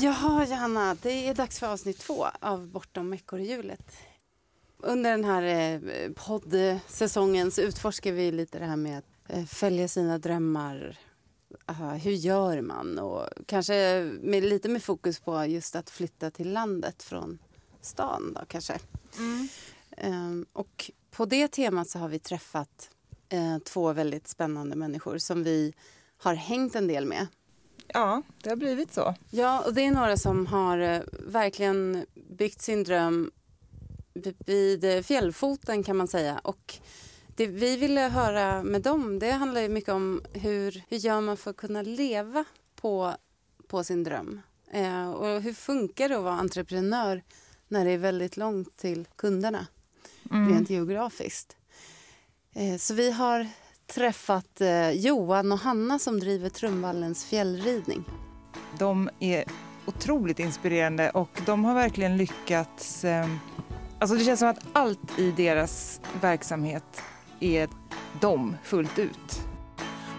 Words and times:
Jaha, 0.00 0.46
Johanna, 0.46 0.96
det 1.02 1.28
är 1.28 1.34
dags 1.34 1.58
för 1.58 1.66
avsnitt 1.66 1.98
två 1.98 2.26
av 2.40 2.68
Bortom 2.68 3.14
ekorrhjulet. 3.14 3.96
Under 4.78 5.10
den 5.10 5.24
här 5.24 5.42
eh, 5.42 6.10
poddsäsongen 6.12 7.50
så 7.50 7.60
utforskar 7.60 8.12
vi 8.12 8.32
lite 8.32 8.58
det 8.58 8.64
här 8.64 8.76
med 8.76 8.98
att 8.98 9.04
eh, 9.28 9.44
följa 9.44 9.88
sina 9.88 10.18
drömmar. 10.18 10.98
Hur 12.02 12.12
gör 12.12 12.60
man? 12.60 12.98
Och 12.98 13.28
kanske 13.46 14.02
med, 14.20 14.42
lite 14.42 14.68
med 14.68 14.82
fokus 14.82 15.20
på 15.20 15.44
just 15.44 15.76
att 15.76 15.90
flytta 15.90 16.30
till 16.30 16.52
landet 16.52 17.02
från 17.02 17.38
stan 17.80 18.32
då 18.34 18.44
kanske. 18.48 18.78
Mm. 19.18 19.48
Um, 20.04 20.46
och 20.52 20.90
på 21.10 21.24
det 21.24 21.48
temat 21.48 21.88
så 21.88 21.98
har 21.98 22.08
vi 22.08 22.18
träffat 22.18 22.90
uh, 23.34 23.58
två 23.58 23.92
väldigt 23.92 24.28
spännande 24.28 24.76
människor 24.76 25.18
som 25.18 25.44
vi 25.44 25.74
har 26.16 26.34
hängt 26.34 26.74
en 26.74 26.86
del 26.86 27.06
med. 27.06 27.26
Ja, 27.94 28.22
det 28.42 28.48
har 28.48 28.56
blivit 28.56 28.92
så. 28.92 29.14
Ja, 29.30 29.62
och 29.66 29.74
det 29.74 29.82
är 29.82 29.90
några 29.90 30.16
som 30.16 30.46
har 30.46 30.78
uh, 30.78 31.00
verkligen 31.26 32.06
byggt 32.14 32.62
sin 32.62 32.84
dröm 32.84 33.30
vid 34.46 35.06
fjällfoten 35.06 35.82
kan 35.82 35.96
man 35.96 36.08
säga. 36.08 36.38
Och 36.38 36.74
det 37.36 37.46
vi 37.46 37.76
ville 37.76 38.00
höra 38.00 38.62
med 38.62 38.82
dem 38.82 39.18
det 39.18 39.30
handlar 39.30 39.60
ju 39.60 39.68
mycket 39.68 39.94
om 39.94 40.22
hur, 40.32 40.82
hur 40.88 40.96
gör 40.96 41.20
man 41.20 41.36
för 41.36 41.50
att 41.50 41.56
kunna 41.56 41.82
leva 41.82 42.44
på, 42.76 43.14
på 43.68 43.84
sin 43.84 44.04
dröm. 44.04 44.40
Eh, 44.70 45.10
och 45.10 45.42
hur 45.42 45.52
funkar 45.52 46.08
det 46.08 46.16
att 46.16 46.22
vara 46.22 46.34
entreprenör 46.34 47.22
när 47.68 47.84
det 47.84 47.90
är 47.90 47.98
väldigt 47.98 48.36
långt 48.36 48.76
till 48.76 49.08
kunderna 49.16 49.66
mm. 50.30 50.52
rent 50.52 50.70
geografiskt. 50.70 51.56
Eh, 52.54 52.76
så 52.76 52.94
vi 52.94 53.10
har 53.10 53.48
träffat 53.94 54.60
eh, 54.60 54.90
Johan 54.90 55.52
och 55.52 55.58
Hanna 55.58 55.98
som 55.98 56.20
driver 56.20 56.48
Trumvallens 56.48 57.24
fjällridning. 57.24 58.04
De 58.78 59.10
är 59.20 59.44
otroligt 59.86 60.38
inspirerande 60.38 61.10
och 61.10 61.40
de 61.46 61.64
har 61.64 61.74
verkligen 61.74 62.16
lyckats 62.16 63.04
eh, 63.04 63.26
Alltså 64.00 64.16
det 64.16 64.24
känns 64.24 64.40
som 64.40 64.48
att 64.48 64.66
allt 64.72 65.18
i 65.18 65.30
deras 65.30 66.00
verksamhet 66.20 67.02
är 67.40 67.68
dem 68.20 68.56
fullt 68.64 68.98
ut. 68.98 69.40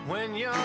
Ja, 0.09 0.15
eh, 0.15 0.59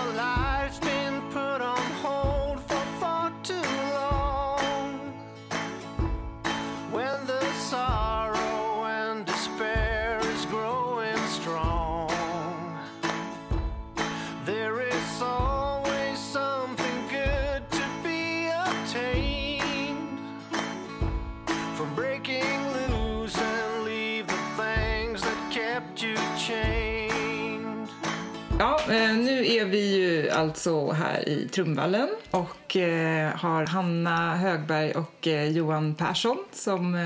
nu 28.89 29.47
är 29.47 29.65
vi 29.65 29.97
ju 29.97 30.31
alltså 30.31 30.91
här 30.91 31.29
i 31.29 31.49
Trumvallen 31.49 32.09
och 32.31 32.77
eh, 32.77 33.37
har 33.37 33.67
Hanna 33.67 34.37
Högberg 34.37 34.93
och 34.93 35.27
eh, 35.27 35.49
Johan 35.49 35.95
Persson 35.95 36.39
som 36.53 36.99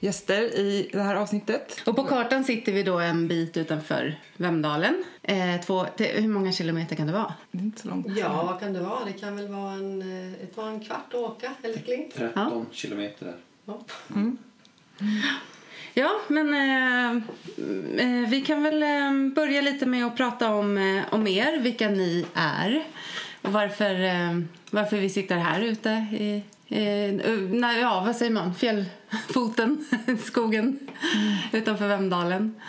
gäster 0.00 0.42
i 0.42 0.90
det 0.92 1.02
här 1.02 1.14
avsnittet. 1.14 1.82
Och 1.86 1.96
på 1.96 2.04
kartan 2.04 2.44
sitter 2.44 2.72
vi 2.72 2.82
då 2.82 2.98
en 2.98 3.28
bit 3.28 3.56
utanför 3.56 4.20
Vemdalen. 4.36 5.04
två, 5.66 5.86
hur 5.98 6.28
många 6.28 6.52
kilometer 6.52 6.96
kan 6.96 7.06
det 7.06 7.12
vara? 7.12 7.34
inte 7.52 7.82
så 7.82 7.88
långt. 7.88 8.06
Ja, 8.16 8.44
vad 8.50 8.60
kan 8.60 8.72
det 8.72 8.80
vara? 8.80 9.04
Det 9.04 9.12
kan 9.12 9.36
väl 9.36 9.48
vara 9.48 9.72
en, 9.72 9.98
det 10.40 10.60
en 10.60 10.80
kvart 10.80 11.08
att 11.08 11.14
åka, 11.14 11.52
eller 11.62 11.78
kling? 11.78 12.10
13 12.14 12.32
ja. 12.34 12.64
kilometer. 12.72 13.34
Ja. 13.64 13.80
Mm. 14.14 14.38
Ja, 15.98 16.20
men 16.28 16.54
eh, 16.54 17.10
eh, 18.06 18.28
vi 18.28 18.44
kan 18.46 18.62
väl 18.62 18.82
eh, 18.82 19.34
börja 19.34 19.60
lite 19.60 19.86
med 19.86 20.06
att 20.06 20.16
prata 20.16 20.54
om, 20.54 20.78
eh, 20.78 21.04
om 21.10 21.26
er, 21.26 21.58
vilka 21.58 21.88
ni 21.88 22.26
är 22.34 22.84
och 23.42 23.52
varför, 23.52 23.94
varför 24.70 24.96
vi 24.96 25.10
sitter 25.10 25.36
här 25.36 25.60
ute 25.60 25.90
i, 25.90 26.42
nej, 27.50 27.80
ja, 27.80 28.02
vad 28.06 28.16
säger 28.16 28.32
man, 28.32 28.54
fjällfoten, 28.54 29.86
skogen 30.24 30.64
mm. 30.64 31.36
utanför 31.52 31.88
Vemdalen. 31.88 32.60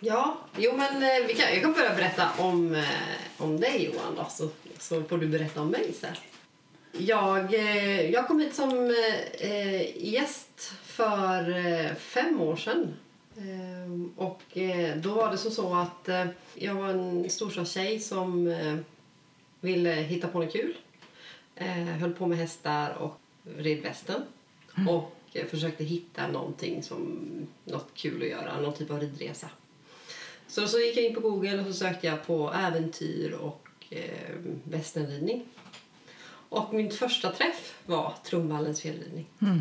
Ja, 0.00 0.38
jo 0.56 0.72
men 0.76 1.00
vi 1.26 1.34
kan, 1.34 1.52
jag 1.52 1.62
kan 1.62 1.72
börja 1.72 1.94
berätta 1.94 2.28
om, 2.38 2.84
om 3.38 3.60
dig 3.60 3.84
Johan 3.84 4.14
då, 4.16 4.26
så, 4.30 4.48
så 4.78 5.02
får 5.02 5.18
du 5.18 5.26
berätta 5.26 5.60
om 5.60 5.68
mig 5.68 5.92
sen. 6.00 6.14
Jag, 6.92 7.54
jag 8.12 8.28
kom 8.28 8.40
hit 8.40 8.54
som 8.54 8.94
eh, 9.40 10.06
gäst 10.06 10.72
för 10.90 11.66
eh, 11.66 11.94
fem 11.94 12.40
år 12.40 12.56
sedan. 12.56 12.94
Ehm, 13.38 14.12
och 14.16 14.58
eh, 14.58 14.96
då 14.96 15.14
var 15.14 15.30
det 15.30 15.38
som 15.38 15.50
så 15.50 15.74
att 15.74 16.08
eh, 16.08 16.26
jag 16.54 16.74
var 16.74 16.88
en 16.88 17.30
storstadstjej 17.30 18.00
som 18.00 18.56
ville 19.60 19.90
hitta 19.90 20.28
på 20.28 20.38
något 20.38 20.52
kul. 20.52 20.76
Höll 22.00 22.12
på 22.12 22.26
med 22.26 22.38
hästar 22.38 22.94
och 22.94 23.20
red 23.56 23.82
västen. 23.82 24.22
Mm. 24.76 24.88
Och 24.88 25.16
försökte 25.50 25.84
hitta 25.84 26.28
någonting 26.28 26.82
som, 26.82 27.18
något 27.64 27.88
kul 27.94 28.22
att 28.22 28.28
göra, 28.28 28.60
någon 28.60 28.74
typ 28.74 28.90
av 28.90 29.00
ridresa. 29.00 29.50
Så, 30.46 30.66
så 30.66 30.78
gick 30.78 30.96
jag 30.96 31.04
in 31.04 31.14
på 31.14 31.20
Google 31.20 31.60
och 31.60 31.66
så 31.66 31.72
sökte 31.72 32.06
jag 32.06 32.26
på 32.26 32.52
äventyr 32.52 33.32
och 33.32 33.68
eh, 33.90 34.36
västernridning. 34.64 35.44
Och 36.50 36.74
min 36.74 36.90
första 36.90 37.32
träff 37.32 37.74
var 37.86 38.14
Trumvallens 38.24 38.80
fjällridning. 38.80 39.26
Mm. 39.42 39.60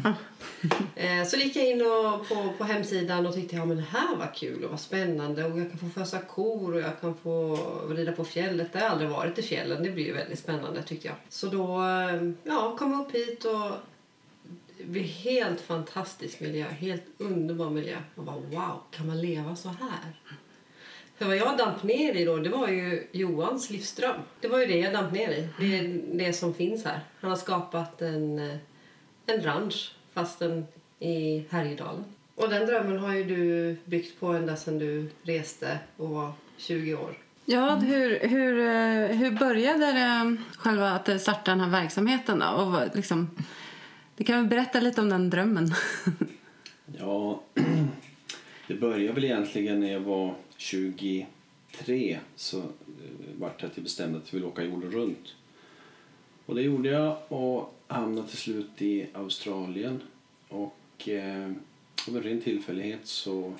Eh, 0.95 1.25
så 1.25 1.37
gick 1.37 1.55
jag 1.55 1.67
in 1.67 1.81
och 1.81 2.27
på, 2.27 2.53
på 2.57 2.63
hemsidan 2.63 3.25
och 3.25 3.33
tyckte 3.33 3.55
ja, 3.55 3.65
men 3.65 3.77
det 3.77 3.83
här 3.83 4.15
var 4.15 4.33
kul 4.35 4.63
och 4.63 4.69
var 4.69 4.77
spännande 4.77 5.45
och 5.45 5.59
jag 5.59 5.69
kan 5.69 5.79
få 5.79 5.89
fösa 5.89 6.19
kor 6.19 6.73
och 6.73 6.81
jag 6.81 7.01
kan 7.01 7.17
få 7.17 7.57
rida 7.89 8.11
på 8.11 8.25
fjället. 8.25 8.73
Det 8.73 8.79
har 8.79 8.89
aldrig 8.89 9.09
varit 9.09 9.39
i 9.39 9.41
fjällen. 9.41 9.83
Det 9.83 9.89
blir 9.89 10.13
väldigt 10.13 10.39
spännande 10.39 10.83
tyckte 10.83 11.07
jag. 11.07 11.15
Så 11.29 11.47
då 11.47 11.81
eh, 11.81 12.31
ja, 12.43 12.75
kom 12.77 12.91
jag 12.91 13.01
upp 13.01 13.15
hit 13.15 13.45
och 13.45 13.71
det 14.85 14.99
helt 14.99 15.61
fantastisk 15.61 16.39
miljö. 16.39 16.65
Helt 16.65 17.03
underbar 17.17 17.69
miljö. 17.69 17.97
Jag 18.15 18.25
bara 18.25 18.35
wow, 18.35 18.81
kan 18.91 19.07
man 19.07 19.21
leva 19.21 19.55
så 19.55 19.69
här? 19.69 20.13
För 21.17 21.25
vad 21.25 21.37
jag 21.37 21.57
damp 21.57 21.83
ner 21.83 22.13
i 22.15 22.25
då, 22.25 22.37
det 22.37 22.49
var 22.49 22.67
ju 22.67 23.07
Johans 23.11 23.69
livsdröm. 23.69 24.21
Det 24.41 24.47
var 24.47 24.59
ju 24.59 24.65
det 24.65 24.77
jag 24.77 24.93
damp 24.93 25.13
ner 25.13 25.29
i. 25.29 25.47
Det 25.59 25.77
är 25.77 26.01
det 26.13 26.33
som 26.33 26.53
finns 26.53 26.85
här. 26.85 26.99
Han 27.19 27.29
har 27.29 27.37
skapat 27.37 28.01
en, 28.01 28.39
eh, 28.39 28.57
en 29.25 29.41
ranch, 29.41 29.95
fastän 30.19 30.67
i 30.99 31.45
Härjedalen. 31.49 32.03
Och 32.35 32.49
den 32.49 32.65
drömmen 32.65 32.99
har 32.99 33.13
ju 33.13 33.23
du 33.23 33.75
byggt 33.85 34.19
på 34.19 34.27
ända 34.27 34.55
sedan 34.55 34.79
du 34.79 35.09
reste 35.23 35.79
och 35.97 36.09
var 36.09 36.31
20 36.57 36.95
år. 36.95 37.17
Ja, 37.45 37.75
hur, 37.75 38.19
hur, 38.19 38.59
eh, 38.59 39.17
hur 39.17 39.31
började 39.31 39.85
det 39.85 40.37
själva 40.57 40.91
att 40.91 41.21
starta 41.21 41.51
den 41.51 41.59
här 41.59 41.69
verksamheten 41.69 42.39
då? 42.39 42.45
Och 42.45 42.95
liksom, 42.95 43.29
du 44.15 44.23
kan 44.23 44.35
väl 44.35 44.45
berätta 44.45 44.79
lite 44.79 45.01
om 45.01 45.09
den 45.09 45.29
drömmen? 45.29 45.71
ja, 46.99 47.41
det 48.67 48.73
började 48.73 49.13
väl 49.13 49.23
egentligen 49.23 49.79
när 49.79 49.91
jag 49.91 49.99
var 49.99 50.35
23 50.57 51.25
så 52.35 52.57
eh, 52.57 52.63
vart 53.39 53.61
det 53.61 53.67
att 53.67 53.77
jag 53.77 53.83
bestämde 53.83 54.17
att 54.17 54.33
jag 54.33 54.33
ville 54.33 54.47
åka 54.47 54.63
jorden 54.63 54.91
runt. 54.91 55.35
Och 56.45 56.55
det 56.55 56.61
gjorde 56.61 56.89
jag 56.89 57.17
och 57.27 57.78
hamnade 57.89 58.27
till 58.27 58.37
slut 58.37 58.81
i 58.81 59.07
Australien. 59.13 60.01
Och 60.49 61.09
eh, 61.09 61.51
av 62.07 62.17
en 62.17 62.23
ren 62.23 62.41
tillfällighet 62.41 63.07
så 63.07 63.53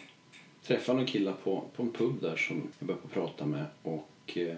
träffade 0.63 0.87
jag 0.87 0.95
några 0.95 1.07
killar 1.07 1.33
på, 1.33 1.63
på 1.75 1.83
en 1.83 1.91
pub 1.91 2.21
där 2.21 2.35
som 2.35 2.63
jag 2.79 2.87
började 2.87 3.07
prata 3.07 3.45
med. 3.45 3.65
Och 3.83 4.37
eh, 4.37 4.55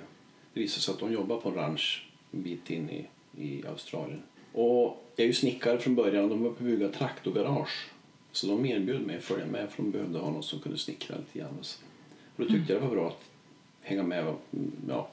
det 0.54 0.60
visade 0.60 0.82
sig 0.82 0.94
att 0.94 1.00
de 1.00 1.14
jobbar 1.14 1.38
på 1.38 1.50
en 1.50 1.56
ranch 1.56 2.08
en 2.32 2.42
bit 2.44 2.70
in 2.70 2.90
i, 2.90 3.08
i 3.38 3.68
Australien. 3.68 4.22
Och 4.54 5.04
jag 5.16 5.24
är 5.24 5.28
ju 5.28 5.34
snickare 5.34 5.78
från 5.78 5.96
början 5.96 6.24
och 6.24 6.30
de 6.30 6.44
var 6.44 6.50
på 6.50 6.56
att 6.56 6.70
bygga 6.70 6.90
traktorgarage. 6.90 7.92
Så 8.32 8.48
de 8.48 8.66
erbjöd 8.66 9.02
mig 9.02 9.18
att 9.18 9.24
följa 9.24 9.46
med 9.46 9.70
för 9.70 9.84
de 9.84 9.92
behövde 9.92 10.20
ha 10.20 10.32
någon 10.32 10.44
som 10.44 10.60
kunde 10.60 10.78
snickra 10.78 11.18
lite 11.18 11.40
grann. 11.40 11.58
Och 12.36 12.44
då 12.44 12.46
tyckte 12.46 12.74
jag 12.74 12.82
det 12.82 12.88
var 12.88 12.96
bra 12.96 13.08
att 13.08 13.24
hänga 13.82 14.04
med. 14.04 14.28
Och, 14.28 14.42
mm, 14.54 14.72
ja, 14.88 15.10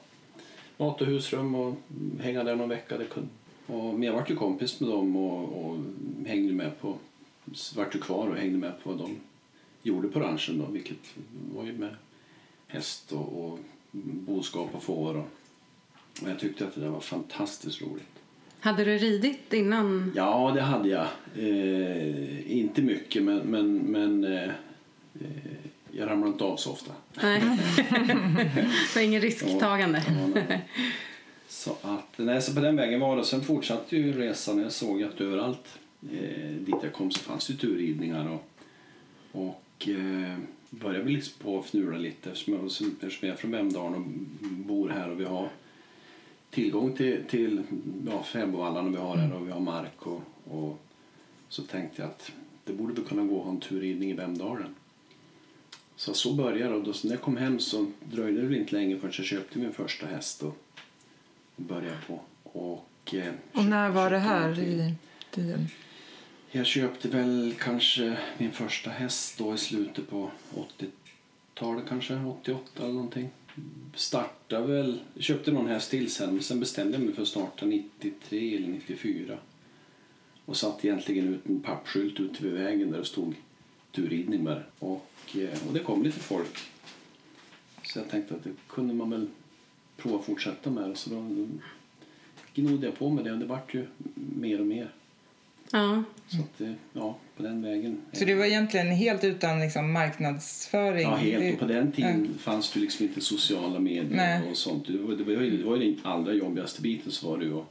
mat 0.77 1.01
och 1.01 1.07
husrum 1.07 1.55
och 1.55 1.75
hänga 2.19 2.43
där 2.43 2.55
någon 2.55 2.69
vecka. 2.69 2.97
Det 2.97 3.05
kunde. 3.05 3.29
Och, 3.69 3.93
men 3.93 4.03
jag 4.03 4.13
vart 4.13 4.29
ju 4.29 4.35
kompis 4.35 4.79
med 4.79 4.89
dem 4.89 5.15
och, 5.15 5.65
och 5.65 5.77
hängde 6.27 6.53
med 6.53 6.81
på, 6.81 6.97
vart 7.75 7.95
ju 7.95 7.99
kvar 7.99 8.27
och 8.27 8.35
hängde 8.35 8.57
med 8.57 8.83
på 8.83 8.89
vad 8.89 8.99
de 8.99 9.15
gjorde 9.83 10.07
på 10.07 10.19
ranchen 10.19 10.57
då, 10.57 10.65
vilket 10.65 10.97
var 11.53 11.65
ju 11.65 11.73
med 11.73 11.95
häst 12.67 13.11
och, 13.11 13.45
och 13.45 13.59
boskap 13.91 14.69
och 14.75 14.83
får. 14.83 15.17
Och, 15.17 15.27
och 16.21 16.29
jag 16.29 16.39
tyckte 16.39 16.67
att 16.67 16.75
det 16.75 16.89
var 16.89 16.99
fantastiskt 16.99 17.81
roligt. 17.81 18.19
Hade 18.59 18.85
du 18.85 18.97
ridit 18.97 19.53
innan? 19.53 20.13
Ja, 20.15 20.51
det 20.55 20.61
hade 20.61 20.89
jag. 20.89 21.07
Eh, 21.35 22.57
inte 22.57 22.81
mycket, 22.81 23.23
men, 23.23 23.37
men, 23.37 23.77
men 23.77 24.23
eh, 24.23 24.51
jag 25.91 26.09
ramlar 26.09 26.27
inte 26.27 26.43
av 26.43 26.57
så 26.57 26.71
ofta. 26.71 26.91
Nej. 27.21 27.41
det 28.93 28.95
var 28.95 29.01
ingen 29.01 29.21
risktagande. 29.21 30.03
Ja, 30.07 30.57
så 31.49 31.75
att, 31.81 32.17
nej, 32.17 32.41
så 32.41 32.53
på 32.53 32.59
den 32.59 32.75
vägen 32.75 32.99
var 32.99 33.17
det. 33.17 33.23
Sen 33.23 33.41
fortsatte 33.41 33.97
ju 33.97 34.13
resan. 34.13 34.59
Jag 34.59 34.71
såg 34.71 35.03
att 35.03 35.21
överallt 35.21 35.79
eh, 36.11 36.51
dit 36.51 36.75
jag 36.83 36.93
kom 36.93 37.11
så 37.11 37.19
fanns 37.19 37.47
det 37.47 37.53
turridningar. 37.53 38.29
Och, 38.29 38.49
och 39.31 39.87
eh, 39.87 40.37
började 40.69 41.03
väl 41.03 41.13
liksom 41.13 41.43
på 41.43 41.59
att 41.59 41.65
fnula 41.65 41.97
lite 41.97 42.29
eftersom 42.29 42.53
jag, 42.53 42.65
eftersom 42.65 43.27
jag 43.27 43.33
är 43.33 43.35
från 43.35 43.51
Vemdalen 43.51 43.93
och 43.93 44.47
bor 44.47 44.89
här 44.89 45.09
och 45.09 45.19
vi 45.19 45.25
har 45.25 45.49
tillgång 46.49 46.93
till, 46.93 47.23
till 47.29 47.63
ja, 48.11 48.23
fäbodvallarna 48.23 48.89
vi 48.89 48.97
har 48.97 49.17
här 49.17 49.35
och 49.35 49.47
vi 49.47 49.51
har 49.51 49.59
mark. 49.59 50.07
Och, 50.07 50.21
och 50.43 50.79
så 51.49 51.63
tänkte 51.63 52.01
jag 52.01 52.11
att 52.11 52.31
det 52.63 52.73
borde 52.73 52.93
väl 52.93 53.05
kunna 53.05 53.23
gå 53.23 53.39
att 53.39 53.45
ha 53.45 53.51
en 53.51 53.59
turridning 53.59 54.09
i 54.09 54.13
Vemdalen. 54.13 54.75
Så 55.95 56.13
så 56.13 56.33
började 56.33 56.71
det. 56.71 56.77
Och 56.77 56.83
då, 56.83 56.93
när 57.03 57.11
jag 57.11 57.21
kom 57.21 57.37
hem 57.37 57.59
så 57.59 57.91
dröjde 58.03 58.41
det 58.41 58.47
väl 58.47 58.57
inte 58.57 58.75
länge 58.75 58.97
förrän 58.97 59.13
jag 59.17 59.25
köpte 59.25 59.59
min 59.59 59.73
första 59.73 60.05
häst 60.05 60.43
och 60.43 60.57
började 61.59 61.97
på. 62.07 62.21
Och, 62.43 63.13
eh, 63.13 63.33
Och 63.53 63.65
när 63.65 63.89
var 63.89 64.09
det 64.09 64.19
här 64.19 64.59
i 64.59 64.93
tiden? 65.31 65.67
Jag 66.51 66.65
köpte 66.65 67.07
väl 67.07 67.53
kanske 67.59 68.17
min 68.37 68.51
första 68.51 68.89
häst 68.89 69.37
då 69.37 69.53
i 69.53 69.57
slutet 69.57 70.09
på 70.09 70.31
80-talet 70.55 71.83
kanske, 71.89 72.15
88 72.15 72.83
eller 72.83 72.93
någonting. 72.93 73.29
Startade 73.95 74.67
väl, 74.67 74.99
köpte 75.19 75.51
någon 75.51 75.67
häst 75.67 75.91
till 75.91 76.11
sen 76.11 76.33
men 76.33 76.43
sen 76.43 76.59
bestämde 76.59 76.97
jag 76.97 77.05
mig 77.05 77.13
för 77.15 77.21
att 77.21 77.27
starta 77.27 77.65
93 77.65 78.55
eller 78.55 78.67
94. 78.67 79.37
Och 80.45 80.57
satt 80.57 80.85
egentligen 80.85 81.27
ut 81.33 81.45
en 81.45 81.61
pappskylt 81.61 82.19
ute 82.19 82.43
vid 82.43 82.53
vägen 82.53 82.91
där 82.91 82.99
det 82.99 83.05
stod 83.05 83.35
turridning 83.95 84.43
bara. 84.43 84.63
Och, 84.79 85.35
eh, 85.35 85.67
och 85.67 85.73
det 85.73 85.79
kom 85.79 86.03
lite 86.03 86.19
folk. 86.19 86.57
Så 87.83 87.99
jag 87.99 88.09
tänkte 88.09 88.35
att 88.35 88.43
det 88.43 88.49
kunde 88.67 88.93
man 88.93 89.09
väl 89.09 89.27
prova 89.99 90.19
att 90.19 90.25
fortsätta 90.25 90.69
med. 90.69 90.97
Så 90.97 91.09
då 91.09 91.47
gnodde 92.53 92.85
jag 92.85 92.95
på 92.95 93.09
med 93.09 93.23
det 93.25 93.31
och 93.31 93.37
det 93.37 93.45
vart 93.45 93.73
ju 93.73 93.87
mer 94.15 94.59
och 94.59 94.65
mer. 94.67 94.91
Ja. 95.71 96.03
Så 96.27 96.37
att, 96.37 96.61
eh, 96.61 96.71
ja, 96.93 97.17
på 97.37 97.43
den 97.43 97.61
vägen. 97.61 98.01
Så 98.11 98.25
det 98.25 98.35
var 98.35 98.45
egentligen 98.45 98.87
helt 98.87 99.23
utan 99.23 99.59
liksom, 99.59 99.91
marknadsföring? 99.91 101.01
Ja, 101.01 101.15
helt. 101.15 101.53
Och 101.53 101.59
på 101.59 101.65
den 101.73 101.91
tiden 101.91 102.27
Ja. 102.33 102.39
fanns 102.39 102.71
det 102.71 102.79
liksom 102.79 103.05
inte 103.05 103.21
sociala 103.21 103.79
medier 103.79 104.15
Nej. 104.15 104.49
och 104.51 104.57
sånt. 104.57 104.87
Det 104.87 104.97
var, 104.97 105.15
det, 105.15 105.23
var 105.23 105.31
ju, 105.31 105.57
det 105.57 105.63
var 105.63 105.77
ju 105.77 105.93
den 105.93 106.05
allra 106.05 106.33
jobbigaste 106.33 106.81
biten 106.81 107.11
så 107.11 107.29
var 107.29 107.37
det 107.37 107.45
ju 107.45 107.59
att, 107.59 107.65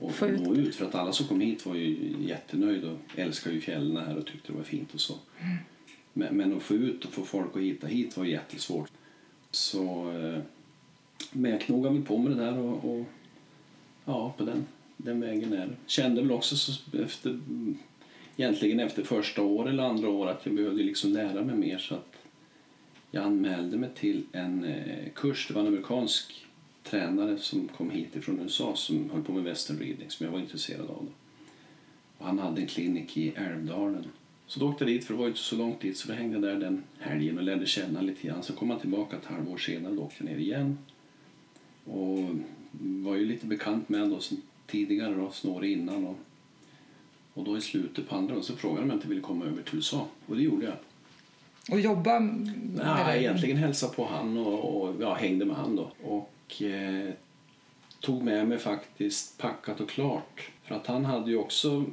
att 0.00 0.12
Få 0.12 0.26
ut 0.26 0.40
nå 0.40 0.54
ut. 0.54 0.74
För 0.74 0.84
att 0.84 0.94
alla 0.94 1.12
som 1.12 1.26
kom 1.26 1.40
hit 1.40 1.66
var 1.66 1.74
ju 1.74 2.14
jättenöjda 2.20 2.90
och 2.90 2.98
älskade 3.16 3.54
ju 3.54 3.60
fjällen 3.60 4.06
här 4.06 4.16
och 4.16 4.26
tyckte 4.26 4.52
det 4.52 4.58
var 4.58 4.64
fint 4.64 4.94
och 4.94 5.00
så. 5.00 5.14
Mm. 5.40 5.56
Men, 6.12 6.36
men 6.36 6.56
att 6.56 6.62
få 6.62 6.74
ut 6.74 7.04
och 7.04 7.12
få 7.12 7.24
folk 7.24 7.56
att 7.56 7.62
hitta 7.62 7.86
hit 7.86 8.16
var 8.16 8.24
jättesvårt. 8.24 8.90
Så, 9.50 10.12
eh, 10.12 10.40
men 11.32 11.50
jag 11.50 11.60
knogade 11.60 11.94
väl 11.94 12.04
på 12.04 12.18
med 12.18 12.32
det 12.32 12.44
där 12.44 12.58
och, 12.58 12.84
och 12.84 13.06
ja, 14.04 14.34
på 14.36 14.44
den, 14.44 14.66
den 14.96 15.20
vägen 15.20 15.52
är 15.52 15.66
det. 15.66 15.76
Kände 15.86 16.22
väl 16.22 16.32
också 16.32 16.56
så 16.56 16.72
efter, 17.02 17.40
egentligen 18.36 18.80
efter 18.80 19.02
första 19.02 19.42
år 19.42 19.68
eller 19.68 19.82
andra 19.82 20.08
år 20.08 20.28
att 20.28 20.46
jag 20.46 20.54
behövde 20.54 20.82
liksom 20.82 21.12
lära 21.12 21.44
mig 21.44 21.56
mer 21.56 21.78
så 21.78 21.94
att 21.94 22.16
jag 23.10 23.24
anmälde 23.24 23.76
mig 23.76 23.90
till 23.94 24.22
en 24.32 24.64
eh, 24.64 25.10
kurs. 25.14 25.48
Det 25.48 25.54
var 25.54 25.60
en 25.60 25.66
amerikansk 25.66 26.46
tränare 26.82 27.38
som 27.38 27.68
kom 27.68 27.90
hit 27.90 28.24
från 28.24 28.40
USA 28.40 28.76
som 28.76 29.10
höll 29.10 29.22
på 29.22 29.32
med 29.32 29.44
western 29.44 29.78
reading 29.78 30.10
som 30.10 30.26
jag 30.26 30.32
var 30.32 30.40
intresserad 30.40 30.80
av. 30.80 30.86
Då. 30.86 31.12
Och 32.18 32.26
han 32.26 32.38
hade 32.38 32.60
en 32.60 32.66
klinik 32.66 33.16
i 33.16 33.32
Älvdalen. 33.36 34.04
Så 34.46 34.60
då 34.60 34.68
åkte 34.68 34.84
jag 34.84 34.92
dit, 34.92 35.04
för 35.04 35.14
det 35.14 35.20
var 35.20 35.26
inte 35.26 35.38
så 35.38 35.56
långt 35.56 35.80
dit, 35.80 35.96
så 35.96 36.08
då 36.08 36.14
hängde 36.14 36.34
jag 36.34 36.42
där 36.42 36.66
den 36.66 36.82
helgen 36.98 37.38
och 37.38 37.44
lärde 37.44 37.66
känna 37.66 38.00
lite 38.00 38.26
grann. 38.26 38.42
Så 38.42 38.52
kom 38.52 38.70
han 38.70 38.80
tillbaka 38.80 39.16
ett 39.16 39.24
halvår 39.24 39.56
senare, 39.56 39.96
och 39.96 40.04
åkte 40.04 40.24
ner 40.24 40.36
igen. 40.36 40.78
Och 41.84 42.18
var 42.80 43.16
ju 43.16 43.24
lite 43.24 43.46
bekant 43.46 43.88
med 43.88 44.00
honom 44.00 44.20
tidigare, 44.66 45.14
då, 45.14 45.32
några 45.44 45.58
år 45.58 45.64
innan. 45.64 46.06
Och, 46.06 46.16
och 47.34 47.44
då 47.44 47.58
i 47.58 47.60
slutet 47.60 48.08
på 48.08 48.16
andra 48.16 48.42
så 48.42 48.56
frågade 48.56 48.80
han 48.80 48.84
om 48.84 48.90
jag 48.90 48.96
inte 48.96 49.08
ville 49.08 49.20
komma 49.20 49.44
över 49.44 49.62
till 49.62 49.74
USA. 49.74 50.06
Och 50.26 50.36
det 50.36 50.42
gjorde 50.42 50.64
jag. 50.64 50.76
Och 51.70 51.80
jobba 51.80 52.18
Nej, 52.18 52.54
det? 53.06 53.22
egentligen 53.22 53.56
hälsade 53.56 53.94
på 53.94 54.06
han 54.06 54.36
och, 54.36 54.82
och 54.82 54.94
ja, 55.02 55.14
hängde 55.14 55.44
med 55.44 55.56
han 55.56 55.76
då. 55.76 55.92
Och 56.02 56.62
eh, 56.62 57.10
tog 58.00 58.22
med 58.22 58.48
mig 58.48 58.58
faktiskt 58.58 59.38
packat 59.38 59.80
och 59.80 59.88
klart. 59.88 60.50
För 60.64 60.74
att 60.74 60.86
han 60.86 61.04
hade 61.04 61.30
ju 61.30 61.36
också, 61.36 61.84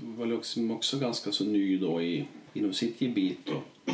var 0.00 0.26
liksom 0.26 0.70
också 0.70 0.98
ganska 0.98 1.32
så 1.32 1.44
ny 1.44 1.78
då 1.78 2.02
i, 2.02 2.26
inom 2.52 2.72
sitt 2.72 3.00
gebit 3.00 3.38
då. 3.44 3.92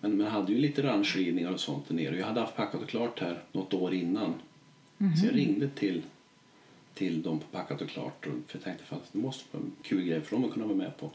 Men 0.00 0.18
man 0.18 0.26
hade 0.26 0.52
ju 0.52 0.58
lite 0.58 0.82
ranchridningar 0.82 1.52
och 1.52 1.60
sånt 1.60 1.88
där 1.88 1.94
nere. 1.94 2.18
Jag 2.18 2.26
hade 2.26 2.40
haft 2.40 2.56
packat 2.56 2.82
och 2.82 2.88
klart 2.88 3.20
här 3.20 3.42
något 3.52 3.74
år 3.74 3.94
innan. 3.94 4.34
Så 4.98 5.26
jag 5.26 5.36
ringde 5.36 5.68
till, 5.68 6.02
till 6.94 7.22
dem 7.22 7.38
på 7.38 7.46
packat 7.46 7.82
och 7.82 7.88
klart. 7.88 8.26
Och, 8.26 8.32
för 8.46 8.58
jag 8.58 8.62
tänkte 8.62 8.84
att 8.90 9.12
det 9.12 9.18
måste 9.18 9.44
vara 9.50 9.64
en 9.64 9.72
kul 9.82 10.04
grej 10.04 10.20
för 10.20 10.36
dem 10.36 10.44
att 10.44 10.52
kunna 10.52 10.66
vara 10.66 10.76
med 10.76 10.96
på. 10.96 11.10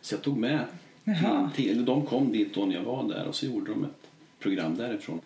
Så 0.00 0.14
jag 0.14 0.22
tog 0.22 0.38
med 0.38 0.64
Jaha. 1.04 1.50
till, 1.54 1.70
eller 1.70 1.82
de 1.82 2.06
kom 2.06 2.32
dit 2.32 2.54
då 2.54 2.66
när 2.66 2.74
jag 2.74 2.82
var 2.82 3.08
där 3.08 3.26
och 3.26 3.34
så 3.34 3.46
gjorde 3.46 3.70
de 3.70 3.84
ett 3.84 4.08
program 4.38 4.76
därifrån. 4.76 5.20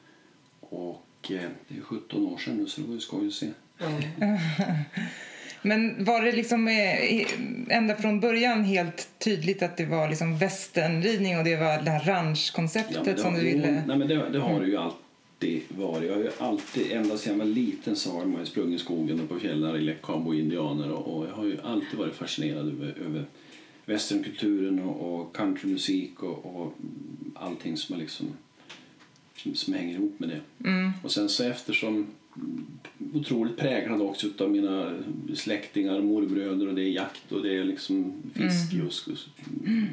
Och 0.61 1.31
eh, 1.31 1.50
det 1.69 1.76
är 1.76 1.81
17 1.81 2.26
år 2.26 2.38
sedan 2.38 2.56
nu 2.56 2.67
så 2.67 2.81
det 2.81 2.87
var 2.87 2.94
ju 2.94 3.00
skoj 3.00 3.26
att 3.26 3.32
se. 3.32 3.49
Men 5.62 6.05
var 6.05 6.23
det 6.23 6.32
liksom 6.32 6.69
eh, 6.69 7.76
ända 7.76 7.97
från 7.97 8.20
början 8.20 8.65
helt 8.65 9.08
tydligt 9.19 9.62
att 9.62 9.76
det 9.76 9.87
var 9.87 10.08
liksom 10.08 10.38
västernridning 10.38 11.38
och 11.38 11.44
det 11.44 11.56
var 11.56 11.82
det 11.82 11.91
här 11.91 12.05
ranchkonceptet 12.05 13.05
det 13.05 13.17
som 13.17 13.35
du 13.35 13.41
ville... 13.41 13.69
Mm. 13.69 13.82
Nej, 13.87 13.99
men 13.99 14.08
det, 14.08 14.29
det 14.29 14.38
har 14.38 14.61
det 14.61 14.67
ju 14.67 14.79
alltid 15.43 15.62
varit. 15.69 16.09
Jag 16.09 16.15
har 16.15 16.23
ju 16.23 16.31
alltid, 16.39 16.93
ända 16.93 17.17
sedan 17.17 17.39
jag 17.39 17.47
var 17.47 17.53
liten 17.53 17.97
så 17.97 18.11
har 18.11 18.25
man 18.25 18.41
ju 18.41 18.47
sprungit 18.47 18.81
i 18.81 18.83
skogen 18.83 19.21
och 19.21 19.29
på 19.29 19.39
fjällen 19.39 19.71
och 19.71 19.81
lekt 19.81 20.03
cowboy-indianer 20.03 20.91
och, 20.91 21.19
och 21.19 21.27
jag 21.29 21.33
har 21.33 21.44
ju 21.44 21.61
alltid 21.61 21.99
varit 21.99 22.15
fascinerad 22.15 22.69
över, 22.69 22.94
över 23.06 23.27
westernkulturen 23.85 24.81
och, 24.81 25.21
och 25.21 25.37
countrymusik 25.37 26.23
och, 26.23 26.62
och 26.62 26.75
allting 27.35 27.77
som, 27.77 27.99
liksom, 27.99 28.27
som, 29.55 29.75
hänger 29.75 29.94
ihop 29.94 30.21
med 30.21 30.29
det. 30.29 30.69
Mm. 30.69 30.91
Och 31.03 31.12
sen 31.12 31.29
så 31.29 31.44
eftersom 31.44 32.06
mm, 32.37 32.67
otroligt 33.15 33.56
präglad 33.56 34.00
också 34.00 34.29
av 34.39 34.50
mina 34.50 34.99
släktingar 35.35 35.99
och 35.99 36.05
morbröder 36.05 36.69
och 36.69 36.75
det 36.75 36.83
är 36.83 36.91
jakt 36.91 37.33
och 37.33 37.43
det 37.43 37.56
är 37.56 37.65
liksom 37.65 38.12
fiske 38.35 38.83
och 38.83 38.91
sk- 38.91 39.29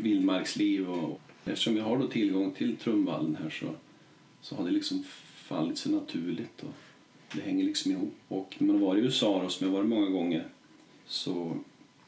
vildmarksliv 0.01 0.90
och 0.90 1.22
eftersom 1.46 1.75
vi 1.75 1.80
har 1.80 1.98
då 1.98 2.07
tillgång 2.07 2.51
till 2.51 2.75
Trumvallen 2.75 3.38
här 3.44 3.50
så, 3.50 3.66
så 4.42 4.56
har 4.56 4.66
det 4.66 4.72
liksom 4.72 5.04
fallit 5.50 5.78
sig 5.78 5.92
naturligt 5.92 6.63
och 6.63 6.74
det 7.34 7.42
hänger 7.42 7.66
liksom 7.66 7.92
ihop. 7.92 8.16
Och 8.28 8.56
när 8.57 8.68
man 8.68 8.81
har 8.81 8.88
varit 8.88 9.01
i 9.01 9.06
USA 9.06 9.44
då, 9.44 9.50
som 9.50 9.68
jag 9.68 9.74
varit 9.74 9.90
många 9.90 10.10
gånger 10.10 10.48
så 11.07 11.57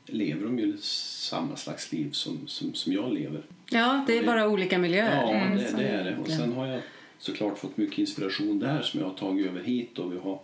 lever 0.06 0.44
de 0.44 0.60
ju 0.60 0.78
samma 0.82 1.56
slags 1.56 1.92
liv 1.92 2.12
som, 2.12 2.48
som, 2.48 2.74
som 2.74 2.94
jag 2.94 3.14
lever. 3.14 3.42
ja, 3.72 4.04
det 4.08 4.18
är 4.18 4.26
bara 4.26 4.48
olika 4.48 4.78
miljöer. 4.78 5.22
Ja, 5.22 5.32
Mm, 5.32 5.58
det, 5.58 5.74
det 5.78 5.88
är 5.88 6.04
det. 6.04 6.18
Och 6.18 6.28
sen 6.28 6.54
har 6.54 6.68
jag 6.68 6.82
såklart 7.18 7.60
fått 7.60 7.78
mycket 7.78 7.98
inspiration 7.98 8.60
där 8.60 8.82
som 8.82 9.00
jag 9.00 9.08
har 9.08 9.14
tagit 9.14 9.48
över 9.48 9.64
hit 9.64 10.00
och 10.00 10.14
vi 10.14 10.18
har 10.18 10.40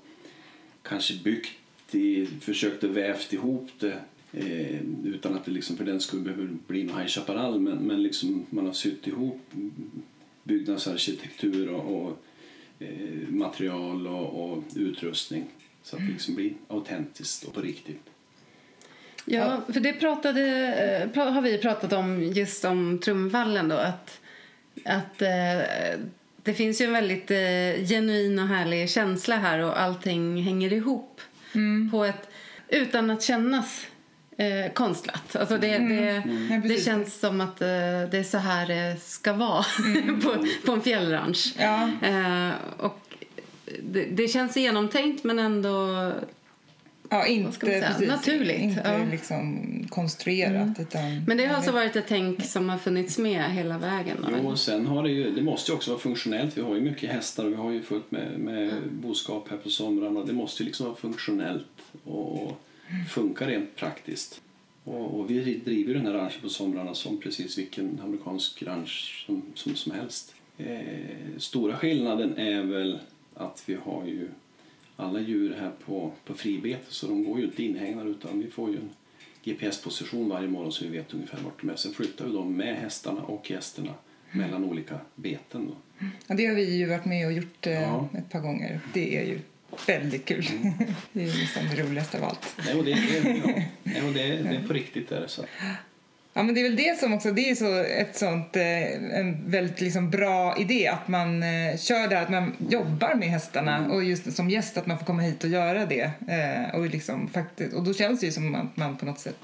kanske 0.81 1.13
byggt 1.23 1.95
i, 1.95 2.25
försökt 2.25 2.83
att 2.83 2.89
vävt 2.89 3.33
ihop 3.33 3.69
det 3.79 3.99
eh, 4.31 4.81
utan 5.05 5.33
att 5.33 5.45
det 5.45 5.51
liksom 5.51 5.77
för 5.77 5.85
den 5.85 5.99
skulle 5.99 6.21
behöva 6.21 6.47
bli 6.67 6.83
någon 6.83 6.97
High 6.97 7.07
Chaparral 7.07 7.59
men, 7.59 7.77
men 7.77 8.03
liksom 8.03 8.45
man 8.49 8.65
har 8.65 8.73
sytt 8.73 9.07
ihop 9.07 9.41
byggnadsarkitektur 10.43 11.69
och, 11.69 12.01
och 12.01 12.23
material 13.27 14.07
och, 14.07 14.51
och 14.51 14.63
utrustning 14.75 15.45
så 15.83 15.95
att 15.95 16.01
det 16.01 16.11
liksom 16.11 16.35
blir 16.35 16.53
autentiskt 16.67 17.43
och 17.43 17.53
på 17.53 17.61
riktigt. 17.61 18.01
Ja, 19.25 19.61
för 19.73 19.79
det 19.79 19.93
pratade, 19.93 20.41
eh, 21.15 21.33
har 21.33 21.41
vi 21.41 21.57
pratat 21.57 21.93
om 21.93 22.23
just 22.23 22.65
om 22.65 22.99
Trumvallen 22.99 23.69
då 23.69 23.75
att, 23.75 24.21
att 24.85 25.21
eh, 25.21 25.99
det 26.43 26.53
finns 26.53 26.81
ju 26.81 26.85
en 26.85 26.93
väldigt 26.93 27.31
eh, 27.31 27.87
genuin 27.87 28.39
och 28.39 28.47
härlig 28.47 28.89
känsla 28.89 29.35
här 29.35 29.59
och 29.59 29.81
allting 29.81 30.43
hänger 30.43 30.73
ihop 30.73 31.21
på 31.91 32.05
ett 32.05 32.29
utan 32.67 33.09
att 33.09 33.23
kännas 33.23 33.87
eh, 34.37 34.71
konstlat. 34.73 35.35
Alltså 35.35 35.57
det, 35.57 35.77
det, 35.77 36.23
Ja, 36.49 36.61
det 36.67 36.83
känns 36.83 37.19
som 37.19 37.41
att 37.41 37.61
eh, 37.61 37.67
det 38.11 38.17
är 38.17 38.23
så 38.23 38.37
här 38.37 38.67
det 38.67 39.01
ska 39.01 39.33
vara 39.33 39.65
på, 40.23 40.45
på 40.65 40.71
en 40.71 40.81
fjällranch. 40.81 41.53
Ja. 41.59 41.89
Eh, 42.01 42.51
och 42.77 42.99
det, 43.81 44.03
det 44.03 44.27
känns 44.27 44.57
genomtänkt 44.57 45.23
men 45.23 45.39
ändå 45.39 46.11
Ja, 47.09 47.25
inte 47.25 47.51
ska 47.51 47.67
man 47.67 47.73
säga? 47.73 47.87
precis, 47.87 48.07
Naturligt, 48.07 48.59
Inte 48.59 48.81
ja. 48.85 49.11
liksom 49.11 49.63
konstruerat. 49.89 50.79
Utan, 50.79 51.23
Men 51.27 51.37
det 51.37 51.45
har 51.45 51.55
alltså 51.55 51.71
varit 51.71 51.95
ett 51.95 52.05
tänk 52.07 52.45
som 52.45 52.69
har 52.69 52.77
funnits 52.77 53.17
med 53.17 53.51
hela 53.51 53.77
vägen? 53.77 54.17
Då, 54.21 54.37
Jo, 54.43 54.55
sen 54.55 54.87
har 54.87 55.03
det 55.03 55.09
ju, 55.09 55.31
det 55.31 55.41
måste 55.41 55.71
ju 55.71 55.75
också 55.75 55.91
vara 55.91 55.99
funktionellt. 55.99 56.57
Vi 56.57 56.61
har 56.61 56.75
ju 56.75 56.81
mycket 56.81 57.11
hästar 57.11 57.45
och 57.45 57.51
vi 57.51 57.55
har 57.55 57.71
ju 57.71 57.81
fullt 57.83 58.11
med, 58.11 58.39
med 58.39 58.73
boskap 59.01 59.47
här 59.49 59.57
på 59.57 59.69
somrarna. 59.69 60.23
Det 60.23 60.33
måste 60.33 60.63
ju 60.63 60.67
liksom 60.67 60.85
vara 60.85 60.95
funktionellt 60.95 61.65
och, 62.03 62.43
och 62.43 62.61
funka 63.09 63.47
rent 63.47 63.75
praktiskt. 63.75 64.41
Och, 64.83 65.19
och 65.19 65.31
vi 65.31 65.57
driver 65.65 65.93
den 65.93 66.05
här 66.05 66.13
ranchen 66.13 66.41
på 66.41 66.49
somrarna 66.49 66.93
som 66.93 67.19
precis 67.19 67.57
vilken 67.57 67.99
amerikansk 68.03 68.63
ranch 68.63 69.23
som, 69.25 69.41
som, 69.55 69.75
som 69.75 69.91
helst. 69.91 70.35
Eh, 70.57 71.37
stora 71.37 71.77
skillnaden 71.77 72.37
är 72.37 72.63
väl 72.63 72.99
att 73.33 73.63
vi 73.65 73.75
har 73.83 74.05
ju 74.05 74.27
alla 74.95 75.19
djur 75.19 75.55
här 75.59 75.71
på, 75.85 76.11
på 76.25 76.33
fribete 76.33 76.85
så 76.87 77.07
de 77.07 77.23
går 77.23 77.39
ju 77.39 77.45
inte 77.45 77.63
inhägnade 77.63 78.09
utan 78.09 78.39
vi 78.39 78.49
får 78.51 78.69
ju 78.71 78.75
en 78.77 78.89
GPS-position 79.43 80.29
varje 80.29 80.47
morgon 80.47 80.71
så 80.71 80.85
vi 80.85 80.89
vet 80.97 81.13
ungefär 81.13 81.39
vart 81.43 81.61
de 81.61 81.69
är. 81.69 81.75
Sen 81.75 81.93
flyttar 81.93 82.25
vi 82.25 82.33
dem 82.33 82.57
med 82.57 82.75
hästarna 82.75 83.21
och 83.21 83.51
gästerna 83.51 83.93
mellan 84.31 84.63
olika 84.63 84.99
beten. 85.15 85.67
Då. 85.67 86.05
Ja, 86.27 86.35
det 86.35 86.45
har 86.45 86.55
vi 86.55 86.77
ju 86.77 86.85
varit 86.85 87.05
med 87.05 87.25
och 87.27 87.33
gjort 87.33 87.67
eh, 87.67 87.73
Ja. 87.73 88.09
ett 88.17 88.29
par 88.29 88.39
gånger. 88.39 88.79
Det 88.93 89.17
är 89.17 89.25
ju 89.25 89.39
väldigt 89.85 90.25
kul. 90.25 90.45
det 91.11 91.23
är 91.23 91.33
liksom 91.33 91.61
det 91.75 91.83
roligaste 91.83 92.17
av 92.17 92.23
allt. 92.23 92.55
Nej, 92.65 92.75
och 92.75 92.85
det, 92.85 92.93
det, 92.93 93.41
ja. 93.45 93.61
Nej, 93.83 94.01
och 94.01 94.13
det, 94.13 94.27
det 94.27 94.55
är 94.55 94.67
på 94.67 94.73
riktigt. 94.73 95.09
Där, 95.09 95.27
så. 95.27 95.45
Ja, 96.37 96.43
men 96.43 96.55
det 96.55 96.61
är 96.61 96.63
väl 96.63 96.75
det 96.75 96.99
som 96.99 97.13
också, 97.13 97.31
det 97.31 97.49
är 97.49 97.55
så 97.55 97.83
ett 97.83 98.15
sånt, 98.15 98.55
eh, 98.55 99.19
en 99.19 99.51
väldigt 99.51 99.81
liksom 99.81 100.09
bra 100.09 100.57
idé 100.57 100.87
att 100.87 101.07
man 101.07 101.43
eh, 101.43 101.77
kör 101.77 102.07
där, 102.07 102.21
att 102.21 102.29
man 102.29 102.55
jobbar 102.69 103.15
med 103.15 103.27
hästarna 103.27 103.87
och 103.91 104.03
just 104.03 104.35
som 104.35 104.49
gäst 104.49 104.77
att 104.77 104.85
man 104.85 104.97
får 104.97 105.05
komma 105.05 105.21
hit 105.21 105.43
och 105.43 105.49
göra 105.49 105.85
det. 105.85 106.11
Eh, 106.27 106.79
och, 106.79 106.85
liksom, 106.85 107.27
faktiskt, 107.27 107.73
och 107.73 107.83
då 107.83 107.93
känns 107.93 108.19
det 108.19 108.25
ju 108.25 108.31
som 108.31 108.55
att 108.55 108.77
man 108.77 108.97
på 108.97 109.05
något 109.05 109.19
sätt 109.19 109.37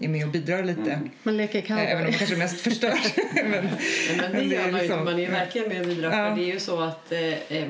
är 0.00 0.08
med 0.08 0.24
och 0.24 0.30
bidrar 0.30 0.64
lite. 0.64 1.00
Man 1.22 1.36
leker 1.36 1.60
cowboy. 1.60 1.84
Även 1.84 2.04
om 2.04 2.10
man 2.10 2.12
kanske 2.12 2.36
mest 2.36 2.60
förstör. 2.70 2.94
men, 3.34 3.50
men 3.50 3.62
det 3.62 4.28
Men 4.32 4.32
det 4.32 4.54
gör 4.54 4.62
man 4.62 4.70
ju 4.70 4.78
liksom-. 4.78 5.04
Man 5.04 5.18
är 5.18 5.30
verkligen 5.30 5.68
med 5.68 5.80
och 5.80 5.86
bidrar. 5.86 6.18
Ja. 6.18 6.28
För 6.28 6.42
det 6.42 6.50
är 6.50 6.54
ju 6.54 6.60
så 6.60 6.80
att 6.80 7.12
eh, 7.12 7.64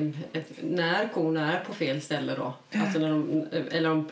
när 0.61 1.13
korna 1.13 1.53
är 1.53 1.63
på 1.65 1.73
fel 1.73 2.01
ställe 2.01 2.35
då, 2.35 2.53
alltså 2.73 2.99
när 2.99 3.09
de, 3.09 3.47
eller 3.71 3.91
om, 3.91 4.09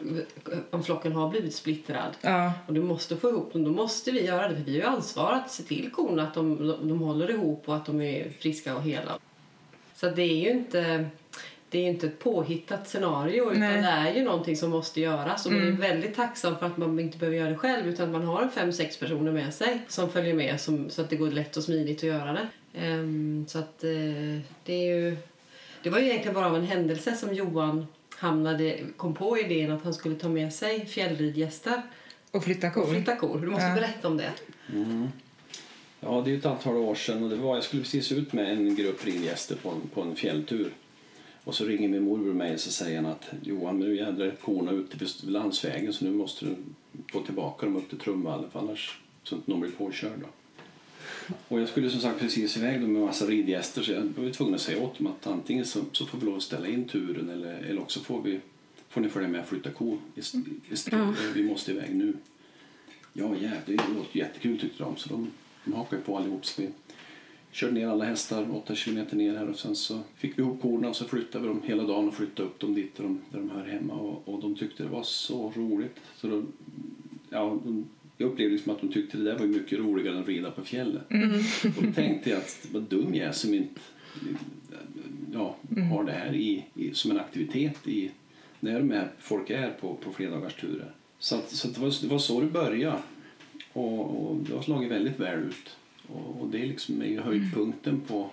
om 0.70 0.84
flocken 0.84 1.12
har 1.12 1.30
blivit 1.30 1.56
splittrad 1.56 2.18
ja, 2.22 2.54
och 2.68 2.74
du 2.74 2.82
måste 2.82 3.18
få 3.18 3.30
ihop 3.30 3.54
dem, 3.54 3.64
då 3.64 3.72
måste 3.72 4.12
vi 4.12 4.26
göra 4.26 4.48
det. 4.48 4.59
Vi 4.66 4.72
har 4.82 4.90
ju 4.90 4.96
ansvar 4.96 5.34
att 5.34 5.52
se 5.52 5.64
till 5.64 5.90
korna 5.92 6.24
att 6.24 6.34
de, 6.34 6.68
de, 6.68 6.88
de 6.88 7.00
håller 7.00 7.32
ihop 7.32 7.64
och 7.66 7.76
att 7.76 7.86
de 7.86 8.02
är 8.02 8.30
friska 8.40 8.76
och 8.76 8.84
hela. 8.84 9.18
Så 9.96 10.10
det 10.10 10.22
är 10.22 10.44
ju 10.44 10.50
inte 10.50 11.10
det 11.72 11.80
är 11.80 11.84
inte 11.90 12.08
ett 12.08 12.20
påhittat 12.20 12.88
scenario 12.88 13.52
utan 13.52 13.60
Nej. 13.60 13.82
det 13.82 13.88
är 13.88 14.14
ju 14.14 14.24
någonting 14.24 14.58
som 14.58 14.70
måste 14.70 15.02
göras 15.02 15.46
och 15.46 15.52
man 15.52 15.62
Mm. 15.62 15.74
är 15.74 15.78
väldigt 15.78 16.16
tacksam 16.16 16.58
för 16.58 16.66
att 16.66 16.78
man 16.78 17.00
inte 17.00 17.18
behöver 17.18 17.38
göra 17.38 17.50
det 17.50 17.58
själv 17.58 17.88
utan 17.88 18.12
man 18.12 18.24
har 18.24 18.48
fem, 18.48 18.72
sex 18.74 18.98
personer 18.98 19.32
med 19.32 19.54
sig 19.54 19.82
som 19.88 20.10
följer 20.10 20.34
med 20.34 20.62
som, 20.62 20.90
så 20.90 21.02
att 21.02 21.10
det 21.10 21.16
går 21.16 21.32
lätt 21.32 21.58
och 21.58 21.64
smidigt 21.64 21.98
att 21.98 22.04
göra 22.04 22.34
det. 22.34 22.48
Ehm, 22.80 23.46
så 23.48 23.60
att 23.60 23.84
eh, 23.84 24.40
det 24.66 24.74
är 24.74 24.96
ju 24.96 25.18
det 25.84 25.90
var 25.90 26.00
ju 26.00 26.06
egentligen 26.06 26.34
bara 26.36 26.46
av 26.46 26.56
en 26.56 26.66
händelse 26.66 27.16
som 27.16 27.34
Johan 27.34 27.88
hamnade, 28.16 28.80
kom 28.98 29.14
på 29.14 29.40
idén 29.40 29.72
att 29.72 29.84
han 29.84 29.94
skulle 29.94 30.16
ta 30.16 30.30
med 30.30 30.54
sig 30.54 30.86
fjällridgäster 30.86 31.82
och 32.32 32.44
flytta 32.44 32.68
och 32.68 32.74
kor. 32.74 32.88
flytta 32.88 33.16
kor. 33.16 33.40
Du 33.42 33.48
måste 33.48 33.66
Ja. 33.68 33.76
berätta 33.76 34.08
om 34.08 34.18
det. 34.18 34.32
Mm. 34.74 35.08
Ja, 36.00 36.22
det 36.26 36.32
är 36.34 36.38
ett 36.38 36.46
antal 36.46 36.76
år 36.78 36.96
sedan 36.96 37.24
och 37.24 37.30
det 37.30 37.36
var, 37.36 37.56
jag 37.56 37.64
skulle 37.64 37.82
precis 37.82 38.12
ut 38.12 38.34
med 38.34 38.52
en 38.52 38.76
grupp 38.76 39.06
ridgäster 39.06 39.56
på 39.56 39.70
en, 39.70 39.82
på 39.94 40.02
en 40.02 40.16
fjälltur. 40.16 40.72
Och 41.44 41.56
så 41.56 41.66
ringer 41.66 41.90
min 41.90 42.04
morbror 42.04 42.34
mig 42.34 42.54
och 42.54 42.60
så 42.60 42.72
säger 42.72 43.02
han 43.02 43.12
att 43.12 43.26
Johan, 43.44 43.80
nu 43.80 43.96
jädrar 43.96 44.26
är 44.26 44.32
korna 44.32 44.72
ute 44.72 44.98
vid 44.98 45.10
landsvägen 45.32 45.94
så 45.94 46.06
nu 46.06 46.12
måste 46.12 46.46
du 46.46 46.56
få 47.12 47.22
tillbaka 47.22 47.66
dem 47.66 47.76
upp 47.76 47.90
till 47.90 47.98
Trumvallen 48.00 48.52
för 48.52 48.60
annars 48.60 49.00
så 49.24 49.36
att 49.36 49.42
de 49.46 49.60
blir 49.60 49.72
påkörda. 49.72 50.26
Och 51.48 51.60
jag 51.62 51.70
skulle 51.70 51.90
som 51.90 52.02
sagt 52.02 52.20
precis 52.20 52.58
iväg 52.58 52.82
med 52.82 52.90
en 53.02 53.06
massa 53.06 53.26
ridgäster 53.26 53.82
så 53.82 53.92
jag 53.92 54.02
var 54.02 54.32
tvungen 54.32 54.56
att 54.56 54.62
säga 54.62 54.84
åt 54.84 54.98
dem 54.98 55.08
att 55.08 55.28
antingen 55.28 55.66
så, 55.66 55.80
så 55.92 56.06
får 56.06 56.18
vi 56.18 56.26
lov 56.26 56.36
att 56.36 56.44
ställa 56.44 56.68
in 56.68 56.88
turen 56.88 57.30
eller, 57.30 57.54
eller 57.54 57.82
också 57.82 58.00
får, 58.00 58.22
vi, 58.22 58.40
får 58.90 59.02
ni 59.02 59.10
följa 59.10 59.30
med 59.30 59.42
och 59.42 59.48
flytta 59.48 59.72
kor. 59.72 59.98
Ist, 60.16 60.36
ist, 60.72 60.90
Vi 61.36 61.44
måste 61.44 61.72
iväg 61.72 61.96
nu. 61.96 62.14
Ja, 63.14 63.36
jävlar, 63.36 63.62
det 63.66 63.74
låter 63.96 64.20
jättekul 64.20 64.60
tyckte 64.60 64.84
de. 64.84 64.96
Så 64.98 65.10
de, 65.10 65.32
de 65.66 65.74
hakade 65.74 66.02
på 66.02 66.18
allihop. 66.18 66.46
Så 66.46 66.62
vi 66.62 66.70
körde 67.52 67.74
ner 67.74 67.88
alla 67.88 68.06
hästar 68.06 68.56
8 68.56 68.76
kilometer 68.76 69.16
ner 69.16 69.38
här 69.38 69.50
och 69.50 69.60
sen 69.60 69.76
så 69.76 70.00
fick 70.16 70.38
vi 70.38 70.42
ihop 70.42 70.62
korna 70.62 70.90
och 70.90 70.96
så 70.96 71.06
flyttade 71.06 71.42
vi 71.42 71.48
dem 71.48 71.62
hela 71.66 71.84
dagen 71.84 72.08
och 72.08 72.14
flyttade 72.14 72.50
upp 72.50 72.60
dem 72.60 72.74
dit 72.74 72.96
där 72.96 73.04
de, 73.04 73.22
där 73.32 73.40
de 73.40 73.50
hör 73.50 73.66
hemma. 73.66 73.94
Och, 73.94 74.34
och 74.34 74.42
de 74.42 74.56
tyckte 74.56 74.84
det 74.84 74.90
var 74.90 75.04
så 75.04 75.52
roligt. 75.56 76.00
Så 76.16 76.28
de, 76.28 76.48
ja, 77.30 77.60
de, 77.66 77.86
jag 78.18 78.32
upplevde 78.32 78.54
liksom 78.54 78.74
att 78.74 78.82
de 78.82 78.92
tyckte 78.92 79.18
det 79.18 79.24
där 79.24 79.38
var 79.38 79.46
mycket 79.46 79.80
roligare 79.80 80.16
än 80.16 80.22
att 80.22 80.28
rida 80.28 80.52
på 80.52 80.64
fjället. 80.64 81.04
Och 81.78 81.84
då 81.84 81.92
tänkte 81.92 82.30
jag 82.30 82.38
att 82.38 82.68
vad 82.72 82.84
dum 82.84 83.16
jag 83.16 83.28
är 83.28 83.32
som 83.32 83.54
inte 83.54 83.82
ja, 85.34 85.56
har 85.92 86.04
det 86.04 86.12
här 86.12 86.36
i, 86.36 86.66
i, 86.74 86.94
som 86.94 87.12
en 87.12 87.20
aktivitet 87.20 87.88
i, 87.88 88.12
när 88.60 88.80
de 88.80 88.92
här 88.92 89.12
folk 89.20 89.50
är 89.50 89.70
på, 89.70 89.96
på 89.96 90.12
fredagars 90.12 90.54
turer. 90.54 90.92
Så, 91.20 91.36
att, 91.36 91.50
så 91.50 91.68
att 91.68 91.76
det, 91.76 91.82
var, 91.82 92.02
det 92.02 92.08
var 92.08 92.20
så 92.20 92.42
det 92.42 92.48
började. 92.48 92.98
Och, 93.74 94.30
och 94.30 94.36
det 94.36 94.56
har 94.56 94.62
slagit 94.62 94.92
väldigt 94.92 95.20
väl 95.20 95.40
ut. 95.40 95.78
Och, 96.08 96.42
och 96.42 96.48
det 96.48 96.62
är 96.62 96.66
liksom 96.68 97.02
är 97.02 97.22
höjdpunkten 97.22 98.02
på 98.08 98.30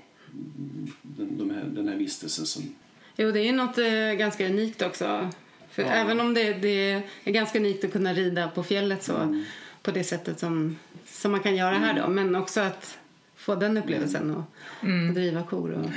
den, 1.03 1.39
de 1.39 1.51
här, 1.51 1.65
den 1.65 1.89
här 1.89 1.97
vistelsen 1.97 2.47
som 2.47 2.75
Jo, 3.17 3.33
det 3.33 3.41
är 3.41 3.53
något 3.53 3.79
eh, 3.79 4.19
ganska 4.19 4.47
unikt 4.47 4.83
också. 4.83 5.31
För 5.71 5.83
Ja. 5.83 5.89
Även 5.89 6.21
om 6.21 6.35
det, 6.35 6.53
det 6.53 7.03
är 7.25 7.33
ganska 7.33 7.59
unikt 7.59 7.85
att 7.85 7.93
kunna 7.93 8.15
rida 8.15 8.49
på 8.49 8.63
fjället 8.63 9.03
så, 9.03 9.43
på 9.83 9.91
det 9.91 10.05
sättet 10.05 10.39
som, 10.39 10.79
som 11.07 11.33
man 11.33 11.41
kan 11.41 11.57
göra 11.57 11.75
här 11.75 12.03
då. 12.03 12.09
Men 12.09 12.35
också 12.35 12.61
att 12.61 12.99
få 13.37 13.55
den 13.55 13.77
upplevelsen 13.77 14.31
och, 14.31 14.43
och 14.81 15.15
driva 15.15 15.43
kor. 15.43 15.73
Och, 15.73 15.91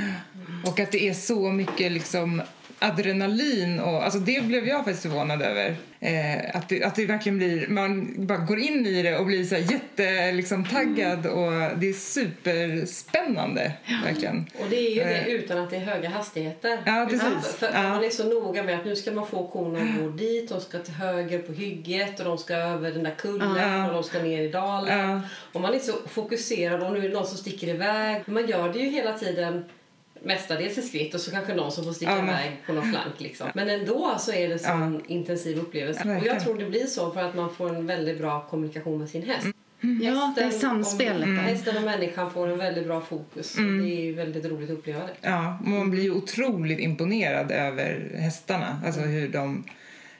Och 0.69 0.79
att 0.79 0.91
det 0.91 1.09
är 1.09 1.13
så 1.13 1.51
mycket 1.51 1.91
liksom 1.91 2.41
adrenalin 2.79 3.79
och 3.79 4.03
alltså 4.03 4.19
det 4.19 4.43
blev 4.43 4.67
jag 4.67 4.77
faktiskt 4.77 5.01
förvånad 5.01 5.41
över. 5.41 5.75
Eh, 6.01 6.55
att, 6.55 6.69
det, 6.69 6.83
att 6.83 6.95
det 6.95 7.05
verkligen 7.05 7.37
blir, 7.37 7.67
man 7.67 8.13
bara 8.27 8.37
går 8.37 8.59
in 8.59 8.85
i 8.85 9.03
det 9.03 9.17
och 9.17 9.25
blir 9.25 9.43
så 9.45 9.55
jätte 9.55 10.31
liksom, 10.31 10.65
taggad 10.65 11.25
och 11.25 11.51
det 11.79 11.89
är 11.89 11.93
superspännande 12.73 13.71
verkligen. 14.05 14.45
Och 14.59 14.65
det 14.69 14.75
är 14.77 14.89
ju 14.89 14.95
det 15.03 15.19
Eh. 15.19 15.27
utan 15.27 15.57
att 15.57 15.69
det 15.69 15.75
är 15.75 15.79
höga 15.79 16.09
hastigheter. 16.09 16.79
Ja, 16.85 17.07
precis. 17.09 17.55
För, 17.57 17.67
för 17.67 17.73
Ja. 17.73 17.89
Man 17.89 18.03
är 18.03 18.09
så 18.09 18.23
noga 18.29 18.63
med 18.63 18.75
att 18.79 18.85
nu 18.85 18.95
ska 18.95 19.11
man 19.11 19.27
få 19.27 19.47
korna 19.47 19.79
att 19.79 20.01
gå 20.01 20.09
dit, 20.09 20.49
de 20.49 20.61
ska 20.61 20.79
till 20.79 20.93
höger 20.93 21.39
på 21.39 21.51
hygget 21.53 22.19
och 22.19 22.25
de 22.25 22.37
ska 22.37 22.55
över 22.55 22.91
den 22.91 23.03
där 23.03 23.15
kullen 23.17 23.55
Ja. 23.57 23.87
och 23.87 23.93
de 23.93 24.03
ska 24.03 24.19
ner 24.19 24.41
i 24.41 24.47
dalen. 24.51 24.99
Ja. 25.09 25.21
Och 25.53 25.61
man 25.61 25.73
är 25.73 25.79
så 25.79 25.93
fokuserad 26.09 26.83
och 26.83 26.93
nu 26.93 26.99
är 26.99 27.09
det 27.09 27.13
någon 27.15 27.27
som 27.27 27.37
sticker 27.37 27.67
iväg. 27.67 28.21
Man 28.25 28.47
gör 28.47 28.73
det 28.73 28.79
ju 28.79 28.89
hela 28.89 29.13
tiden 29.13 29.65
mestadels 30.23 30.77
i 30.77 30.81
skritt 30.81 31.13
och 31.13 31.21
så 31.21 31.31
kanske 31.31 31.53
någon 31.53 31.71
som 31.71 31.83
får 31.83 31.93
sticka 31.93 32.11
Ja, 32.11 32.23
iväg 32.23 32.51
på 32.65 32.73
någon 32.73 32.91
flank. 32.91 33.13
Liksom. 33.19 33.47
Men 33.53 33.69
ändå 33.69 34.15
så 34.19 34.31
är 34.31 34.49
det 34.49 34.59
sån 34.59 35.01
intensiv 35.07 35.57
upplevelse. 35.57 36.01
Ja, 36.05 36.17
och 36.17 36.25
jag 36.25 36.43
tror 36.43 36.57
det 36.57 36.65
blir 36.65 36.85
så 36.85 37.11
för 37.11 37.21
att 37.23 37.35
man 37.35 37.53
får 37.53 37.75
en 37.75 37.87
väldigt 37.87 38.17
bra 38.17 38.47
kommunikation 38.49 38.99
med 38.99 39.09
sin 39.09 39.23
häst. 39.23 39.47
ja, 40.01 40.33
det 40.35 40.41
är 40.41 40.45
Hästen 40.45 40.61
samspelet 40.61 41.27
där. 41.27 41.35
Hästen 41.35 41.77
och 41.77 41.83
människan 41.83 42.31
får 42.31 42.47
en 42.47 42.57
väldigt 42.57 42.85
bra 42.85 43.01
fokus. 43.01 43.57
Och 43.57 43.63
det 43.63 43.91
är 43.91 44.01
ju 44.01 44.13
väldigt 44.13 44.45
roligt 44.45 44.69
att 44.69 44.77
uppleva 44.77 44.99
det. 44.99 45.13
Ja, 45.21 45.59
man 45.65 45.91
blir 45.91 46.03
ju 46.03 46.11
otroligt 46.11 46.79
imponerad 46.79 47.51
över 47.51 48.11
hästarna. 48.15 48.81
Alltså 48.85 49.01
hur 49.01 49.29
de, 49.29 49.63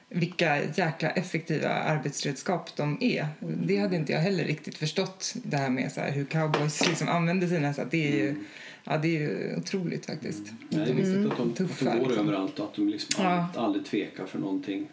vilka 0.10 0.58
jäkla 0.76 1.10
effektiva 1.10 1.70
arbetsredskap 1.70 2.76
de 2.76 2.98
är. 3.02 3.28
Det 3.40 3.78
hade 3.78 3.96
inte 3.96 4.12
jag 4.12 4.20
heller 4.20 4.44
riktigt 4.44 4.78
förstått 4.78 5.34
det 5.44 5.58
här 5.58 5.70
med 5.70 5.92
så 5.92 6.02
här, 6.02 6.12
hur 6.12 6.26
cowboys 6.26 6.88
liksom 6.88 7.10
använder 7.10 7.48
sina 7.48 7.68
hästar. 7.68 7.88
Det 7.92 8.08
är 8.08 8.18
ju, 8.18 8.36
ja, 8.84 8.98
det 8.98 9.08
är 9.08 9.20
ju 9.22 9.56
otroligt 9.58 10.06
faktiskt. 10.06 10.44
Nej, 10.70 10.86
det 10.86 10.92
är 10.92 10.96
viktigt 10.96 11.32
att 11.32 11.38
de, 11.38 11.50
att 11.52 11.80
de 11.80 12.00
går 12.00 12.08
liksom. 12.08 12.28
överallt 12.28 12.60
och 12.60 12.66
att 12.66 12.76
de 12.76 12.90
liksom 12.90 13.24
Ja. 13.26 13.30
aldrig, 13.44 13.64
aldrig 13.64 13.86
tvekar 13.86 14.26
för 14.26 14.40
någonting. 14.40 14.88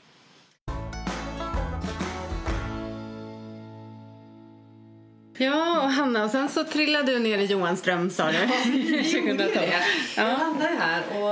Ja, 5.38 5.82
och 5.82 5.90
Hanna, 5.90 6.24
och 6.24 6.30
sen 6.30 6.48
så 6.48 6.64
trillade 6.64 7.12
du 7.12 7.18
ner 7.18 7.38
i 7.38 7.44
Johans 7.44 7.82
dröm 7.82 8.10
sa 8.10 8.32
du. 8.32 8.38
Gjorde 9.18 9.30
ju 9.30 9.36
det. 9.36 9.72
Jag 10.16 10.28
Ja. 10.30 10.38
landade 10.38 10.74
här 10.78 11.02
och 11.14 11.22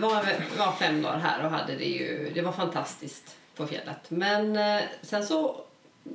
var, 0.00 0.24
var 0.58 0.72
fem 0.72 1.02
dagar 1.02 1.18
här 1.18 1.44
och 1.44 1.50
hade 1.50 1.74
det 1.76 1.84
ju, 1.84 2.30
det 2.34 2.42
var 2.42 2.52
fantastiskt 2.52 3.36
på 3.56 3.66
fjället. 3.66 4.10
Men 4.10 4.56
eh, 4.56 4.80
sen 5.02 5.26
så 5.26 5.56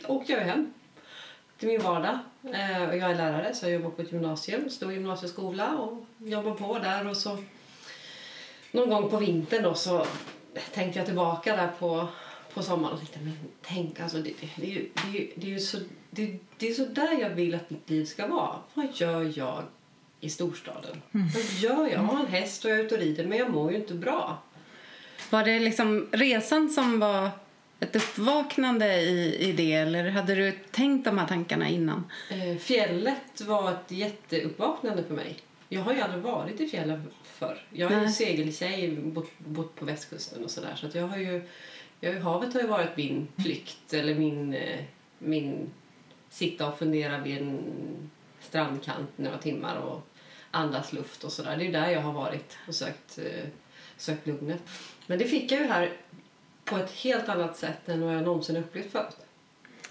åkte 0.07 0.31
jag 0.31 0.39
hem 0.39 0.73
till 1.59 1.67
min 1.67 1.81
vardag. 1.81 2.19
Eh, 2.43 2.89
och 2.89 2.97
jag 2.97 3.11
är 3.11 3.15
lärare 3.15 3.55
så 3.55 3.65
jag 3.65 3.73
jobbar 3.73 3.89
på 3.89 4.01
ett 4.01 4.11
gymnasium, 4.11 4.69
stor 4.69 4.93
gymnasieskola 4.93 5.77
och 5.77 6.05
jobbar 6.17 6.51
på 6.51 6.79
där 6.79 7.07
och 7.09 7.17
så 7.17 7.37
någon 8.71 8.89
gång 8.89 9.09
på 9.09 9.17
vintern 9.17 9.63
då 9.63 9.73
så 9.73 10.05
tänkte 10.73 10.99
jag 10.99 11.05
tillbaka 11.05 11.55
där 11.55 11.69
på, 11.79 12.07
på 12.53 12.63
sommaren 12.63 12.93
och 12.93 12.99
tänkte 12.99 13.19
men 13.19 13.37
tänk 13.61 13.99
alltså 13.99 14.17
det, 14.17 14.33
det, 14.41 14.49
det, 14.55 14.65
är 14.67 14.71
ju- 14.71 14.89
det, 15.11 15.17
är 15.17 15.27
det 15.35 15.55
är 15.55 15.59
så 15.59 15.77
det, 16.09 16.37
det 16.57 16.67
är 16.69 16.73
så 16.73 16.85
där 16.85 17.21
jag 17.21 17.29
vill 17.29 17.55
att 17.55 17.69
mitt 17.69 17.89
liv 17.89 18.05
ska 18.05 18.27
vara. 18.27 18.55
Vad 18.73 18.87
gör 18.93 19.33
jag 19.39 19.63
i 20.19 20.29
storstaden? 20.29 21.01
Vad 21.11 21.43
gör 21.59 21.81
jag? 21.83 21.91
Jag 21.91 21.99
har 21.99 22.19
en 22.19 22.27
häst 22.27 22.65
och 22.65 22.71
jag 22.71 22.79
är 22.79 22.83
ute 22.83 22.95
och 22.95 23.01
rider 23.01 23.25
men 23.25 23.37
jag 23.37 23.49
mår 23.49 23.71
ju 23.71 23.77
inte 23.77 23.93
bra. 23.93 24.37
Var 25.29 25.43
det 25.43 25.59
liksom 25.59 26.07
resan 26.11 26.69
som 26.69 26.99
var 26.99 27.29
ett 27.79 27.95
uppvaknande 27.95 29.01
i, 29.01 29.35
i 29.49 29.51
det 29.51 29.73
eller 29.73 30.09
hade 30.09 30.35
du 30.35 30.51
tänkt 30.71 31.05
de 31.05 31.17
här 31.17 31.27
tankarna 31.27 31.69
innan? 31.69 32.03
Eh, 32.31 32.57
fjället 32.57 33.41
var 33.41 33.71
ett 33.71 33.91
jätteuppvaknande 33.91 35.03
för 35.03 35.13
mig. 35.13 35.37
Jag 35.69 35.81
har 35.81 35.93
ju 35.93 36.01
aldrig 36.01 36.21
varit 36.23 36.61
i 36.61 36.67
fjällen 36.67 37.11
förr. 37.23 37.61
Jag 37.71 37.91
är 37.91 37.95
ju 37.95 38.01
Nej. 38.03 38.13
segeltjej, 38.13 38.91
bott, 38.91 39.31
bott 39.39 39.75
på 39.75 39.85
västkusten 39.85 40.43
och 40.43 40.51
sådär. 40.51 40.75
Så 40.75 40.87
att 40.87 40.95
jag 40.95 41.07
har 41.07 41.17
ju, 41.17 41.47
jag, 41.99 42.13
ju- 42.13 42.19
havet 42.19 42.53
har 42.53 42.61
ju 42.61 42.67
varit 42.67 42.97
min 42.97 43.27
flykt 43.43 43.93
eller 43.93 44.15
min, 44.15 44.53
eh, 44.53 44.79
min 45.19 45.69
sitta 46.29 46.67
och 46.67 46.79
fundera 46.79 47.17
vid 47.19 47.37
en 47.37 47.59
strandkant 48.41 49.09
några 49.15 49.37
timmar 49.37 49.75
och 49.77 50.01
andas 50.51 50.93
luft 50.93 51.23
och 51.23 51.31
sådär. 51.31 51.57
Det 51.57 51.67
är 51.67 51.71
där 51.71 51.89
jag 51.89 52.01
har 52.01 52.13
varit 52.13 52.57
och 52.67 52.75
sökt, 52.75 53.17
eh, 53.17 53.47
sökt 53.97 54.27
lugnet. 54.27 54.61
Men 55.07 55.19
det 55.19 55.25
fick 55.25 55.51
jag 55.51 55.61
ju 55.61 55.67
här 55.67 55.91
på 56.65 56.77
ett 56.77 56.91
helt 56.91 57.29
annat 57.29 57.57
sätt 57.57 57.89
än 57.89 58.01
vad 58.01 58.15
jag 58.15 58.23
någonsin 58.23 58.57
upplevt 58.57 58.91
förut. 58.91 59.17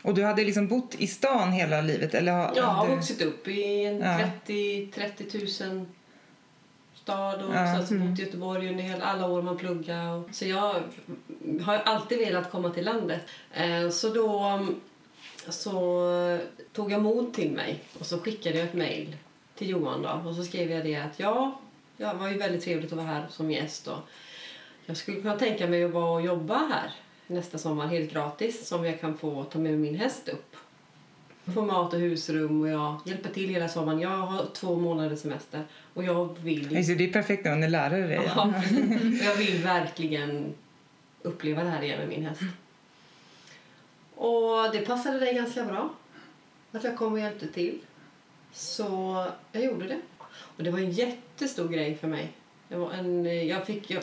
Och 0.02 0.14
du 0.14 0.25
hade 0.25 0.45
liksom 0.45 0.69
bott 0.69 0.95
i 0.95 1.07
stan 1.07 1.52
hela 1.52 1.81
livet? 1.81 2.14
Eller 2.14 2.33
har, 2.33 2.52
Jag 2.57 2.62
har 2.64 2.88
du... 2.88 2.95
vuxit 2.95 3.23
upp 3.23 3.49
i 3.49 3.85
en 3.85 3.99
Ja. 4.00 4.19
30, 4.19 4.88
30 4.95 5.38
000 5.69 5.87
stad 6.95 7.43
och 7.43 7.54
Ja. 7.54 7.76
sen 7.76 7.87
så 7.87 7.95
bott 7.95 8.19
i 8.19 8.23
Göteborg 8.23 8.69
under 8.69 8.83
hela, 8.83 9.04
alla 9.04 9.26
år 9.28 9.43
man 9.43 9.57
pluggade. 9.57 10.11
Och, 10.11 10.28
så 10.33 10.45
jag 10.47 10.83
har 11.64 11.76
alltid 11.78 12.19
velat 12.19 12.50
komma 12.50 12.71
till 12.71 12.85
landet. 12.85 13.21
Eh, 13.54 13.90
så 13.90 14.09
då 14.09 14.61
så 15.49 16.38
tog 16.73 16.93
jag 16.93 17.02
mod 17.02 17.35
till 17.35 17.50
mig 17.50 17.81
och 17.99 18.07
så 18.07 18.19
skickade 18.19 18.59
jag 18.59 18.66
ett 18.69 18.75
mejl 18.75 19.16
till 19.57 19.69
Johan 19.69 20.02
då, 20.02 20.28
och 20.31 20.35
så 20.37 20.45
skrev 20.45 20.71
jag 20.71 20.85
det 20.85 20.97
att 20.97 21.19
ja, 21.21 21.61
det 21.97 22.12
var 22.14 22.28
ju 22.28 22.38
väldigt 22.38 22.64
trevligt 22.64 22.93
att 22.93 22.97
vara 22.99 23.07
här 23.07 23.26
som 23.31 23.50
gäst 23.50 23.87
och 23.87 23.99
jag 24.87 24.97
skulle 24.97 25.21
kunna 25.21 25.38
tänka 25.38 25.67
mig 25.67 25.85
att 25.85 25.91
vara 25.91 26.11
och 26.11 26.23
jobba 26.23 26.57
här 26.57 26.93
nästa 27.26 27.59
sommar 27.59 27.87
helt 27.87 28.12
gratis 28.12 28.69
som 28.69 28.85
jag 28.85 29.00
kan 29.00 29.19
få 29.19 29.45
ta 29.45 29.59
med 29.59 29.79
min 29.79 29.95
häst 29.95 30.29
upp. 30.29 30.57
Få 31.55 31.62
mat 31.62 31.95
och 31.95 32.00
husrum 32.00 32.62
och 32.62 32.69
jag 32.69 33.00
hjälper 33.07 33.31
till 33.31 33.49
hela 33.49 33.69
sommaren. 33.69 34.00
Jag 34.00 34.09
har 34.09 34.47
två 34.55 34.76
månaders 34.76 35.19
semester 35.19 35.64
och 35.95 36.05
jag 36.05 36.38
vill... 36.38 36.73
Just 36.73 36.99
det, 36.99 37.05
är 37.05 37.12
perfekt 37.12 37.45
när 37.45 37.50
man 37.50 37.62
är 37.62 37.69
lärare. 37.69 38.07
det, 38.07 38.14
Ja. 38.14 38.53
Jag 39.25 39.35
vill 39.35 39.62
verkligen 39.62 40.55
uppleva 41.23 41.64
det 41.64 41.71
här 41.71 41.83
igen 41.83 41.99
med 41.99 42.09
min 42.09 42.26
häst. 42.26 42.41
Och 44.14 44.73
det 44.73 44.87
passade 44.87 45.21
dig 45.21 45.35
ganska 45.35 45.64
bra. 45.64 45.95
Att 46.73 46.85
jag 46.85 46.97
kom 46.97 47.12
och 47.12 47.21
hjälpte 47.21 47.49
till. 47.49 47.79
Så 48.53 49.26
jag 49.53 49.64
gjorde 49.64 49.87
det. 49.87 50.00
Och 50.31 50.62
det 50.62 50.71
var 50.71 50.79
en 50.79 50.91
jättestor 50.91 51.69
grej 51.69 51.97
för 51.97 52.09
mig. 52.09 52.33
Det 52.68 52.76
var 52.76 52.92
en, 52.92 53.47
jag, 53.49 53.66
fick, 53.66 53.90
jag, 53.90 54.02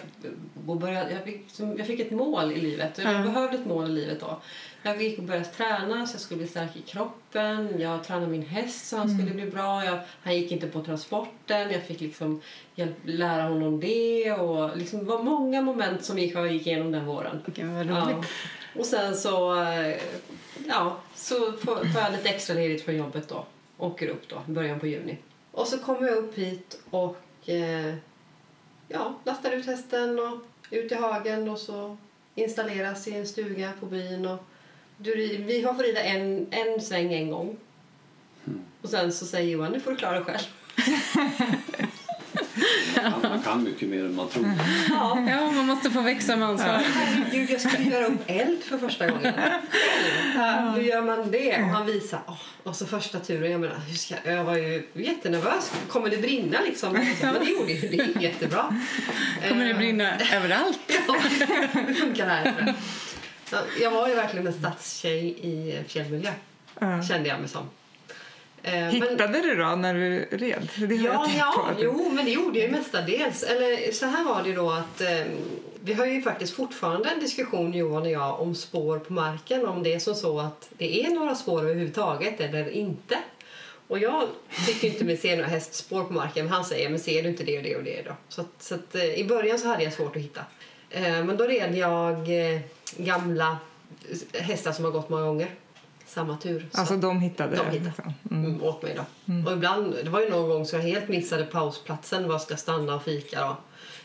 började, 0.77 1.12
jag, 1.12 1.24
fick, 1.24 1.46
jag 1.77 1.88
fick 1.88 2.00
ett 2.00 2.12
mål 2.12 2.51
i 2.51 2.62
livet. 2.62 2.98
Jag 2.98 3.13
Ja. 3.13 3.18
behövde 3.24 3.58
ett 3.58 3.65
mål 3.65 3.86
i 3.89 3.91
livet 3.94 4.20
då. 4.20 4.41
Jag 4.84 5.01
gick 5.01 5.18
och 5.18 5.24
började 5.24 5.46
träna 5.46 6.08
så 6.08 6.13
jag 6.15 6.22
skulle 6.22 6.38
bli 6.38 6.48
stark 6.48 6.75
i 6.75 6.82
kroppen. 6.82 7.80
Jag 7.80 8.03
tränade 8.03 8.27
min 8.27 8.46
häst 8.46 8.88
så 8.88 8.98
han 8.98 9.10
skulle 9.18 9.32
bli 9.32 9.46
bra. 9.51 9.86
Jag, 9.86 10.00
han 10.22 10.36
gick 10.36 10.51
inte 10.51 10.68
på 10.68 10.84
transporten. 10.84 11.72
Jag 11.72 11.84
fick 11.84 12.01
liksom 12.01 12.41
hjälp, 12.75 12.96
lära 13.03 13.44
honom 13.44 13.80
det. 13.80 14.32
Och 14.32 14.77
liksom, 14.77 15.00
det 15.00 15.06
var 15.06 15.24
många 15.24 15.62
moment 15.62 16.06
som 16.06 16.18
gick, 16.20 16.36
jag 16.36 16.51
gick 16.53 16.68
igenom 16.68 16.91
den 16.91 17.06
våren. 17.06 17.41
Vad 17.75 17.86
Ja. 17.88 18.24
Och 18.80 18.86
sen 18.86 19.15
så, 19.15 19.62
eh, 19.63 19.96
ja, 20.68 20.98
så 21.15 21.51
får 21.51 21.80
jag 21.96 22.12
lite 22.12 22.30
extra 22.30 22.53
ledigt 22.56 22.86
från 22.86 22.96
jobbet 22.96 23.30
då. 23.30 23.46
Åker 23.77 24.08
upp 24.08 24.30
då, 24.30 24.41
i 24.48 24.51
början 24.51 24.80
på 24.80 24.88
juni. 24.88 25.18
Och 25.51 25.68
så 25.68 25.77
kommer 25.77 26.08
jag 26.08 26.18
upp 26.18 26.38
hit 26.38 26.80
och 26.89 27.50
eh, 27.50 27.96
ja, 28.93 29.15
lastar 29.24 29.51
ut 29.51 29.65
hästen 29.65 30.19
och 30.19 30.38
ut 30.69 30.91
i 30.91 30.95
hagen 30.95 31.50
och 31.50 31.60
så 31.60 31.98
installeras 32.36 33.07
i 33.07 33.13
en 33.13 33.27
stuga 33.27 33.71
på 33.79 33.86
byn. 33.86 34.25
Och 34.25 34.43
du, 34.98 35.38
vi 35.38 35.62
har 35.62 35.74
fått 35.74 35.83
rida 35.83 36.03
en, 36.03 36.48
en 36.51 36.81
sväng 36.81 37.13
en 37.13 37.31
gång. 37.31 37.57
Och 38.81 38.89
sen 38.89 39.13
så 39.13 39.25
säger 39.25 39.51
Johan, 39.51 39.71
nu 39.71 39.79
får 39.79 39.91
du 39.91 39.98
klara 39.98 40.19
dig 40.19 40.24
själv. 40.24 40.48
Man, 43.03 43.22
man 43.31 43.41
kan 43.41 43.63
mycket 43.63 43.89
mer 43.89 44.00
än 44.00 44.15
man 44.15 44.29
tror. 44.29 44.46
Ja, 44.89 45.24
Ja, 45.29 45.51
man 45.51 45.65
måste 45.65 45.91
få 45.91 46.01
växa 46.01 46.36
med 46.36 46.48
ansvar. 46.48 46.81
Herregud, 46.93 47.50
jag 47.50 47.62
skulle 47.62 47.84
göra 47.84 48.05
upp 48.05 48.22
eld 48.27 48.63
för 48.63 48.77
första 48.77 49.08
gången. 49.08 49.34
Ja, 50.36 50.74
hur 50.75 50.81
gör 50.84 51.01
man 51.01 51.31
det? 51.31 51.55
Och 51.55 51.67
han 51.70 51.86
visar. 51.86 52.20
och 52.63 52.75
så 52.75 52.86
första 52.86 53.20
turen, 53.20 53.51
jag 53.51 53.62
menar, 53.62 53.75
hur 53.88 53.96
ska, 53.98 54.15
jag 54.25 54.43
var 54.43 54.55
ju 54.58 54.88
jättenervös. 54.93 55.72
Kommer 55.89 56.10
det 56.10 56.17
brinna 56.17 56.58
liksom? 56.62 56.93
Men 57.22 57.34
det 57.43 57.50
gjorde 57.50 57.72
ju, 57.74 57.88
det 57.89 57.96
gick 58.03 58.22
jättebra. 58.22 58.75
Kommer 59.50 59.63
det 59.65 59.72
Eh, 59.72 59.77
brinna 59.77 60.12
överallt? 60.34 60.79
Ja, 61.08 61.15
det 61.88 61.93
funkar 61.93 62.27
här. 62.27 62.75
Ja, 63.51 63.58
Jag 63.81 63.91
var 63.91 64.08
ju 64.08 64.15
verkligen 64.15 64.48
en 64.48 64.53
stadstjej 64.53 65.27
i 65.41 65.84
fjällmiljö, 65.88 66.31
Ja. 66.79 67.03
kände 67.03 67.29
jag 67.29 67.39
mig 67.39 67.50
som. 67.50 67.70
Eh, 68.63 68.74
men- 68.74 68.91
Hittade 68.91 69.41
du 69.41 69.56
då 69.56 69.65
när 69.75 69.94
du 69.94 70.25
red? 70.32 70.69
Det 70.78 70.95
Ja, 70.95 71.28
ja 71.38 71.69
jo, 71.80 72.12
men 72.13 72.26
det 72.26 72.32
gjorde 72.32 72.60
jag 72.60 72.71
mestadels. 72.71 73.43
Eller 73.43 73.91
så 73.91 74.06
här 74.06 74.24
var 74.24 74.43
det 74.43 74.54
då 74.54 74.71
att 74.71 75.02
eh, 75.02 75.26
vi 75.84 75.93
har 75.93 76.06
ju 76.06 76.21
faktiskt 76.21 76.54
fortfarande 76.54 77.10
en 77.10 77.19
diskussion 77.19 77.74
Johan 77.74 78.02
och 78.02 78.10
jag 78.12 78.39
om 78.41 78.56
spår 78.56 79.00
på 79.00 79.13
marken. 79.13 79.67
Om 79.67 79.84
det 79.84 79.93
är 79.93 80.00
som 80.00 80.15
så 80.15 80.39
att 80.39 80.69
det 80.78 81.06
är 81.06 81.10
några 81.10 81.36
spår 81.36 81.62
överhuvudtaget 81.62 82.39
eller 82.39 82.69
inte. 82.69 83.17
Och 83.88 84.00
jag 84.00 84.24
tycker 84.67 84.88
inte 84.88 85.06
mig 85.06 85.17
se 85.17 85.36
några 85.36 85.50
hästspår 85.50 86.04
på 86.04 86.13
marken. 86.13 86.45
Men 86.45 86.54
han 86.54 86.65
säger, 86.65 86.89
men 86.89 87.00
ser 87.00 87.24
du 87.24 87.30
inte 87.30 87.43
det 87.43 87.58
och 87.58 87.63
det 87.63 87.76
och 87.76 87.84
det 87.84 88.02
då? 88.06 88.12
Så, 88.30 88.41
att, 88.41 88.47
så 88.60 88.76
att, 88.76 88.95
eh, 88.95 89.06
i 89.06 89.24
början 89.24 89.60
så 89.60 89.67
hade 89.67 89.84
jag 89.84 89.93
svårt 89.93 90.15
att 90.15 90.21
hitta. 90.21 90.41
Eh, 90.89 91.24
men 91.24 91.38
då 91.38 91.43
red 91.43 91.76
jag 91.76 92.13
eh, 92.54 92.60
gamla 92.97 93.58
hästar 94.34 94.71
som 94.71 94.86
har 94.86 94.91
gått 94.91 95.10
många 95.10 95.26
gånger. 95.26 95.47
Samma 96.12 96.38
tur. 96.38 96.69
Så 96.71 96.80
Alltså 96.80 96.97
de 96.97 97.19
hittade 97.19 97.56
De 97.56 97.58
det, 97.58 97.63
hittade. 97.63 97.86
liksom. 97.86 98.13
Mm. 98.32 98.45
mm. 98.45 98.63
åt 98.63 98.82
mig 98.84 98.95
då. 98.95 99.50
Och 99.50 99.54
ibland, 99.58 99.95
det 100.04 100.10
var 100.10 100.21
ju 100.21 100.30
någon 100.30 100.50
gång 100.50 100.65
så 100.65 100.76
jag 100.76 100.84
helt 100.84 101.08
missade 101.08 101.45
pausplatsen, 101.45 102.28
var 102.28 102.39
ska 102.39 102.58
stanna 102.58 102.95
och 102.95 103.04
fika 103.04 103.41
då. 103.41 103.58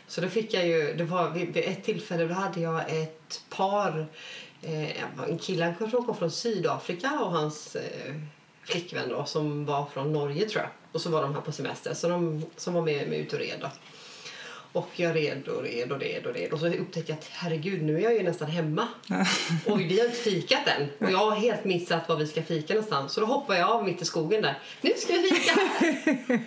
Så 0.07 0.21
då 0.21 0.27
fick 0.27 0.53
jag 0.53 0.67
ju, 0.67 0.93
det 0.93 1.03
var 1.03 1.29
vid, 1.29 1.53
vid 1.53 1.63
ett 1.65 1.83
tillfälle 1.83 2.25
då 2.25 2.33
hade 2.33 2.61
jag 2.61 3.01
ett 3.01 3.41
par, 3.49 4.07
eh, 4.61 5.03
en 5.29 5.37
kille 5.37 5.75
han 5.79 5.89
kom 5.91 6.15
från 6.15 6.31
Sydafrika 6.31 7.19
och 7.19 7.31
hans 7.31 7.75
eh, 7.75 8.15
flickvän 8.63 9.09
då 9.09 9.25
som 9.25 9.65
var 9.65 9.85
från 9.85 10.13
Norge 10.13 10.49
tror 10.49 10.61
jag. 10.61 10.71
Och 10.91 11.01
så 11.01 11.09
var 11.09 11.21
de 11.21 11.33
här 11.33 11.41
på 11.41 11.51
semester 11.51 11.93
så 11.93 12.09
de 12.09 12.45
som 12.55 12.73
var 12.73 12.81
med 12.81 13.09
mig 13.09 13.19
ut 13.19 13.33
och 13.33 13.39
red 13.39 13.57
då. 13.61 13.67
Och 14.77 14.89
jag 14.95 15.15
red 15.15 15.47
och 15.47 15.63
red 15.63 15.91
och 15.91 15.99
red 15.99 16.25
och 16.25 16.33
red 16.33 16.53
och 16.53 16.59
så 16.59 16.67
upptäckte 16.67 17.11
jag 17.11 17.19
att 17.19 17.29
herregud 17.31 17.83
nu 17.83 17.97
är 17.97 18.01
jag 18.01 18.13
ju 18.13 18.23
nästan 18.23 18.47
hemma. 18.47 18.87
Och 19.65 19.79
vi 19.79 19.99
har 19.99 20.05
inte 20.05 20.17
fikat 20.17 20.67
än. 20.67 21.07
Och 21.07 21.11
jag 21.11 21.17
har 21.17 21.35
helt 21.35 21.63
missat 21.63 22.09
var 22.09 22.15
vi 22.15 22.27
ska 22.27 22.43
fika 22.43 22.73
någonstans. 22.73 23.13
Så 23.13 23.21
då 23.21 23.25
hoppar 23.25 23.55
jag 23.55 23.69
av 23.69 23.85
mitt 23.85 24.01
i 24.01 24.05
skogen 24.05 24.41
där. 24.41 24.59
Nu 24.81 24.91
ska 24.97 25.13
vi 25.13 25.29
fika! 25.29 25.53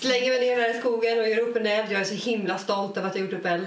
Slänger 0.00 0.28
mig 0.28 0.40
ner 0.40 0.56
där 0.56 0.76
i 0.76 0.80
skogen 0.80 1.18
och 1.18 1.28
gör 1.28 1.38
upp 1.38 1.56
en 1.56 1.66
eld. 1.66 1.92
Jag 1.92 2.00
är 2.00 2.04
så 2.04 2.14
himla 2.14 2.58
stolt 2.58 2.96
över 2.96 3.08
att 3.08 3.14
jag 3.14 3.24
gjort 3.24 3.40
upp 3.40 3.46
eld. 3.46 3.66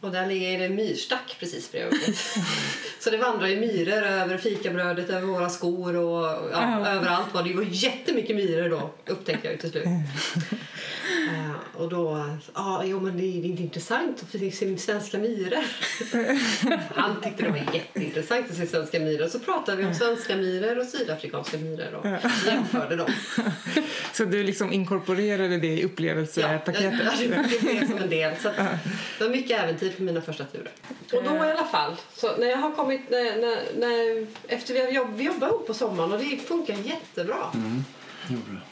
Och 0.00 0.10
där 0.10 0.26
ligger 0.26 0.58
det 0.58 0.68
myrstack 0.68 1.36
precis 1.40 1.72
bredvid. 1.72 2.16
så 3.00 3.10
det 3.10 3.16
vandrar 3.16 3.46
ju 3.46 3.60
myror 3.60 4.02
över 4.02 4.38
fikabrödet, 4.38 5.10
över 5.10 5.26
våra 5.26 5.48
skor 5.48 5.96
och 5.96 6.24
ja, 6.24 6.50
Ja. 6.52 6.88
överallt 6.88 7.34
var 7.34 7.42
det. 7.42 7.54
Var 7.54 7.66
jättemycket 7.70 8.36
myror 8.36 8.68
då, 8.68 8.90
upptäckte 9.06 9.48
jag 9.48 9.60
till 9.60 9.70
slut. 9.70 9.84
Eh, 11.28 11.80
och 11.82 11.88
då, 11.88 12.30
ja, 12.54 12.82
jo 12.84 13.00
men 13.00 13.16
det 13.16 13.22
är, 13.24 13.44
inte 13.44 13.62
intressant 13.62 14.22
att 14.22 14.40
se 14.54 14.78
svenska 14.78 15.18
myror. 15.18 15.64
Han 16.94 17.20
tyckte 17.22 17.42
det 17.42 17.50
var 17.50 17.74
jätteintressant 17.74 18.50
att 18.50 18.56
se 18.56 18.66
svenska 18.66 19.00
myror. 19.00 19.28
Så 19.28 19.38
pratade 19.38 19.76
vi 19.76 19.84
om 19.84 19.94
svenska 19.94 20.36
myror 20.36 20.78
och 20.78 20.86
sydafrikanska 20.86 21.56
myror 21.58 21.94
och 21.94 22.06
jämförde 22.46 22.96
dem. 22.96 23.10
Så 24.12 24.24
du 24.24 24.42
liksom 24.42 24.72
inkorporerade 24.72 25.58
det 25.58 25.66
i 25.66 25.84
upplevelsepaketet? 25.84 27.00
Ja, 27.04 27.12
det 27.18 27.60
blev 27.60 27.86
som 27.86 27.98
en 27.98 28.10
del. 28.10 28.36
Så 28.42 28.48
det 29.18 29.24
var 29.24 29.28
mycket 29.30 29.62
äventyr 29.62 29.87
på 29.96 30.02
mina 30.02 30.20
första 30.20 30.44
turer. 30.44 30.72
Och 31.12 31.24
då 31.24 31.44
i 31.44 31.50
alla 31.50 31.64
fall, 31.64 31.96
så 32.14 32.36
när 32.36 32.46
jag 32.46 32.56
har 32.56 32.72
kommit, 32.72 33.10
när, 33.10 33.24
när, 33.24 33.62
när, 33.78 34.26
efter 34.48 34.74
vi 34.74 34.80
har 34.80 34.88
jobb, 34.88 35.14
vi 35.14 35.24
jobbar 35.24 35.48
ihop 35.48 35.66
på 35.66 35.74
sommaren 35.74 36.12
och 36.12 36.18
det 36.18 36.36
funkar 36.36 36.74
jättebra. 36.74 37.52
Det. 37.52 37.82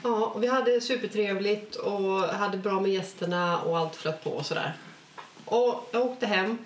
Ja, 0.03 0.27
och 0.27 0.43
vi 0.43 0.47
hade 0.47 0.81
supertrevligt 0.81 1.75
och 1.75 2.23
hade 2.23 2.57
bra 2.57 2.81
med 2.81 2.93
gästerna 2.93 3.61
och 3.61 3.79
allt 3.79 3.97
flöt 3.97 4.25
på 4.25 4.31
och 4.31 4.47
sådär. 4.47 4.73
Och 5.45 5.89
jag 5.93 6.03
åkte 6.03 6.27
hem 6.27 6.59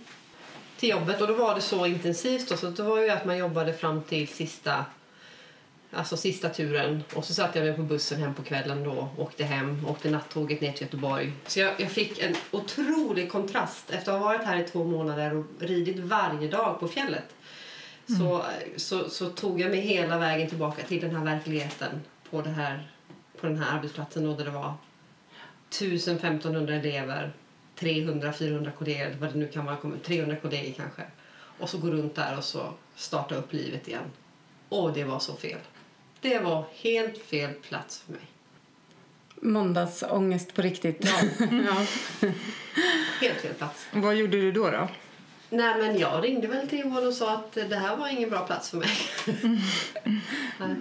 till 0.77 0.89
jobbet 0.89 1.21
och 1.21 1.29
då 1.29 1.35
var 1.35 1.55
det 1.55 1.61
så 1.61 1.87
intensivt 1.87 2.49
då, 2.49 2.57
så 2.57 2.67
det 2.67 2.83
var 2.83 2.99
ju 2.99 3.11
att 3.11 3.25
man 3.25 3.39
jobbade 3.39 3.73
fram 3.73 4.03
till 4.03 4.29
sista 4.29 4.85
Alltså 5.93 6.17
sista 6.17 6.49
turen 6.49 7.03
och 7.15 7.25
så 7.25 7.35
satte 7.35 7.59
jag 7.59 7.67
mig 7.67 7.77
på 7.77 7.83
bussen 7.83 8.21
hem 8.21 8.35
på 8.35 8.43
kvällen 8.43 8.85
då 8.85 9.09
åkte 9.17 9.45
hem, 9.45 9.87
åkte 9.87 10.11
nattåget 10.11 10.61
ner 10.61 10.73
till 10.73 10.83
Göteborg. 10.83 11.33
Så 11.47 11.61
jag, 11.61 11.81
jag 11.81 11.91
fick 11.91 12.19
en 12.19 12.35
otrolig 12.51 13.33
kontrast 13.33 13.91
efter 13.91 14.13
att 14.13 14.19
ha 14.19 14.27
varit 14.27 14.45
här 14.45 14.61
i 14.61 14.65
två 14.65 14.85
månader 14.85 15.35
och 15.35 15.45
ridit 15.59 15.99
varje 15.99 16.49
dag 16.49 16.81
på 16.81 16.89
fjället. 16.89 17.35
Så, 18.19 18.45
så, 18.77 19.09
så 19.09 19.29
tog 19.29 19.61
jag 19.61 19.71
mig 19.71 19.81
hela 19.81 20.19
vägen 20.19 20.49
tillbaka 20.49 20.83
till 20.83 21.01
den 21.01 21.17
här 21.17 21.25
verkligheten 21.25 22.01
på, 22.31 22.43
det 22.43 22.51
här, 22.51 22.91
på 23.41 23.47
den 23.47 23.59
här 23.59 23.77
arbetsplatsen 23.77 24.25
då, 24.25 24.35
där 24.35 24.45
det 24.45 24.51
var 24.51 24.75
1000-1500 25.71 26.79
elever, 26.79 27.33
300-400 27.79 28.71
kollegor, 28.71 29.17
vad 29.21 29.33
det 29.33 29.39
nu 29.39 29.49
kan 29.49 29.65
vara, 29.65 29.79
300 30.05 30.37
kollegor 30.37 30.73
kanske. 30.73 31.03
Och 31.59 31.69
så 31.69 31.79
gå 31.79 31.91
runt 31.91 32.15
där 32.15 32.39
och 32.39 32.45
så 32.45 32.73
starta 32.97 33.35
upp 33.35 33.53
livet 33.53 33.89
igen. 33.89 34.11
Och 34.69 34.93
det 34.93 35.05
var 35.05 35.19
så 35.19 35.35
fel. 35.35 35.59
Det 36.21 36.39
var 36.39 36.65
helt 36.75 37.19
fel 37.19 37.53
plats 37.55 37.99
för 38.07 38.13
mig. 38.13 38.21
Måndagsångest 39.43 40.55
på 40.55 40.63
riktigt. 40.63 41.05
ja. 41.65 41.87
Helt 43.21 43.41
fel 43.41 43.55
plats. 43.55 43.87
Vad 43.93 44.15
gjorde 44.17 44.41
du 44.41 44.53
då? 44.53 44.71
då? 44.71 44.89
Nej, 45.51 45.79
men 45.79 45.99
jag 45.99 46.25
ringde 46.25 46.47
väl 46.47 46.69
till 46.69 46.79
Johan 46.81 47.07
och 47.07 47.15
sa 47.15 47.35
att 47.37 47.53
det 47.53 47.77
här 47.77 47.97
var 47.97 48.09
ingen 48.09 48.31
bra 48.31 48.47
plats 48.47 48.71
för 48.71 48.77
mig. 48.79 48.91
Nej. 50.59 50.77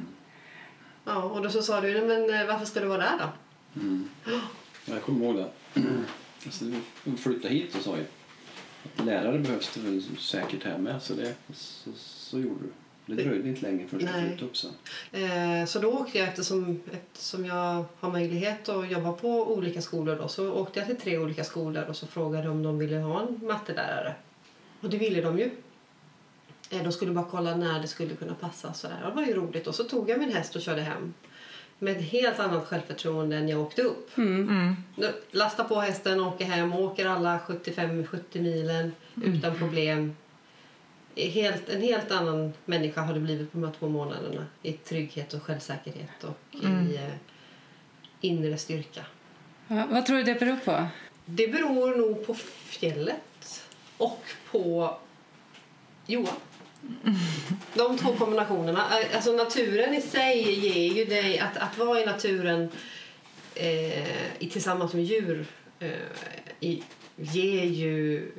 Ja, 1.05 1.23
och 1.23 1.41
då 1.43 1.49
så 1.49 1.61
sa 1.61 1.81
du, 1.81 1.93
"Nej, 1.93 2.01
men 2.27 2.41
eh, 2.41 2.47
varför 2.47 2.65
ska 2.65 2.79
du 2.79 2.87
vara 2.87 2.97
där 2.99 3.17
då? 3.19 3.29
Jag 4.85 5.01
kommer 5.03 5.25
ihåg 5.25 5.35
det. 5.35 5.49
Alltså, 6.45 6.65
de 7.03 7.17
flyttade 7.17 7.53
hit 7.53 7.75
och 7.75 7.81
sa 7.81 7.97
ju 7.97 8.05
att 8.99 9.05
lärare 9.05 9.39
behövs 9.39 9.71
det 9.73 9.79
väl 9.81 10.03
säkert 10.19 10.63
här 10.63 10.77
med. 10.77 11.01
Så, 11.01 11.13
det, 11.13 11.33
så, 11.53 11.89
så 11.95 12.39
gjorde 12.39 12.59
du. 12.63 12.71
Det 13.15 13.23
dröjde 13.23 13.49
inte 13.49 13.61
länge 13.61 13.87
förrän 13.87 14.05
du 14.05 14.11
Nej. 14.11 14.27
flyttade 14.27 14.45
upp 14.45 14.57
sen. 14.57 14.71
Eh, 15.11 15.65
så 15.65 15.79
då 15.79 15.91
åkte 15.91 16.17
jag, 16.17 16.27
eftersom, 16.27 16.81
eftersom 16.91 17.45
jag 17.45 17.85
har 17.99 18.11
möjlighet 18.11 18.69
att 18.69 18.91
jobba 18.91 19.11
på 19.11 19.53
olika 19.53 19.81
skolor, 19.81 20.15
då, 20.15 20.27
så 20.27 20.53
åkte 20.53 20.79
jag 20.79 20.87
till 20.87 20.97
tre 20.97 21.17
olika 21.17 21.43
skolor 21.43 21.83
och 21.89 21.95
så 21.95 22.07
frågade 22.07 22.49
om 22.49 22.63
de 22.63 22.79
ville 22.79 22.97
ha 22.97 23.21
en 23.21 23.47
mattelärare. 23.47 24.13
Och 24.81 24.89
det 24.89 24.97
ville 24.97 25.21
de 25.21 25.39
ju. 25.39 25.51
Eh, 26.69 26.83
de 26.83 26.91
skulle 26.91 27.11
bara 27.11 27.25
kolla 27.31 27.55
när 27.55 27.81
det 27.81 27.87
skulle 27.87 28.15
kunna 28.15 28.33
passa. 28.33 28.73
Så 28.73 28.87
där. 28.87 29.09
Det 29.09 29.15
var 29.15 29.25
ju 29.25 29.33
roligt. 29.33 29.67
Och 29.67 29.75
så 29.75 29.83
tog 29.83 30.09
jag 30.09 30.19
min 30.19 30.33
häst 30.33 30.55
och 30.55 30.61
körde 30.61 30.81
hem. 30.81 31.13
Med 31.79 31.97
ett 31.97 32.03
helt 32.03 32.39
annat 32.39 32.67
självförtroende 32.67 33.37
än 33.37 33.49
jag 33.49 33.61
åkte 33.61 33.81
upp. 33.81 34.17
Mm. 34.17 34.75
Nu, 34.95 35.13
Lasta 35.31 35.63
på 35.63 35.79
hästen, 35.79 36.19
åker 36.19 36.45
hem, 36.45 36.73
åker 36.73 37.05
alla 37.05 37.39
75-70 37.47 38.41
milen 38.41 38.91
utan 39.23 39.55
problem. 39.55 40.15
Helt, 41.15 41.69
en 41.69 41.81
helt 41.81 42.11
annan 42.11 42.53
människa 42.65 43.01
har 43.01 43.13
det 43.13 43.19
blivit 43.19 43.51
på 43.51 43.57
de 43.57 43.65
här 43.65 43.73
två 43.79 43.89
månaderna 43.89 44.45
i 44.63 44.73
trygghet 44.73 45.33
och 45.33 45.43
självsäkerhet 45.43 46.23
och 46.23 46.55
i 46.63 46.95
eh, 46.95 47.13
inre 48.21 48.57
styrka. 48.57 49.05
Ja, 49.67 49.87
vad 49.89 50.05
tror 50.05 50.17
du 50.17 50.23
det 50.23 50.39
beror 50.39 50.55
på? 50.55 50.87
Det 51.25 51.47
beror 51.47 51.95
nog 51.97 52.25
på 52.25 52.33
fjället 52.33 53.65
och 53.97 54.23
på 54.51 54.97
Johan. 56.05 56.35
De 57.73 57.97
två 57.97 58.13
kombinationerna. 58.13 58.83
Alltså 59.15 59.31
naturen 59.31 59.93
i 59.93 60.01
sig 60.01 60.59
ger 60.59 60.93
ju 60.93 61.05
dig 61.05 61.39
att, 61.39 61.57
att 61.57 61.77
vara 61.77 62.01
i 62.01 62.05
naturen 62.05 62.69
eh, 63.55 64.49
tillsammans 64.51 64.93
med 64.93 65.03
djur 65.03 65.45
eh, 65.79 66.79
ger 67.15 67.63
ju 67.63 68.31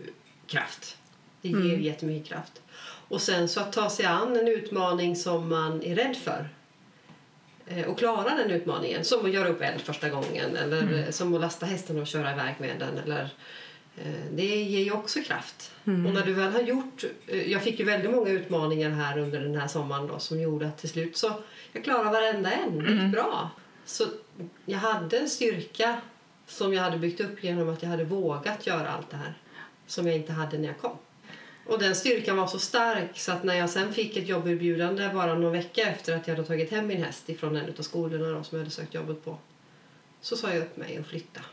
kraft. 0.47 0.97
Det 1.43 1.49
ger 1.49 1.57
Mm. 1.57 1.83
jättemycket 1.83 2.29
kraft. 2.29 2.63
Och 3.09 3.23
sen 3.23 3.49
så 3.49 3.61
att 3.61 3.73
ta 3.73 3.91
sig 3.91 4.07
an 4.07 4.37
en 4.37 4.49
utmaning 4.49 5.17
som 5.17 5.49
man 5.49 5.83
är 5.83 5.95
rädd 5.97 6.17
för 6.17 6.49
eh, 7.67 7.87
och 7.87 7.99
klara 7.99 8.35
den 8.35 8.51
utmaningen. 8.51 9.05
Som 9.05 9.25
att 9.27 9.33
göra 9.33 9.49
upp 9.49 9.63
eld 9.63 9.81
första 9.81 10.09
gången 10.09 10.57
eller 10.57 10.99
eh, 10.99 11.11
som 11.11 11.35
att 11.35 11.41
lasta 11.41 11.67
hästen 11.67 11.99
och 12.01 12.07
köra 12.07 12.33
iväg 12.33 12.55
med 12.59 12.79
den. 12.79 12.99
Eller, 12.99 13.29
eh, 13.97 14.25
det 14.33 14.47
ger 14.57 14.85
ju 14.85 14.93
också 14.93 15.21
kraft. 15.23 15.73
Och 15.85 15.91
när 16.15 16.27
du 16.27 16.33
väl 16.33 16.53
har 16.53 16.61
gjort... 16.61 17.05
Jag 17.47 17.63
fick 17.63 17.79
ju 17.79 17.85
väldigt 17.85 18.11
många 18.11 18.31
utmaningar 18.31 18.91
här 18.91 19.19
under 19.19 19.41
den 19.41 19.57
här 19.57 19.69
sommaren 19.69 20.07
då, 20.07 20.19
som 20.19 20.41
gjorde 20.41 20.67
att 20.69 20.79
till 20.79 20.89
slut 20.89 21.17
så 21.17 21.33
jag 21.73 21.85
klarade 21.85 22.11
varenda 22.11 22.51
en. 22.53 22.79
Det 22.79 22.91
gick 22.93 23.13
bra. 23.13 23.51
Så 23.85 24.05
jag 24.67 24.79
hade 24.79 25.19
en 25.19 25.29
styrka 25.29 26.01
som 26.47 26.75
jag 26.75 26.83
hade 26.83 26.99
byggt 26.99 27.21
upp 27.21 27.45
genom 27.45 27.69
att 27.69 27.83
jag 27.83 27.91
hade 27.91 28.05
vågat 28.05 28.67
göra 28.67 28.91
allt 28.91 29.11
det 29.11 29.17
här 29.17 29.35
som 29.87 30.07
jag 30.07 30.17
inte 30.17 30.33
hade 30.33 30.59
när 30.59 30.67
jag 30.69 30.79
kom. 30.79 30.97
Och 31.71 31.79
den 31.79 31.95
styrkan 31.95 32.37
var 32.37 32.47
så 32.47 32.59
stark 32.59 33.19
så 33.19 33.33
att 33.33 33.45
när 33.45 33.55
jag 33.55 33.71
sen 33.71 33.93
fick 33.93 34.17
ett 34.17 34.29
jobberbjudande 34.29 35.11
bara 35.15 35.35
någon 35.35 35.53
vecka 35.53 35.83
efter 35.83 36.17
att 36.17 36.29
jag 36.29 36.35
hade 36.35 36.47
tagit 36.47 36.71
hem 36.71 36.87
min 36.87 37.03
häst 37.03 37.29
ifrån 37.29 37.57
en 37.57 37.75
av 37.79 37.83
skolorna 37.83 38.29
då, 38.29 38.43
som 38.43 38.59
jag 38.59 38.65
hade 38.65 38.71
sökt 38.71 38.95
jobbet 38.95 39.25
på 39.25 39.39
så 40.21 40.37
sa 40.37 40.49
jag 40.49 40.59
upp 40.59 40.77
mig 40.77 40.99
och 40.99 41.07
flyttade 41.07 41.47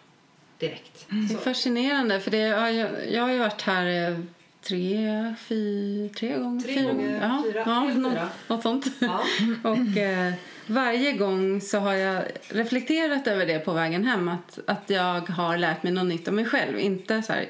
direkt. 0.60 1.06
Det 1.10 1.34
är 1.34 1.38
fascinerande, 1.38 2.20
för 2.20 2.32
det, 2.32 2.38
ja, 2.38 2.72
jag, 2.72 2.90
jag 3.12 3.22
har 3.22 3.32
ju 3.32 3.40
varit 3.40 3.62
här 3.62 4.10
eh, 4.12 4.20
tre, 4.62 5.36
fy, 5.40 6.10
tre 6.10 6.38
gånger. 6.38 6.62
Tre 6.62 6.74
fyra 6.74 6.94
gånger, 6.94 7.20
ja, 7.22 7.44
fyra, 7.46 7.64
ja, 7.66 7.90
tre, 7.92 8.00
något, 8.00 8.14
fyra. 8.14 8.30
något 8.48 8.64
sånt. 8.64 8.86
ja. 9.00 9.22
Och 9.70 9.98
eh, 9.98 10.34
varje 10.68 11.14
gång 11.14 11.62
så 11.62 11.80
har 11.80 11.94
jag 11.94 12.24
reflekterat 12.50 13.28
över 13.28 13.46
det 13.46 13.60
på 13.60 13.74
vägen 13.74 14.06
hem. 14.06 14.28
Att, 14.28 14.60
att 14.66 14.90
jag 14.90 15.30
har 15.30 15.58
lärt 15.58 15.84
mig 15.84 15.92
något 15.92 16.08
nytt 16.08 16.28
om 16.28 16.36
mig 16.36 16.46
själv. 16.46 16.80
Inte 16.80 17.22
så 17.22 17.34
här, 17.34 17.48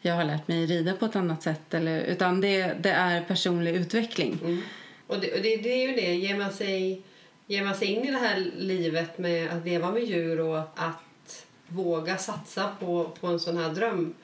jag 0.00 0.14
har 0.14 0.24
lärt 0.24 0.48
mig 0.48 0.66
rida 0.66 0.92
på 0.92 1.06
ett 1.06 1.16
annat 1.16 1.42
sätt. 1.42 1.74
Eller, 1.74 2.02
utan 2.02 2.40
det, 2.40 2.74
det 2.80 2.90
är 2.90 3.22
personlig 3.22 3.74
utveckling. 3.74 4.38
Mm. 4.42 4.62
Och, 5.06 5.20
det, 5.20 5.32
och 5.32 5.42
det, 5.42 5.56
det 5.56 5.68
är 5.68 5.88
ju 5.88 5.94
det, 5.94 6.14
ger 6.14 6.38
man, 6.38 6.52
sig, 6.52 7.02
ger 7.46 7.64
man 7.64 7.74
sig 7.74 7.88
in 7.88 8.04
i 8.04 8.10
det 8.10 8.18
här 8.18 8.50
livet 8.56 9.18
med 9.18 9.50
att 9.50 9.64
leva 9.64 9.92
med 9.92 10.04
djur 10.04 10.40
och 10.40 10.58
att 10.58 11.46
våga 11.66 12.16
satsa 12.16 12.76
på, 12.80 13.10
på 13.20 13.26
en 13.26 13.40
sån 13.40 13.56
här 13.56 13.74
dröm 13.74 14.14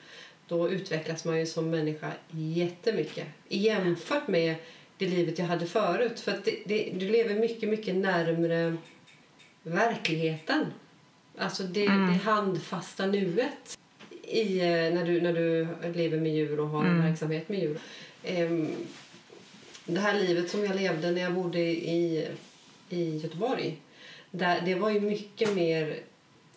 då 0.47 0.69
utvecklas 0.69 1.25
man 1.25 1.39
ju 1.39 1.45
som 1.45 1.69
människa 1.69 2.11
jättemycket 2.31 3.27
jämfört 3.47 4.27
med 4.27 4.55
det 4.97 5.07
livet 5.07 5.39
jag 5.39 5.45
hade 5.45 5.65
förut. 5.65 6.19
För 6.19 6.39
det, 6.45 6.63
det, 6.65 6.91
du 6.93 7.09
lever 7.09 7.35
mycket, 7.35 7.69
mycket 7.69 7.95
närmre 7.95 8.77
verkligheten. 9.63 10.65
Alltså 11.37 11.63
det, 11.63 11.85
det 11.85 12.19
handfasta 12.23 13.05
nuet 13.05 13.77
i, 14.27 14.59
eh, 14.59 14.93
när, 14.93 15.05
du, 15.05 15.21
när 15.21 15.33
du 15.33 15.67
lever 15.93 16.17
med 16.17 16.35
djur 16.35 16.59
och 16.59 16.67
har 16.67 16.85
en 16.85 17.01
verksamhet 17.01 17.49
med 17.49 17.59
djur. 17.59 17.77
Ehm, 18.23 18.67
det 19.85 19.99
här 19.99 20.19
livet 20.19 20.49
som 20.49 20.65
jag 20.65 20.75
levde 20.75 21.11
när 21.11 21.21
jag 21.21 21.33
bodde 21.33 21.59
i, 21.59 22.27
i 22.89 23.17
Göteborg 23.17 23.77
där, 24.31 24.61
det 24.65 24.75
var 24.75 24.89
ju 24.89 24.99
mycket 24.99 25.55
mer 25.55 25.99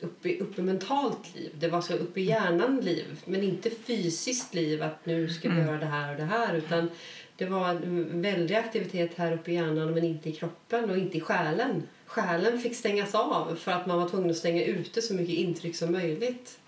uppe, 0.00 0.38
uppe 0.38 0.62
mentalt 0.62 1.34
liv. 1.36 1.50
Det 1.58 1.68
var 1.68 1.80
så 1.80 1.94
uppe 1.94 2.20
i 2.20 2.24
hjärnan 2.24 2.80
liv, 2.80 3.20
men 3.24 3.42
inte 3.42 3.70
fysiskt 3.70 4.54
liv 4.54 4.82
att 4.82 5.06
nu 5.06 5.28
ska 5.28 5.50
vi 5.50 5.60
göra 5.60 5.78
det 5.78 5.86
här 5.86 6.12
och 6.12 6.16
det 6.20 6.26
här 6.26 6.54
utan 6.54 6.90
det 7.36 7.46
var 7.46 7.68
en 7.68 8.22
väldig 8.22 8.54
aktivitet 8.54 9.10
här 9.16 9.32
uppe 9.32 9.50
i 9.50 9.54
hjärnan 9.54 9.94
men 9.94 10.04
inte 10.04 10.28
i 10.28 10.32
kroppen 10.32 10.90
och 10.90 10.96
inte 10.98 11.18
i 11.18 11.20
själen. 11.20 11.82
Själen 12.06 12.60
fick 12.60 12.76
stängas 12.76 13.14
av 13.14 13.56
för 13.60 13.72
att 13.72 13.86
man 13.86 13.98
var 13.98 14.08
tvungen 14.08 14.30
att 14.30 14.36
stänga 14.36 14.64
ute 14.64 15.02
så 15.02 15.14
mycket 15.14 15.34
intryck 15.34 15.76
som 15.76 15.92
möjligt. 15.92 16.59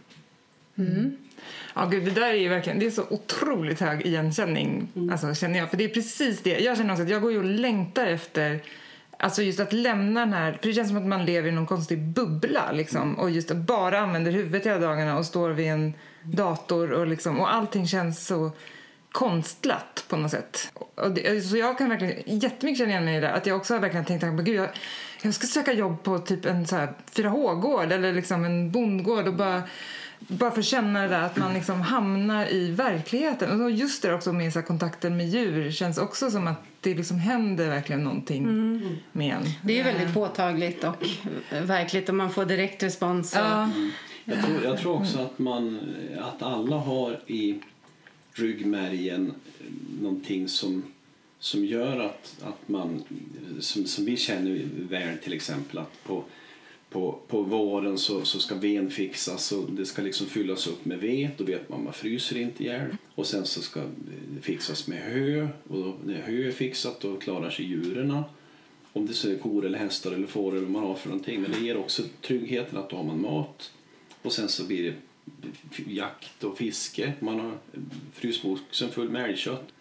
Ja, 1.74 1.84
gud, 1.86 2.04
det 2.04 2.10
där 2.10 2.30
är 2.30 2.34
ju 2.34 2.48
verkligen, 2.48 2.78
det 2.78 2.86
är 2.86 2.90
så 2.90 3.04
otroligt 3.10 3.80
hög 3.80 4.06
igenkänning, 4.06 4.88
alltså, 5.12 5.34
känner 5.34 5.58
jag. 5.58 5.70
För 5.70 5.76
det 5.76 5.84
är 5.84 5.88
precis 5.88 6.42
det. 6.42 6.58
Jag 6.58 6.76
känner 6.76 6.92
också 6.92 7.02
att 7.02 7.10
jag 7.10 7.22
går 7.22 7.32
ju 7.32 7.38
och 7.38 7.44
längtar 7.44 8.06
efter 8.06 8.60
Alltså 9.22 9.42
just 9.42 9.60
att 9.60 9.72
lämna 9.72 10.20
den 10.20 10.32
här, 10.32 10.58
för 10.60 10.68
det 10.68 10.74
känns 10.74 10.88
som 10.88 10.96
att 10.96 11.06
man 11.06 11.24
lever 11.24 11.48
i 11.48 11.52
någon 11.52 11.66
konstig 11.66 11.98
bubbla 11.98 12.72
liksom. 12.72 13.18
Och 13.18 13.30
just 13.30 13.50
att 13.50 13.56
bara 13.56 13.98
använder 13.98 14.32
huvudet 14.32 14.66
hela 14.66 14.78
dagarna 14.78 15.18
och 15.18 15.26
står 15.26 15.50
vid 15.50 15.66
en 15.66 15.94
dator 16.22 16.92
och 16.92 17.06
liksom, 17.06 17.40
och 17.40 17.54
allting 17.54 17.86
känns 17.86 18.26
så 18.26 18.50
konstlat 19.12 20.04
på 20.08 20.16
något 20.16 20.30
sätt. 20.30 20.72
Och 20.94 21.10
det, 21.10 21.40
så 21.40 21.56
jag 21.56 21.78
kan 21.78 21.88
verkligen 21.88 22.38
jättemycket 22.38 22.78
känna 22.78 22.90
igen 22.90 23.04
mig 23.04 23.16
i 23.16 23.20
det. 23.20 23.32
Att 23.32 23.46
jag 23.46 23.56
också 23.56 23.74
har 23.74 23.80
verkligen 23.80 24.04
tänkt 24.04 24.24
att 24.24 24.34
gud, 24.34 24.56
jag, 24.56 24.68
jag 25.22 25.34
ska 25.34 25.46
söka 25.46 25.72
jobb 25.72 26.02
på 26.02 26.18
typ 26.18 26.44
en 26.44 26.66
så 26.66 26.76
här 26.76 26.92
4H-gård 27.14 27.92
eller 27.92 28.12
liksom 28.12 28.44
en 28.44 28.70
bondgård 28.70 29.26
och 29.28 29.34
bara 29.34 29.62
bara 30.28 30.50
för 30.50 30.58
att 30.58 30.64
känna 30.64 31.02
det 31.02 31.08
där 31.08 31.22
att 31.22 31.36
man 31.36 31.54
liksom 31.54 31.80
hamnar 31.80 32.52
i 32.52 32.70
verkligheten. 32.70 33.60
Och 33.60 33.70
just 33.70 34.02
det 34.02 34.14
också 34.14 34.32
med 34.32 34.52
så 34.52 34.58
här 34.58 34.66
kontakten 34.66 35.16
med 35.16 35.28
djur 35.28 35.70
känns 35.70 35.98
också 35.98 36.30
som 36.30 36.46
att 36.46 36.62
det 36.80 36.94
liksom 36.94 37.18
händer 37.18 37.68
verkligen 37.68 38.04
någonting 38.04 38.44
med 39.12 39.34
en. 39.34 39.42
Det 39.62 39.80
är 39.80 39.84
väldigt 39.84 40.14
påtagligt 40.14 40.84
och 40.84 41.06
verkligt 41.62 42.08
och 42.08 42.14
man 42.14 42.30
får 42.30 42.44
direkt 42.44 42.82
respons. 42.82 43.32
Och, 43.32 43.40
Ja. 43.40 43.70
Jag 44.24 44.44
tror, 44.44 44.64
jag 44.64 44.78
tror 44.78 44.96
också 44.96 45.18
att, 45.18 45.38
man, 45.38 45.80
att 46.20 46.42
alla 46.42 46.76
har 46.76 47.20
i 47.26 47.58
ryggmärgen 48.32 49.32
någonting 50.00 50.48
som, 50.48 50.82
som 51.38 51.64
gör 51.64 52.00
att, 52.00 52.36
att 52.42 52.68
man, 52.68 53.02
som, 53.60 53.84
som 53.84 54.04
vi 54.04 54.16
känner 54.16 54.62
väl 54.88 55.18
till 55.18 55.32
exempel, 55.32 55.78
att 55.78 56.04
på, 56.04 56.24
på, 56.92 57.18
på 57.28 57.42
våren 57.42 57.98
så, 57.98 58.24
så 58.24 58.38
ska 58.40 58.54
ven 58.54 58.90
fixas 58.90 59.52
och 59.52 59.70
det 59.70 59.86
ska 59.86 60.02
liksom 60.02 60.26
fyllas 60.26 60.66
upp 60.66 60.84
med 60.84 60.98
ved. 60.98 61.30
Då 61.36 61.44
vet 61.44 61.68
man 61.68 61.78
att 61.78 61.84
man 61.84 61.92
fryser 61.92 62.36
inte 62.36 62.62
ihjäl. 62.62 62.96
Och 63.14 63.26
sen 63.26 63.46
så 63.46 63.62
ska 63.62 63.80
det 64.34 64.40
fixas 64.40 64.86
med 64.86 64.98
hö 64.98 65.48
och 65.68 65.78
då, 65.78 65.94
när 66.04 66.22
hö 66.22 66.48
är 66.48 66.52
fixat 66.52 67.00
då 67.00 67.16
klarar 67.16 67.50
sig 67.50 67.64
djuren. 67.64 68.22
Om 68.92 69.06
det 69.06 69.12
så 69.12 69.30
är 69.30 69.38
kor 69.38 69.66
eller 69.66 69.78
hästar 69.78 70.12
eller 70.12 70.26
får 70.26 70.52
eller 70.52 70.62
vad 70.62 70.70
man 70.70 70.82
har 70.82 70.94
för 70.94 71.08
någonting. 71.08 71.42
Men 71.42 71.52
det 71.52 71.58
ger 71.58 71.76
också 71.76 72.02
tryggheten 72.20 72.78
att 72.78 72.90
då 72.90 72.96
har 72.96 73.04
man 73.04 73.20
mat. 73.20 73.72
Och 74.22 74.32
sen 74.32 74.48
så 74.48 74.64
blir 74.64 74.82
det 74.82 74.94
jakt 75.86 76.44
och 76.44 76.58
fiske. 76.58 77.12
Man 77.20 77.40
har 77.40 77.52
frysboxen 78.12 78.88
full 78.90 79.08
med 79.08 79.24
älgkött. 79.24 79.72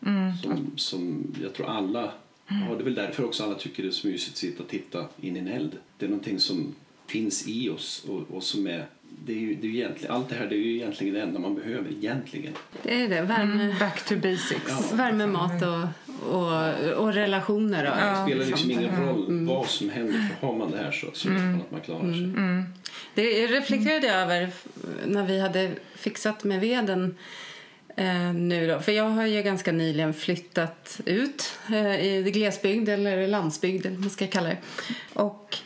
Som, 0.44 0.72
som 0.76 1.34
jag 1.42 1.54
tror 1.54 1.66
alla 1.68 2.14
har. 2.46 2.76
Det 2.76 2.82
är 2.82 2.84
väl 2.84 2.96
därför 2.96 3.26
också 3.26 3.44
alla 3.44 3.56
tycker 3.56 3.84
det 3.84 3.90
är 3.90 3.92
så 3.92 4.08
mysigt 4.08 4.32
att 4.32 4.38
sitta 4.38 4.64
och 4.64 4.70
titta 4.70 5.06
in 5.22 5.36
i 5.36 5.40
en 5.40 5.48
eld. 5.48 5.78
Det 5.98 6.06
är 6.06 6.10
någonting 6.10 6.40
som 6.40 6.76
finns 7.12 7.48
i 7.48 7.70
oss 7.70 8.06
och, 8.08 8.36
och 8.36 8.44
som 8.44 8.68
är 8.68 8.86
det 9.26 9.34
är 9.34 9.38
ju, 9.38 9.56
det 9.56 9.68
är 9.68 9.72
ju 9.72 9.78
egentligen, 9.78 10.16
allt 10.16 10.30
det 10.30 10.36
här 10.36 10.48
det 10.48 10.56
är 10.56 10.60
ju 10.60 10.76
egentligen 10.76 11.14
det 11.14 11.22
enda 11.22 11.40
man 11.40 11.56
behöver 11.56 11.92
egentligen. 11.92 12.54
Det 12.84 13.02
är 13.04 13.10
det. 13.10 13.22
Värme, 13.22 13.76
Back 13.80 14.06
to 14.06 14.16
basics. 14.16 14.62
Ja. 14.68 14.96
värme 14.96 15.28
mat 15.28 15.62
och, 15.62 15.88
och, 16.36 16.94
och 16.98 17.14
relationer. 17.14 17.84
Då. 17.86 17.90
Det 17.92 18.26
spelar 18.26 18.46
liksom 18.46 18.70
Liksom. 18.70 18.72
ingen 18.72 19.08
roll 19.08 19.46
vad 19.48 19.68
som 19.68 19.90
händer 19.90 20.14
för 20.14 20.48
har 20.48 20.56
man 20.58 20.72
det 20.72 20.78
här 20.78 20.92
så, 20.92 21.08
så 21.14 21.30
vet 21.30 21.42
man 21.42 21.56
att 21.62 21.72
man 21.72 21.82
klarar 21.82 22.14
sig. 22.14 22.64
Det 23.14 23.48
reflekterade 23.48 24.08
jag 24.08 24.16
över 24.16 24.50
när 25.06 25.24
vi 25.26 25.40
hade 25.40 25.72
fixat 25.96 26.44
med 26.44 26.60
veden 26.60 27.18
eh, 27.96 28.34
nu 28.34 28.68
då. 28.68 28.80
För 28.80 28.92
jag 28.92 29.10
har 29.10 29.26
ju 29.26 29.42
ganska 29.42 29.72
nyligen 29.72 30.14
flyttat 30.14 31.02
ut 31.06 31.60
eh, 31.70 32.06
i 32.06 32.32
glesbygd 32.34 32.90
eller 32.90 33.28
landsbygd 33.28 33.86
eller 33.86 33.96
vad 33.96 34.02
man 34.02 34.10
ska 34.10 34.28
kalla 34.28 34.50
det. 34.50 34.58
Och 35.14 35.58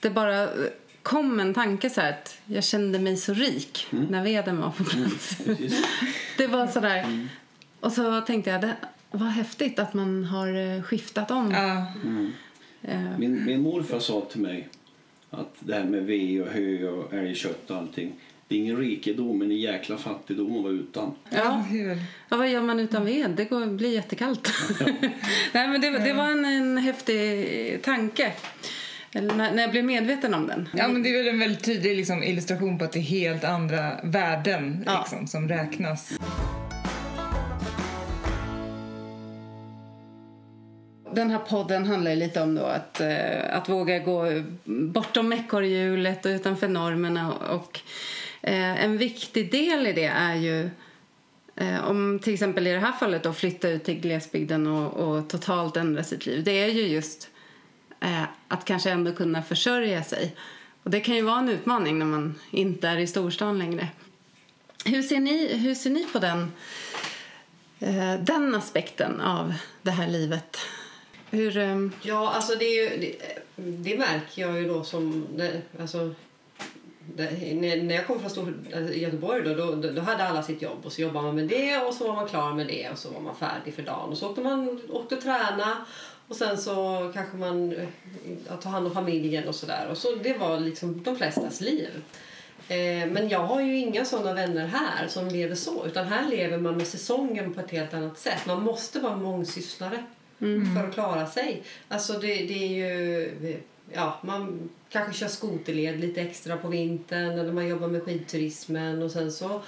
det 0.00 0.10
bara 0.10 0.48
kom 1.02 1.40
en 1.40 1.54
tanke 1.54 1.90
så 1.90 2.00
här 2.00 2.10
att 2.10 2.38
jag 2.46 2.64
kände 2.64 2.98
mig 2.98 3.16
så 3.16 3.34
rik 3.34 3.86
när 3.90 4.24
veden 4.24 4.60
var 4.60 4.70
på 4.70 4.84
plats. 4.84 5.36
Precis. 5.44 5.82
Det 6.36 6.46
var 6.46 6.66
sådär. 6.66 7.28
Och 7.80 7.92
så 7.92 8.20
tänkte 8.20 8.50
jag, 8.50 8.60
det 8.60 8.76
var 9.10 9.26
häftigt 9.26 9.78
att 9.78 9.94
man 9.94 10.24
har 10.24 10.76
eh, 10.76 10.82
skiftat 10.82 11.30
om. 11.30 11.50
Ja, 11.50 11.86
Eh, 12.82 13.18
Min, 13.18 13.44
min 13.44 13.60
morfar 13.60 13.98
sa 13.98 14.20
till 14.20 14.40
mig 14.40 14.68
att 15.30 15.54
det 15.58 15.74
här 15.74 15.84
med 15.84 16.04
ve 16.06 16.40
och 16.40 16.48
hö 16.48 16.88
och 16.88 17.14
älgkött 17.14 17.70
och 17.70 17.76
allting. 17.76 18.12
Det 18.48 18.54
är 18.54 18.58
ingen 18.58 18.76
rikedom, 18.76 19.38
men 19.38 19.50
en 19.50 19.56
jäkla 19.56 19.96
fattigdom 19.98 20.56
att 20.56 20.62
vara 20.62 20.72
utan. 20.72 21.12
Ja. 21.30 21.64
Ja, 22.28 22.36
vad 22.36 22.48
gör 22.50 22.62
man 22.62 22.80
utan 22.80 23.04
ved? 23.04 23.30
Det 23.30 23.44
går, 23.44 23.66
blir 23.66 23.92
jättekallt. 23.94 24.52
Nej, 25.52 25.68
men 25.68 25.80
det, 25.80 25.90
det 25.90 26.12
var 26.12 26.30
en, 26.30 26.44
en 26.44 26.78
häftig 26.78 27.82
tanke. 27.82 28.32
Eller 29.14 29.34
när, 29.34 29.52
när 29.52 29.62
jag 29.62 29.70
blev 29.70 29.84
medveten 29.84 30.34
om 30.34 30.46
den. 30.46 30.68
Ja, 30.74 30.88
men 30.88 31.02
det 31.02 31.08
är 31.08 31.18
väl 31.18 31.28
en 31.28 31.38
väldigt 31.38 31.64
tydlig 31.64 31.96
liksom, 31.96 32.22
illustration 32.22 32.78
på 32.78 32.84
att 32.84 32.92
det 32.92 32.98
är 32.98 33.02
helt 33.02 33.44
andra 33.44 34.00
värden 34.02 34.84
Ja. 34.86 34.98
liksom, 35.00 35.26
som 35.26 35.48
räknas. 35.48 36.12
Den 41.14 41.30
här 41.30 41.38
podden 41.38 41.86
handlar 41.86 42.16
lite 42.16 42.42
om 42.42 42.54
då 42.54 42.62
att, 42.64 43.00
eh, 43.00 43.56
att 43.56 43.68
våga 43.68 43.98
gå 43.98 44.42
bortom 44.64 45.32
ekorrhjulet 45.32 46.26
och 46.26 46.30
utanför 46.30 46.68
normerna. 46.68 47.32
Och, 47.32 47.80
eh, 48.42 48.84
en 48.84 48.98
viktig 48.98 49.52
del 49.52 49.86
i 49.86 49.92
det 49.92 50.04
är 50.04 50.34
ju 50.34 50.70
eh, 51.56 51.88
om 51.88 52.18
till 52.22 52.34
exempel 52.34 52.66
i 52.66 52.72
det 52.72 52.78
här 52.78 52.92
fallet 52.92 53.22
då 53.22 53.32
flytta 53.32 53.68
ut 53.68 53.84
till 53.84 54.00
glesbygden 54.00 54.66
och, 54.66 54.92
och 54.92 55.28
totalt 55.28 55.76
ändra 55.76 56.02
sitt 56.02 56.26
liv. 56.26 56.44
Det 56.44 56.52
är 56.62 56.68
ju 56.68 56.82
just 56.82 57.28
eh, 58.00 58.22
att 58.48 58.64
kanske 58.64 58.90
ändå 58.90 59.12
kunna 59.12 59.42
försörja 59.42 60.02
sig. 60.02 60.36
Och 60.82 60.90
det 60.90 61.00
kan 61.00 61.16
ju 61.16 61.22
vara 61.22 61.38
en 61.38 61.48
utmaning 61.48 61.98
när 61.98 62.06
man 62.06 62.40
inte 62.50 62.88
är 62.88 62.96
i 62.96 63.06
storstan 63.06 63.58
längre. 63.58 63.88
Hur 64.84 65.02
ser 65.02 65.20
ni, 65.20 65.56
hur 65.56 65.74
ser 65.74 65.90
ni 65.90 66.06
på 66.12 66.18
den, 66.18 66.52
eh, 67.80 68.14
den 68.20 68.54
aspekten 68.54 69.20
av 69.20 69.54
det 69.82 69.90
här 69.90 70.08
livet? 70.08 70.56
Hur, 71.30 71.56
eh, 71.56 71.76
Ja, 72.02 72.32
alltså 72.32 72.54
det, 72.54 72.64
är 72.64 72.90
ju, 72.90 73.00
det, 73.00 73.16
det 73.56 73.98
märker 73.98 74.42
jag 74.42 74.60
ju 74.60 74.68
då 74.68 74.84
som... 74.84 75.26
Det, 75.36 75.62
alltså, 75.80 76.14
det, 77.16 77.54
när, 77.54 77.94
jag 77.94 78.06
kom 78.06 78.20
från 78.20 78.30
Stor, 78.30 78.54
alltså, 78.76 78.94
Göteborg 78.94 79.42
då, 79.42 79.54
då, 79.54 79.90
då 79.90 80.00
hade 80.00 80.28
alla 80.28 80.42
sitt 80.42 80.62
jobb 80.62 80.78
och 80.82 80.92
så 80.92 81.00
jobbade 81.00 81.26
man 81.26 81.34
med 81.34 81.48
det 81.48 81.78
och 81.78 81.94
så 81.94 82.06
var 82.06 82.14
man 82.14 82.28
klar 82.28 82.52
med 82.54 82.66
det 82.66 82.90
och 82.90 82.98
så 82.98 83.10
var 83.10 83.20
man 83.20 83.36
färdig 83.36 83.74
för 83.74 83.82
dagen. 83.82 84.10
Och 84.10 84.18
så 84.18 84.28
åkte 84.28 84.40
man 84.40 84.80
åkte 84.90 85.14
och 85.14 85.22
träna 85.22 85.84
och 86.30 86.36
sen 86.36 86.58
så 86.58 87.10
kanske 87.14 87.36
man 87.36 87.72
eh, 87.72 87.88
ja, 88.48 88.56
tar 88.56 88.70
hand 88.70 88.86
om 88.86 88.94
familjen 88.94 89.48
och 89.48 89.54
sådär. 89.54 89.88
Och 89.90 89.96
så 89.96 90.14
det 90.14 90.38
var 90.38 90.60
liksom 90.60 91.02
de 91.02 91.16
flestas 91.16 91.60
liv. 91.60 92.02
Eh, 92.68 93.08
men 93.10 93.28
jag 93.28 93.40
har 93.40 93.60
ju 93.60 93.76
inga 93.76 94.04
sådana 94.04 94.34
vänner 94.34 94.66
här 94.66 95.08
som 95.08 95.28
lever 95.28 95.54
så. 95.54 95.86
Utan 95.86 96.06
här 96.06 96.30
lever 96.30 96.58
man 96.58 96.76
med 96.76 96.86
säsongen 96.86 97.54
på 97.54 97.60
ett 97.60 97.70
helt 97.70 97.94
annat 97.94 98.18
sätt. 98.18 98.46
Man 98.46 98.62
måste 98.62 99.00
vara 99.00 99.16
mångsysslare 99.16 100.04
för 100.74 100.88
att 100.88 100.94
klara 100.94 101.26
sig. 101.26 101.62
Alltså 101.88 102.12
det, 102.12 102.34
det 102.34 102.64
är 102.64 102.68
ju... 102.68 103.60
Ja, 103.92 104.18
man 104.22 104.70
kanske 104.88 105.12
kör 105.12 105.28
skoterled 105.28 106.00
lite 106.00 106.20
extra 106.20 106.56
på 106.56 106.68
vintern 106.68 107.38
eller 107.38 107.52
man 107.52 107.68
jobbar 107.68 107.88
med 107.88 108.02
skidturismen 108.02 109.02
och 109.02 109.10
sen 109.10 109.32
så 109.32 109.62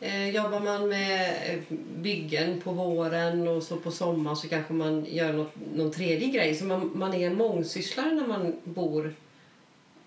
eh, 0.00 0.28
jobbar 0.28 0.60
man 0.60 0.88
med 0.88 1.30
eh, 1.46 1.76
byggen 1.96 2.60
på 2.60 2.72
våren 2.72 3.48
och 3.48 3.62
så 3.62 3.76
på 3.76 3.90
sommaren 3.90 4.36
så 4.36 4.48
kanske 4.48 4.72
man 4.72 5.06
gör 5.08 5.32
något, 5.32 5.54
någon 5.74 5.90
tredje 5.90 6.28
grej. 6.28 6.54
Så 6.54 6.64
man, 6.64 6.90
man 6.94 7.14
är 7.14 7.26
en 7.26 7.36
mångsysslare 7.36 8.14
när 8.14 8.26
man 8.26 8.56
bor 8.64 9.14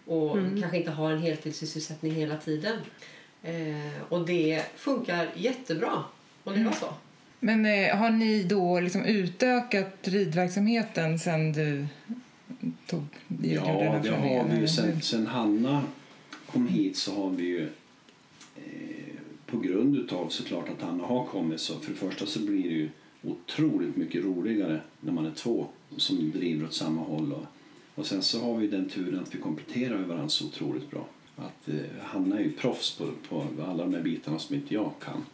och 0.06 0.38
kanske 0.60 0.77
inte 0.77 0.91
har 0.91 1.12
en 1.12 1.21
heltidssysselsättning 1.21 2.12
hela 2.12 2.38
tiden. 2.38 2.77
Eh, 3.43 4.04
och 4.10 4.25
det 4.25 4.63
funkar 4.75 5.27
jättebra 5.36 6.04
att 6.43 6.58
leva 6.58 6.71
så. 6.71 6.93
Men 7.39 7.65
eh, 7.65 7.95
har 7.97 8.10
ni 8.10 8.43
då 8.43 8.80
liksom 8.80 9.06
utökat 9.06 9.97
ridverksamheten 10.01 11.19
sen 11.19 11.54
du 11.54 11.88
tog 12.88 13.04
gjorde 13.27 13.67
den 13.67 13.75
Ja, 13.77 13.91
här 13.91 13.99
det 13.99 14.10
förändringen, 14.10 14.51
har 14.51 14.60
vi 14.62 14.67
Sen, 14.67 15.01
sen 15.01 15.27
Hanna 15.27 15.84
kom 16.45 16.67
hit 16.67 16.97
så 16.97 17.23
har 17.23 17.30
vi 17.30 17.43
ju 17.43 17.69
på 19.52 19.58
grund 19.58 19.98
utav 19.98 20.30
såklart 20.30 20.70
att 20.70 20.82
Hanna 20.82 21.04
har 21.04 21.26
kommit 21.26 21.62
så 21.62 21.80
för 21.80 21.92
det 21.92 21.98
första 21.98 22.26
så 22.26 22.40
blir 22.40 22.64
det 22.64 22.76
ju 22.76 22.90
otroligt 23.24 23.96
mycket 23.96 24.24
roligare 24.24 24.82
när 25.00 25.12
man 25.12 25.26
är 25.26 25.32
två 25.32 25.68
som 25.98 26.32
driver 26.32 26.66
åt 26.66 26.74
samma 26.74 27.02
håll. 27.02 27.34
Och, 27.34 27.46
och 27.96 28.06
sen 28.06 28.22
så 28.22 28.40
har 28.40 28.58
vi 28.58 28.68
den 28.68 28.90
turen 28.90 29.20
att 29.20 29.36
vi 29.36 29.40
kompletterar 29.40 30.04
varandra 30.04 30.30
så 30.30 30.46
otroligt 30.46 30.92
bra. 30.92 31.08
Att 31.36 31.70
eh, 31.70 31.76
Hanna 32.02 32.40
är 32.40 32.44
ju 32.44 32.52
proffs 32.52 32.98
på, 32.98 33.10
på 33.30 33.64
alla 33.64 33.84
de 33.84 33.94
här 33.94 34.02
bitarna 34.02 34.40
som 34.40 34.56
inte 34.56 34.74
jag 34.74 34.92
kan. 35.00 35.26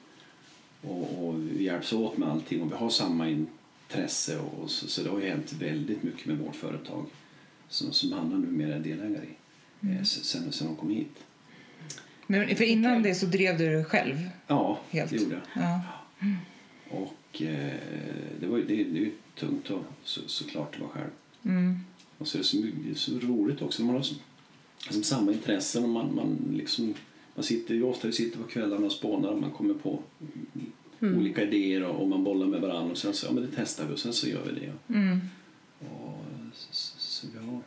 Och, 0.81 1.27
och 1.27 1.35
vi 1.39 1.63
hjälps 1.63 1.93
åt 1.93 2.17
med 2.17 2.29
allting 2.29 2.61
och 2.61 2.71
vi 2.71 2.75
har 2.75 2.89
samma 2.89 3.29
intresse 3.29 4.39
och, 4.39 4.63
och 4.63 4.71
så, 4.71 4.87
så 4.87 5.03
det 5.03 5.09
har 5.09 5.19
ju 5.19 5.29
hänt 5.29 5.53
väldigt 5.53 6.03
mycket 6.03 6.25
med 6.25 6.37
vårt 6.37 6.55
företag 6.55 7.05
som, 7.69 7.93
som 7.93 8.11
Hanna 8.11 8.37
numera 8.37 8.75
är 8.75 8.79
delägare 8.79 9.25
i 9.81 9.87
eh, 9.89 10.03
sen, 10.03 10.51
sen 10.51 10.67
hon 10.67 10.75
kom 10.75 10.89
hit. 10.89 11.23
Men 12.27 12.55
för 12.55 12.63
innan 12.63 13.03
det 13.03 13.15
så 13.15 13.25
drev 13.25 13.57
du 13.57 13.77
det 13.77 13.83
själv? 13.83 14.29
Ja, 14.47 14.79
Helt. 14.89 15.11
det 15.11 15.17
gjorde 15.17 15.41
jag. 15.53 15.63
Ja. 15.63 15.81
Och 16.89 17.41
eh, 17.41 17.73
det, 18.39 18.47
var, 18.47 18.57
det, 18.57 18.63
det 18.65 18.81
är 18.81 18.85
ju 18.85 19.11
tungt 19.35 19.69
och 19.69 19.83
så, 20.03 20.21
såklart 20.27 20.75
att 20.75 20.81
vara 20.81 20.89
själv. 20.89 21.09
Mm. 21.45 21.79
Och 22.17 22.27
så 22.27 22.37
är 22.37 22.39
det 22.39 22.95
så, 22.95 23.11
så 23.11 23.27
roligt 23.27 23.61
också. 23.61 23.83
Man 23.83 23.95
har 23.95 24.01
så, 24.01 24.15
liksom 24.83 25.03
samma 25.03 25.31
intressen 25.31 25.83
och 25.83 25.89
man, 25.89 26.15
man 26.15 26.53
liksom 26.57 26.93
man 27.37 27.43
sitter 27.43 27.75
ju 27.75 27.83
ofta 27.83 28.07
vi 28.07 28.13
sitter 28.13 28.37
på 28.37 28.43
kvällarna 28.43 28.85
och 28.85 28.91
spånar 28.91 29.29
och 29.29 29.41
man 29.41 29.51
kommer 29.51 29.73
på 29.73 29.99
olika 31.01 31.43
idéer 31.43 31.83
och, 31.83 32.01
och 32.01 32.07
man 32.07 32.23
bollar 32.23 32.47
med 32.47 32.61
varandra 32.61 32.91
och 32.91 32.97
sen 32.97 33.13
så 33.13 33.25
ja 33.25 33.31
men 33.31 33.43
det 33.43 33.49
testar 33.55 33.87
vi 33.87 33.93
och 33.93 33.99
sen 33.99 34.13
så 34.13 34.27
gör 34.27 34.43
vi 34.45 34.59
det. 34.59 34.93
Mm. 34.93 35.19
Och, 35.79 36.25
så, 36.53 36.99
så, 36.99 37.27
ja, 37.35 37.61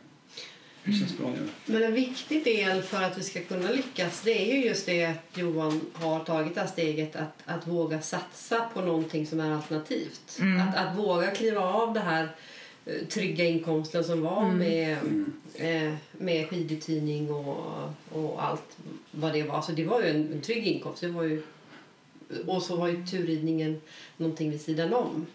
det 0.83 0.93
känns 0.93 1.17
bra. 1.17 1.27
Ja. 1.35 1.41
Men 1.65 1.83
en 1.83 1.93
viktig 1.93 2.43
del 2.43 2.81
för 2.81 3.01
att 3.01 3.17
vi 3.17 3.23
ska 3.23 3.41
kunna 3.41 3.71
lyckas 3.71 4.21
det 4.21 4.51
är 4.51 4.55
ju 4.55 4.65
just 4.65 4.85
det 4.85 5.05
att 5.05 5.37
Johan 5.37 5.81
har 5.93 6.23
tagit 6.23 6.55
det 6.55 6.61
här 6.61 6.67
steget 6.67 7.15
att, 7.15 7.37
att 7.45 7.67
våga 7.67 8.01
satsa 8.01 8.69
på 8.73 8.81
någonting 8.81 9.27
som 9.27 9.39
är 9.39 9.51
alternativt. 9.51 10.39
Att, 10.61 10.77
att 10.77 10.97
våga 10.97 11.31
kliva 11.31 11.61
av 11.61 11.93
det 11.93 11.99
här 11.99 12.29
eh, 12.85 13.07
trygga 13.07 13.45
inkomsten 13.45 14.03
som 14.03 14.21
var 14.21 14.51
med, 14.51 14.97
eh, 15.55 15.93
med 16.11 16.49
skiduthyrning 16.49 17.31
och, 17.31 17.89
och 18.09 18.43
allt 18.43 18.77
vad 19.11 19.33
det 19.33 19.43
var. 19.43 19.61
Så 19.61 19.71
det 19.71 19.85
var 19.85 20.01
ju 20.01 20.07
en, 20.07 20.33
en 20.33 20.41
trygg 20.41 20.67
inkomst. 20.67 21.01
Det 21.01 21.07
var 21.07 21.23
ju, 21.23 21.41
och 22.47 22.63
så 22.63 22.75
var 22.75 22.87
ju 22.87 23.05
turridningen 23.05 23.81
någonting 24.17 24.51
vid 24.51 24.61
sidan 24.61 24.93
om. 24.93 25.25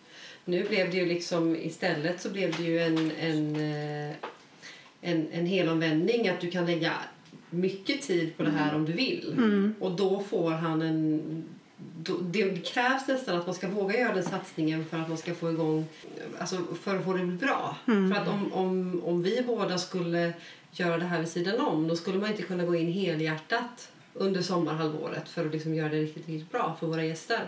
Nu 0.44 0.64
blev 0.64 0.90
det 0.90 0.96
ju 0.96 1.06
liksom 1.06 1.56
istället 1.56 2.20
så 2.20 2.30
blev 2.30 2.56
det 2.56 2.62
ju 2.62 2.80
en, 2.80 3.10
en 3.20 3.56
eh, 3.56 4.16
en, 5.06 5.28
en 5.32 5.46
helomvändning 5.46 6.28
att 6.28 6.40
du 6.40 6.50
kan 6.50 6.66
lägga 6.66 6.92
mycket 7.50 8.02
tid 8.02 8.36
på 8.36 8.42
det 8.42 8.50
här 8.50 8.74
om 8.74 8.84
du 8.84 8.92
vill. 8.92 9.34
Och 9.80 9.96
då 9.96 10.20
får 10.20 10.50
han 10.50 10.82
en... 10.82 11.44
Då, 12.02 12.16
det 12.20 12.64
krävs 12.66 13.08
nästan 13.08 13.38
att 13.38 13.46
man 13.46 13.54
ska 13.54 13.68
våga 13.68 14.00
göra 14.00 14.14
den 14.14 14.22
satsningen 14.24 14.84
för 14.84 14.98
att 14.98 15.08
man 15.08 15.18
ska 15.18 15.34
få 15.34 15.50
igång... 15.50 15.84
Alltså 16.38 16.58
för 16.82 16.96
att 16.96 17.04
få 17.04 17.12
det 17.12 17.24
bra. 17.24 17.76
För 17.84 18.20
att 18.20 18.28
om, 18.28 18.52
om, 18.52 19.02
om 19.04 19.22
vi 19.22 19.42
båda 19.46 19.78
skulle 19.78 20.32
göra 20.72 20.98
det 20.98 21.04
här 21.04 21.18
vid 21.18 21.28
sidan 21.28 21.60
om 21.60 21.88
då 21.88 21.96
skulle 21.96 22.18
man 22.18 22.30
inte 22.30 22.42
kunna 22.42 22.64
gå 22.64 22.74
in 22.74 22.92
helhjärtat 22.92 23.92
under 24.12 24.42
sommarhalvåret 24.42 25.28
för 25.28 25.46
att 25.46 25.52
liksom 25.52 25.74
göra 25.74 25.88
det 25.88 26.00
riktigt, 26.00 26.28
riktigt 26.28 26.52
bra 26.52 26.76
för 26.80 26.86
våra 26.86 27.04
gäster. 27.04 27.42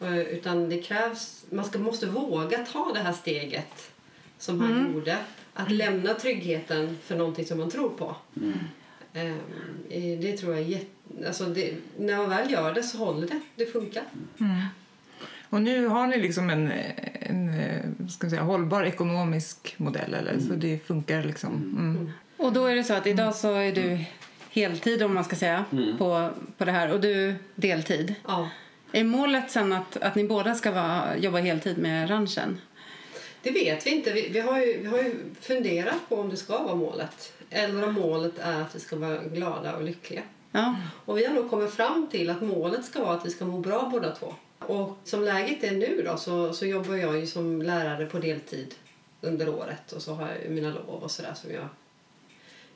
Eh, 0.00 0.18
Utan 0.18 0.68
det 0.68 0.82
krävs... 0.82 1.44
Man 1.50 1.64
ska, 1.64 1.78
måste 1.78 2.06
våga 2.06 2.58
ta 2.58 2.92
det 2.94 3.00
här 3.00 3.12
steget 3.12 3.90
som 4.38 4.60
han 4.60 4.92
gjorde. 4.94 5.18
Att 5.58 5.70
lämna 5.70 6.14
tryggheten 6.14 6.98
för 7.04 7.16
någonting 7.16 7.46
som 7.46 7.58
man 7.58 7.70
tror 7.70 7.88
på. 7.90 8.16
Ehm, 9.12 9.38
eh, 9.90 10.18
det 10.20 10.36
tror 10.36 10.54
jag 10.54 10.62
är 10.62 10.68
jätte... 10.68 11.26
Alltså 11.26 11.44
det, 11.44 11.74
när 11.98 12.16
man 12.16 12.30
väl 12.30 12.50
gör 12.50 12.74
det 12.74 12.82
så 12.82 12.98
håller 12.98 13.26
det. 13.28 13.40
Det 13.56 13.66
funkar. 13.66 14.02
Och 15.50 15.62
nu 15.62 15.86
har 15.86 16.06
ni 16.06 16.20
liksom 16.20 16.50
en, 16.50 16.72
en 17.20 17.60
eh, 17.60 18.08
ska 18.08 18.30
säga, 18.30 18.42
hållbar 18.42 18.84
ekonomisk 18.84 19.74
modell, 19.76 20.14
eller? 20.14 20.38
så 20.40 20.52
det 20.54 20.86
funkar 20.86 21.22
liksom. 21.22 21.52
Mm. 21.52 22.10
Och 22.36 22.52
då 22.52 22.66
är 22.66 22.74
det 22.74 22.84
så 22.84 22.94
att 22.94 23.06
idag 23.06 23.34
så 23.34 23.54
är 23.54 23.72
du 23.72 24.04
heltid 24.50 25.02
om 25.02 25.14
man 25.14 25.24
ska 25.24 25.36
säga 25.36 25.64
på, 25.98 26.30
på 26.58 26.64
det 26.64 26.72
här 26.72 26.92
och 26.92 27.00
du 27.00 27.34
deltid. 27.54 28.14
Ja. 28.26 28.48
Är 28.92 29.04
målet 29.04 29.50
sen 29.50 29.72
att, 29.72 29.96
att 29.96 30.14
ni 30.14 30.24
båda 30.24 30.54
ska 30.54 30.72
vara, 30.72 31.16
jobba 31.16 31.38
heltid 31.38 31.78
med 31.78 32.10
ranchen? 32.10 32.58
Det 33.42 33.50
vet 33.50 33.86
vi 33.86 33.90
inte. 33.90 34.12
Vi, 34.12 34.28
vi, 34.28 34.40
har 34.40 34.58
ju, 34.58 34.78
vi 34.78 34.86
har 34.86 34.98
ju 34.98 35.14
funderat 35.40 36.08
på 36.08 36.16
om 36.16 36.30
det 36.30 36.36
ska 36.36 36.62
vara 36.62 36.74
målet. 36.74 37.32
Eller 37.50 37.88
om 37.88 37.94
målet 37.94 38.38
är 38.38 38.60
att 38.60 38.74
vi 38.74 38.80
ska 38.80 38.96
vara 38.96 39.24
glada 39.24 39.76
och 39.76 39.82
lyckliga. 39.82 40.22
Ja. 40.52 40.76
Och 41.04 41.18
vi 41.18 41.26
har 41.26 41.34
nog 41.34 41.50
kommit 41.50 41.70
fram 41.70 42.08
till 42.10 42.30
att 42.30 42.42
målet 42.42 42.84
ska 42.84 43.04
vara 43.04 43.14
att 43.14 43.26
vi 43.26 43.30
ska 43.30 43.44
må 43.44 43.58
bra 43.58 43.88
båda 43.92 44.14
två. 44.14 44.34
Och 44.58 44.98
som 45.04 45.24
läget 45.24 45.64
är 45.64 45.72
nu 45.72 46.02
då 46.06 46.16
så, 46.16 46.52
så 46.52 46.66
jobbar 46.66 46.94
jag 46.94 47.20
ju 47.20 47.26
som 47.26 47.62
lärare 47.62 48.06
på 48.06 48.18
deltid 48.18 48.74
under 49.20 49.48
året 49.48 49.92
och 49.92 50.02
så 50.02 50.14
har 50.14 50.28
jag 50.28 50.50
mina 50.50 50.70
lov 50.70 51.02
och 51.02 51.10
sådär 51.10 51.34
som 51.34 51.52
jag 51.52 51.68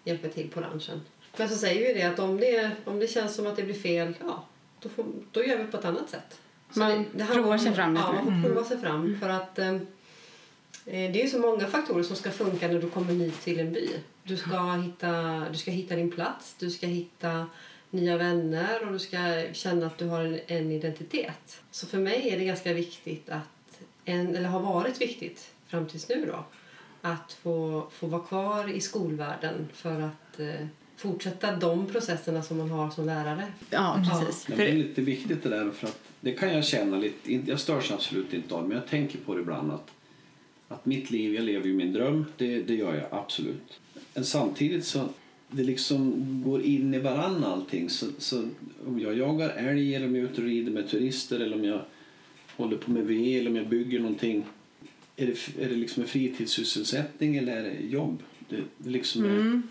hjälper 0.04 0.28
till 0.28 0.50
på 0.50 0.60
ranchen. 0.60 1.00
Men 1.36 1.48
så 1.48 1.54
säger 1.56 1.94
vi 1.94 2.00
det 2.00 2.06
att 2.06 2.18
om 2.18 2.36
det, 2.36 2.70
om 2.84 2.98
det 2.98 3.06
känns 3.06 3.34
som 3.34 3.46
att 3.46 3.56
det 3.56 3.62
blir 3.62 3.74
fel, 3.74 4.14
ja, 4.20 4.44
då, 4.80 4.88
får, 4.88 5.04
då 5.30 5.44
gör 5.44 5.58
vi 5.58 5.64
på 5.64 5.76
ett 5.76 5.84
annat 5.84 6.10
sätt. 6.10 6.40
Så 6.70 6.78
Man 6.78 6.90
det, 6.90 7.04
det 7.12 7.24
handlar 7.24 7.42
provar 7.42 7.58
sig 7.58 7.74
fram 7.74 7.94
lite 7.94 8.06
Ja, 8.06 8.22
man 8.24 8.42
får 8.42 8.48
prova 8.48 8.64
sig 8.64 8.80
fram. 8.80 9.20
För 9.20 9.28
att 9.28 9.58
eh, 9.58 9.68
eh, 9.68 9.80
det 10.84 11.22
är 11.22 11.26
så 11.26 11.38
många 11.38 11.66
faktorer 11.66 12.02
som 12.02 12.16
ska 12.16 12.30
funka 12.30 12.68
när 12.68 12.80
du 12.80 12.90
kommer 12.90 13.12
ny 13.12 13.30
till 13.30 13.60
en 13.60 13.72
by. 13.72 13.90
Du 14.24 14.36
ska, 14.36 14.72
hitta, 14.72 15.44
du 15.50 15.58
ska 15.58 15.70
hitta 15.70 15.96
din 15.96 16.10
plats, 16.10 16.54
du 16.58 16.70
ska 16.70 16.86
hitta 16.86 17.46
nya 17.90 18.16
vänner 18.16 18.86
och 18.86 18.92
du 18.92 18.98
ska 18.98 19.44
känna 19.52 19.86
att 19.86 19.98
du 19.98 20.06
har 20.06 20.20
en, 20.20 20.40
en 20.46 20.70
identitet. 20.70 21.62
Så 21.70 21.86
för 21.86 21.98
mig 21.98 22.28
är 22.28 22.38
det 22.38 22.44
ganska 22.44 22.72
viktigt 22.72 23.28
att, 23.28 23.80
en, 24.04 24.36
eller 24.36 24.48
har 24.48 24.60
varit 24.60 25.00
viktigt 25.00 25.50
fram 25.66 25.88
tills 25.88 26.08
nu 26.08 26.26
då, 26.26 26.44
att 27.02 27.32
få, 27.32 27.86
få 27.92 28.06
vara 28.06 28.22
kvar 28.22 28.70
i 28.70 28.80
skolvärlden 28.80 29.68
för 29.72 30.00
att 30.00 30.40
eh, 30.40 30.66
fortsätta 30.96 31.56
de 31.56 31.86
processerna 31.86 32.42
som 32.42 32.58
man 32.58 32.70
har 32.70 32.90
som 32.90 33.06
lärare. 33.06 33.52
Ja, 33.70 34.04
precis. 34.10 34.48
Men 34.48 34.58
det 34.58 34.68
är 34.68 34.72
lite 34.72 35.00
viktigt 35.00 35.42
det 35.42 35.48
där 35.48 35.70
för 35.70 35.86
att 35.86 35.98
det 36.20 36.32
kan 36.32 36.54
jag 36.54 36.64
känna 36.64 36.96
lite, 36.96 37.32
jag 37.32 37.60
störs 37.60 37.90
absolut 37.90 38.32
inte 38.32 38.54
av 38.54 38.68
men 38.68 38.76
jag 38.76 38.86
tänker 38.86 39.18
på 39.18 39.34
det 39.34 39.40
ibland 39.40 39.72
att, 39.72 39.90
att 40.72 40.86
mitt 40.86 41.10
liv, 41.10 41.34
jag 41.34 41.44
lever 41.44 41.66
ju 41.66 41.74
min 41.74 41.92
dröm, 41.92 42.24
det, 42.36 42.62
det 42.62 42.74
gör 42.74 42.94
jag 42.94 43.06
absolut. 43.10 43.80
Men 44.14 44.24
samtidigt 44.24 44.84
så 44.84 45.08
det 45.50 45.62
liksom 45.62 46.14
går 46.44 46.62
in 46.62 46.94
i 46.94 46.98
varann 46.98 47.44
allting. 47.44 47.90
Så, 47.90 48.06
så 48.18 48.48
om 48.86 49.00
jag 49.00 49.18
jagar 49.18 49.48
älg 49.48 49.94
eller 49.94 50.06
om 50.06 50.16
jag 50.16 50.24
är 50.24 50.30
ute 50.30 50.40
och 50.40 50.46
rider 50.46 50.72
med 50.72 50.88
turister 50.88 51.40
eller 51.40 51.56
om 51.56 51.64
jag 51.64 51.80
håller 52.56 52.76
på 52.76 52.90
med 52.90 53.06
ved 53.06 53.40
eller 53.40 53.50
om 53.50 53.56
jag 53.56 53.68
bygger 53.68 54.00
någonting. 54.00 54.44
Är 55.16 55.26
det, 55.26 55.64
är 55.64 55.68
det 55.68 55.76
liksom 55.76 56.02
en 56.02 56.08
fritidssysselsättning 56.08 57.36
eller 57.36 57.56
är 57.56 57.62
det 57.62 57.86
jobb? 57.86 58.22
Det, 58.48 58.56
det 58.78 58.90
liksom 58.90 59.24
är, 59.24 59.28
Mm. 59.28 59.62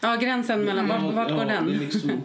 Ja, 0.00 0.16
gränsen 0.16 0.64
mellan, 0.64 0.88
vart, 0.88 1.14
vart 1.14 1.28
går 1.28 1.38
Ja, 1.38 1.44
den? 1.44 1.66
Det 1.66 1.74
är 1.74 1.78
liksom, 1.78 2.10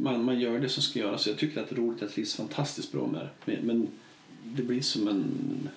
man, 0.00 0.24
man 0.24 0.40
gör 0.40 0.58
det 0.58 0.68
som 0.68 0.82
ska 0.82 0.98
göras. 0.98 1.26
Jag 1.26 1.36
tycker 1.36 1.60
att 1.60 1.68
det 1.68 1.74
är 1.74 1.80
roligt. 1.80 2.00
Jag 2.00 2.10
trivs 2.10 2.34
fantastiskt 2.34 2.92
bra 2.92 3.06
med 3.06 3.20
det. 3.20 3.30
Men, 3.44 3.66
men 3.66 3.88
det 4.44 4.62
blir 4.62 4.80
som 4.80 5.08
en... 5.08 5.68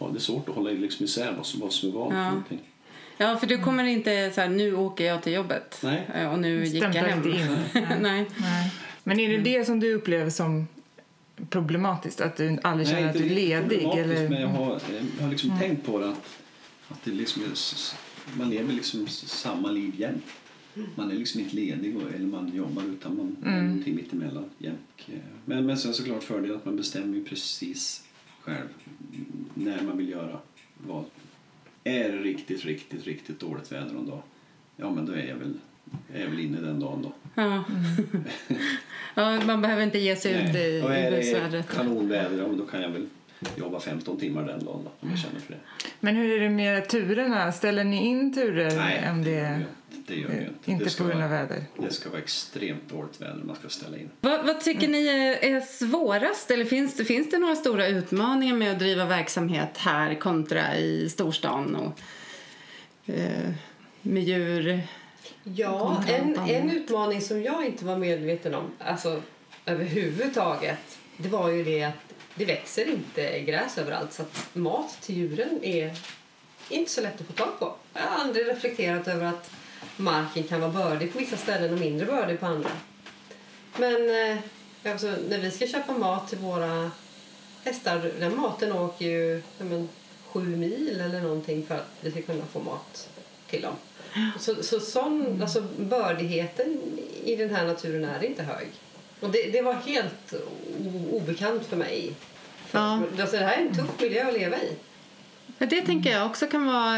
Ja, 0.00 0.08
det 0.12 0.18
är 0.18 0.20
svårt 0.20 0.48
att 0.48 0.54
hålla 0.54 0.70
liksom 0.70 1.04
isär 1.04 1.32
vad 1.36 1.46
som, 1.46 1.60
vad 1.60 1.72
som 1.72 1.88
är 1.88 1.92
vad. 1.92 2.14
Ja. 2.14 2.28
någonting. 2.28 2.58
Ja, 3.16 3.36
för 3.36 3.46
du 3.46 3.58
kommer 3.58 3.84
inte 3.84 4.30
så 4.34 4.40
här, 4.40 4.48
nu 4.48 4.74
åker 4.74 5.04
jag 5.04 5.22
till 5.22 5.32
jobbet 5.32 5.78
Nej. 5.82 6.10
eh, 6.14 6.32
och 6.32 6.38
nu 6.38 6.64
gick 6.64 6.82
jag 6.82 6.88
hem. 6.94 7.18
inte 7.18 7.28
in. 7.38 7.56
Nej. 8.00 8.26
Nej. 8.36 8.72
Men 9.04 9.20
är 9.20 9.28
det 9.28 9.38
det 9.38 9.64
som 9.64 9.80
du 9.80 9.94
upplever 9.94 10.30
som 10.30 10.66
problematiskt? 11.50 12.20
Att 12.20 12.36
du 12.36 12.58
aldrig 12.62 12.88
känner 12.88 13.08
att 13.08 13.12
du 13.16 13.24
är 13.26 13.30
ledig? 13.30 13.68
problematiskt, 13.82 14.18
Eller? 14.18 14.28
Men 14.28 14.40
jag 14.40 14.48
har, 14.48 14.80
jag 15.18 15.24
har 15.24 15.30
liksom 15.30 15.58
tänkt 15.58 15.86
på 15.86 15.98
det 15.98 16.08
att, 16.08 16.38
att 16.88 17.04
det 17.04 17.10
liksom 17.10 17.42
är, 17.42 17.48
man 18.38 18.50
lever 18.50 18.72
liksom 18.72 19.06
samma 19.08 19.70
liv 19.70 19.92
jämt. 20.00 20.24
Man 20.94 21.10
är 21.10 21.14
liksom 21.14 21.40
inte 21.40 21.56
ledig 21.56 21.96
och, 21.96 22.02
eller 22.14 22.26
man 22.26 22.52
jobbar 22.54 22.82
utan 22.82 23.16
man 23.16 23.36
är 23.44 23.48
Mm. 23.58 23.66
någonting 23.68 23.94
mittemellan 23.96 24.44
jämt. 24.58 24.78
Men, 25.44 25.66
men 25.66 25.78
sen 25.78 25.94
såklart 25.94 26.22
fördel 26.22 26.54
att 26.56 26.64
man 26.64 26.76
bestämmer 26.76 27.16
ju 27.16 27.24
precis 27.24 28.04
själv 28.42 28.68
när 29.54 29.82
man 29.82 29.98
vill 29.98 30.08
göra 30.08 30.38
vad. 30.76 31.04
Är 31.84 32.12
det 32.12 32.18
riktigt, 32.18 32.64
riktigt, 32.64 33.06
riktigt 33.06 33.40
dåligt 33.40 33.72
väder 33.72 33.92
någon 33.92 34.06
dag, 34.06 34.22
ja 34.76 34.90
men 34.90 35.06
då 35.06 35.12
är 35.12 35.26
jag 35.28 35.36
väl, 35.36 35.54
är 36.14 36.20
jag 36.20 36.28
väl 36.28 36.40
inne 36.40 36.60
den 36.60 36.80
dagen 36.80 37.02
då. 37.02 37.12
Ja. 37.34 37.64
ja, 39.14 39.40
man 39.46 39.62
behöver 39.62 39.82
inte 39.82 39.98
ge 39.98 40.16
sig 40.16 40.32
ut 40.32 40.56
i, 40.56 40.82
busvädret. 41.10 41.68
kanonväder, 41.68 42.38
ja 42.38 42.48
men 42.48 42.58
då 42.58 42.66
kan 42.66 42.82
jag 42.82 42.90
väl 42.90 43.06
jobba 43.56 43.80
15 43.80 44.16
timmar 44.16 44.42
den 44.42 44.64
dagen 44.64 44.80
då, 44.84 44.90
om 45.00 45.10
jag 45.10 45.18
känner 45.18 45.40
för 45.40 45.52
det. 45.52 45.60
Men 46.00 46.16
hur 46.16 46.30
är 46.30 46.40
det 46.40 46.50
med 46.50 46.88
turerna? 46.88 47.52
Ställer 47.52 47.84
ni 47.84 48.06
in 48.06 48.34
turer 48.34 49.10
om 49.10 49.24
det 49.24 49.30
det, 49.30 49.64
gör 50.14 50.22
inte. 50.22 50.32
Det 50.32 50.42
gör 50.42 50.50
vi 50.50 50.56
inte. 50.56 50.70
inte 50.70 50.84
det 50.84 50.90
ska 50.90 51.04
på 51.04 51.08
grund 51.10 51.24
av 51.24 51.30
vara, 51.30 51.42
väder? 51.42 51.64
Det 51.78 51.92
ska 51.92 52.10
vara 52.10 52.20
extremt 52.20 52.88
dåligt 52.88 53.20
väder 53.20 53.42
man 53.44 53.56
ska 53.56 53.68
ställa 53.68 53.96
in. 53.96 54.10
Vad, 54.20 54.46
vad 54.46 54.60
tycker 54.60 54.88
ni 54.88 55.06
är, 55.06 55.54
är 55.56 55.60
svårast? 55.60 56.50
Eller 56.50 56.64
finns 56.64 56.94
det, 56.94 57.04
finns 57.04 57.30
det 57.30 57.38
några 57.38 57.56
stora 57.56 57.86
utmaningar 57.86 58.54
med 58.54 58.72
att 58.72 58.78
driva 58.78 59.04
verksamhet 59.04 59.78
här 59.78 60.14
kontra 60.14 60.76
i 60.76 61.10
storstan? 61.10 61.76
Och, 61.76 62.00
eh, 63.14 63.50
med 64.02 64.22
djur? 64.22 64.82
Ja, 65.42 66.04
en, 66.08 66.38
en 66.38 66.70
utmaning 66.70 67.20
som 67.20 67.42
jag 67.42 67.66
inte 67.66 67.84
var 67.84 67.98
medveten 67.98 68.54
om, 68.54 68.70
alltså 68.78 69.22
överhuvudtaget, 69.66 70.98
det 71.16 71.28
var 71.28 71.48
ju 71.48 71.64
det 71.64 71.82
att 71.82 72.14
det 72.34 72.44
växer 72.44 72.88
inte 72.88 73.40
gräs 73.40 73.78
överallt 73.78 74.12
så 74.12 74.22
att 74.22 74.48
mat 74.52 74.98
till 75.02 75.16
djuren 75.16 75.64
är 75.64 75.96
inte 76.68 76.90
så 76.90 77.00
lätt 77.00 77.20
att 77.20 77.26
få 77.26 77.32
tag 77.32 77.58
på. 77.58 77.74
Jag 77.94 78.02
har 78.02 78.24
aldrig 78.24 78.48
reflekterat 78.48 79.08
över 79.08 79.26
att 79.26 79.50
marken 79.96 80.42
kan 80.42 80.60
vara 80.60 80.70
bördig 80.70 81.12
på 81.12 81.18
vissa 81.18 81.36
ställen 81.36 81.72
och 81.72 81.80
mindre 81.80 82.06
bördig 82.06 82.40
på 82.40 82.46
andra. 82.46 82.70
Men 83.76 84.30
eh, 84.30 84.38
alltså, 84.92 85.06
när 85.28 85.38
vi 85.38 85.50
ska 85.50 85.66
köpa 85.66 85.92
mat 85.92 86.28
till 86.28 86.38
våra 86.38 86.90
hästar, 87.64 88.12
den 88.20 88.36
maten 88.36 88.72
åker 88.72 89.04
ju 89.06 89.42
men, 89.58 89.88
sju 90.26 90.56
mil 90.56 91.00
eller 91.00 91.20
någonting 91.20 91.66
för 91.66 91.74
att 91.74 91.88
vi 92.00 92.10
ska 92.10 92.22
kunna 92.22 92.44
få 92.52 92.60
mat 92.60 93.08
till 93.50 93.62
dem. 93.62 93.74
Så, 94.38 94.62
så 94.62 94.80
sån, 94.80 95.42
alltså 95.42 95.64
bördigheten 95.78 96.78
i 97.24 97.36
den 97.36 97.54
här 97.54 97.66
naturen 97.66 98.04
är 98.04 98.24
inte 98.24 98.42
hög. 98.42 98.68
Och 99.20 99.30
det, 99.30 99.42
det 99.50 99.62
var 99.62 99.74
helt 99.74 100.34
obekant 101.10 101.66
för 101.66 101.76
mig. 101.76 102.12
För, 102.66 102.78
Ja. 102.78 103.02
alltså, 103.20 103.36
det 103.36 103.44
här 103.44 103.56
är 103.56 103.60
en 103.66 103.74
tuff 103.74 104.00
miljö 104.00 104.28
att 104.28 104.34
leva 104.34 104.56
i. 104.56 104.76
Det 105.68 105.80
tänker 105.82 106.10
jag 106.10 106.26
också 106.26 106.46
kan 106.46 106.66
vara 106.66 106.96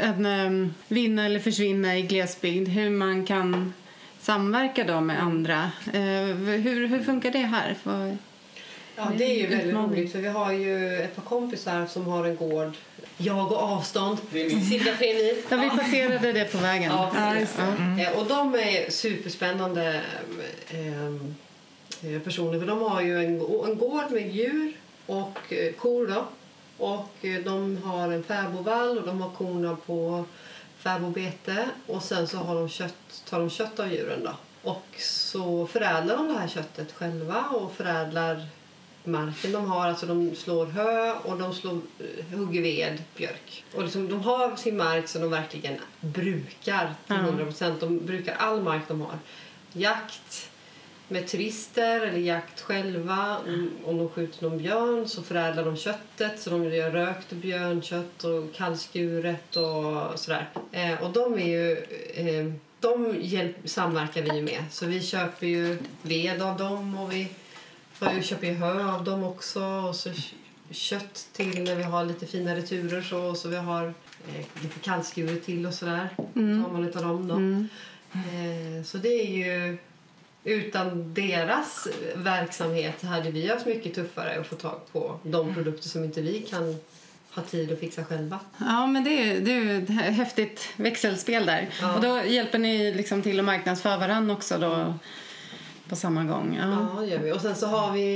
en 0.00 0.26
eh, 0.26 0.68
vinna 0.88 1.24
eller 1.26 1.40
försvinna 1.40 1.98
i 1.98 2.02
glesbygd. 2.02 2.68
Hur 2.68 2.90
man 2.90 3.26
kan 3.26 3.74
samverka 4.20 4.84
då 4.84 5.00
med 5.00 5.22
andra. 5.22 5.70
Eh, 5.92 6.00
hur, 6.36 6.86
hur 6.88 7.02
funkar 7.02 7.30
det 7.30 7.38
här? 7.38 7.74
För, 7.82 8.16
Ja, 8.96 9.12
det 9.18 9.24
är 9.24 9.34
ju 9.36 9.46
väldigt 9.46 9.66
Utmaning. 9.66 9.90
roligt 10.00 10.12
för 10.12 10.18
vi 10.18 10.28
har 10.28 10.52
ju 10.52 10.96
ett 11.02 11.16
par 11.16 11.22
kompisar 11.22 11.86
som 11.86 12.06
har 12.06 12.24
en 12.24 12.36
gård. 12.36 12.72
Jag 13.16 13.52
och 13.52 13.58
avstånd, 13.62 14.18
cirka 14.68 14.94
tre 14.98 15.14
mil. 15.14 15.34
ja, 15.48 15.56
vi 15.56 15.70
passerade 15.70 16.32
det 16.32 16.52
på 16.52 16.58
vägen. 16.58 16.92
Ja. 16.92 17.12
Ja. 17.14 18.02
Eh, 18.02 18.18
Och 18.18 18.26
de 18.26 18.54
är 18.54 18.90
superspännande 18.90 20.00
ehm, 20.70 21.34
eh, 22.02 22.20
personer. 22.20 22.58
För 22.60 22.66
de 22.66 22.82
har 22.82 23.00
ju 23.02 23.18
en, 23.24 23.40
en 23.70 23.78
gård 23.78 24.10
med 24.10 24.34
djur 24.34 24.72
och 25.06 25.38
kor. 25.78 26.06
Då. 26.06 26.24
Och 26.78 27.24
eh, 27.24 27.44
de 27.44 27.82
har 27.84 28.12
en 28.12 28.22
fäbodvall 28.22 28.98
och 28.98 29.06
de 29.06 29.20
har 29.20 29.30
korna 29.30 29.76
på 29.86 30.24
fäbodbete. 30.78 31.68
Och 31.86 32.02
sen 32.02 32.28
så 32.28 32.36
har 32.36 32.54
de 32.54 32.68
kött, 32.68 33.22
tar 33.28 33.38
de 33.38 33.50
kött 33.50 33.80
av 33.80 33.92
djuren. 33.92 34.24
Då. 34.24 34.32
Och 34.70 34.86
så 34.98 35.66
förädlar 35.66 36.16
de 36.16 36.28
det 36.28 36.38
här 36.38 36.48
köttet 36.48 36.92
själva 36.92 37.44
och 37.50 37.72
förädlar 37.72 38.46
marken 39.04 39.52
de 39.52 39.66
har. 39.66 39.86
Alltså 39.88 40.06
de 40.06 40.34
slår 40.34 40.66
hö 40.66 41.12
och 41.12 41.38
de 41.38 41.54
slår, 41.54 41.80
eh, 41.98 42.38
hugger 42.38 42.62
ved, 42.62 43.02
björk. 43.16 43.64
Och 43.74 43.82
liksom, 43.82 44.08
de 44.08 44.20
har 44.20 44.56
sin 44.56 44.76
mark 44.76 45.08
som 45.08 45.22
de 45.22 45.30
verkligen 45.30 45.78
brukar 46.00 46.94
till 47.06 47.16
Ja. 47.16 47.22
100 47.22 47.44
procent. 47.44 47.80
De 47.80 48.06
brukar 48.06 48.34
all 48.34 48.62
mark 48.62 48.82
de 48.88 49.00
har. 49.00 49.18
Jakt 49.72 50.47
med 51.08 51.26
turister 51.28 52.00
eller 52.00 52.18
jakt 52.18 52.60
själva. 52.60 53.38
Om- 53.46 53.70
Om 53.84 53.98
de 53.98 54.08
skjuter 54.08 54.42
någon 54.48 54.58
björn 54.58 55.08
så 55.08 55.22
förädlar 55.22 55.64
de 55.64 55.76
köttet. 55.76 56.40
Så 56.40 56.50
de 56.50 56.64
gör 56.74 56.90
rökt 56.90 57.32
björnkött 57.32 58.24
och 58.24 58.54
kallskuret 58.54 59.56
och 59.56 60.18
sådär. 60.18 60.48
Eh, 60.72 61.02
och 61.02 61.12
de 61.12 61.34
är 61.38 61.46
ju... 61.48 61.72
Eh, 62.14 62.52
de 62.80 63.16
hjälp, 63.20 63.56
samverkar 63.64 64.22
vi 64.22 64.36
ju 64.36 64.42
med. 64.42 64.64
Så 64.70 64.86
vi 64.86 65.02
köper 65.02 65.46
ju 65.46 65.78
ved 66.02 66.42
av 66.42 66.56
dem 66.56 66.98
och 66.98 67.12
vi 67.12 67.28
vi 68.16 68.22
köper 68.22 68.46
ju 68.46 68.52
hö 68.54 68.84
av 68.92 69.04
dem 69.04 69.24
också. 69.24 69.62
Och 69.64 69.96
så 69.96 70.10
kött 70.70 71.28
till 71.32 71.62
när 71.64 71.74
vi 71.74 71.82
har 71.82 72.04
lite 72.04 72.26
finare 72.26 72.62
turer. 72.62 73.02
Så, 73.02 73.34
så 73.34 73.48
vi 73.48 73.56
har 73.56 73.86
eh, 74.28 74.62
lite 74.62 74.78
kallskuret 74.82 75.44
till 75.44 75.66
och 75.66 75.74
sådär. 75.74 76.08
Mm. 76.36 76.64
tar 76.64 76.72
man 76.72 76.84
utav 76.84 77.02
dem 77.02 77.28
då. 77.28 77.34
Mm. 77.34 77.68
Eh, 78.12 78.84
så 78.84 78.98
det 78.98 79.08
är 79.08 79.30
ju... 79.36 79.78
Utan 80.44 81.14
deras 81.14 81.88
verksamhet 82.14 83.02
hade 83.02 83.30
vi 83.30 83.48
haft 83.48 83.66
mycket 83.66 83.94
tuffare 83.94 84.40
att 84.40 84.46
få 84.46 84.54
tag 84.54 84.80
på 84.92 85.18
de 85.22 85.54
produkter 85.54 85.88
som 85.88 86.04
inte 86.04 86.20
vi 86.20 86.40
kan 86.40 86.76
ha 87.30 87.42
tid 87.42 87.72
att 87.72 87.80
fixa 87.80 88.04
själva. 88.04 88.38
Ja, 88.58 88.86
men 88.86 89.04
det 89.04 89.10
är, 89.10 89.40
det 89.40 89.52
är 89.52 89.82
ett 89.82 89.90
häftigt 89.90 90.68
växelspel 90.76 91.46
där. 91.46 91.68
Ja. 91.80 91.94
Och 91.94 92.00
då 92.00 92.22
hjälper 92.26 92.58
ni 92.58 92.94
liksom 92.94 93.22
till 93.22 93.38
att 93.38 93.44
marknadsföra 93.44 93.96
varandra 93.96 94.34
också 94.34 94.58
då 94.58 94.94
på 95.88 95.96
samma 95.96 96.24
gång. 96.24 96.58
Ja. 96.60 96.88
Ja, 96.94 97.00
det 97.00 97.06
gör 97.06 97.18
vi. 97.18 97.32
Och 97.32 97.40
sen 97.40 97.54
så 97.54 97.66
har 97.66 97.92
vi 97.92 98.14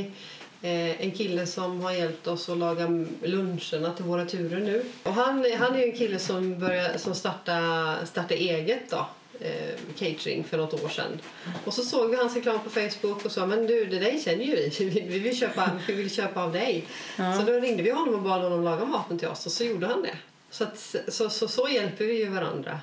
eh, 0.63 1.01
en 1.01 1.11
kille 1.11 1.47
som 1.47 1.81
har 1.81 1.93
hjälpt 1.93 2.27
oss 2.27 2.49
att 2.49 2.59
laga 2.59 2.87
luncherna 3.23 3.93
till 3.93 4.05
våra 4.05 4.25
turer 4.25 4.61
nu. 4.61 4.85
Och 5.03 5.15
han, 5.15 5.47
han 5.59 5.75
är 5.75 5.79
ju 5.79 5.85
en 5.85 5.99
kille 5.99 6.19
som, 6.19 6.69
som 6.97 7.15
startade, 7.15 8.07
startade 8.07 8.35
eget 8.35 8.91
då. 8.91 9.07
Eh, 9.41 9.95
catering 9.99 10.45
för 10.45 10.57
något 10.57 10.85
år 10.85 10.89
sedan. 10.89 11.19
Och 11.65 11.75
så 11.75 11.83
såg 11.83 12.11
vi 12.11 12.17
hans 12.17 12.37
reklam 12.37 12.59
på 12.65 12.71
Facebook 12.71 13.25
och 13.25 13.33
sa 13.33 13.47
men 13.47 13.67
du 13.67 13.85
det 13.85 13.99
där 13.99 14.19
känner 14.19 14.45
ju 14.45 14.55
vi. 14.55 14.73
Vi, 14.79 15.01
vi, 15.09 15.19
vill, 15.19 15.37
köpa, 15.37 15.71
vi 15.87 15.95
vill 15.95 16.11
köpa 16.11 16.43
av 16.43 16.53
dig. 16.53 16.85
Ja. 17.19 17.35
Så 17.35 17.43
då 17.43 17.53
ringde 17.53 17.83
vi 17.83 17.91
honom 17.91 18.15
och 18.15 18.23
bad 18.23 18.43
honom 18.43 18.65
laga 18.65 18.85
maten 18.85 19.19
till 19.19 19.29
oss 19.29 19.47
och 19.47 19.53
så 19.53 19.65
gjorde 19.65 19.87
han 19.87 20.03
det. 20.03 20.17
Så, 20.51 20.65
att, 20.65 20.97
så, 21.09 21.31
så, 21.31 21.49
så 21.49 21.69
hjälper 21.69 22.05
vi 22.05 22.19
ju 22.19 22.29
varandra 22.29 22.81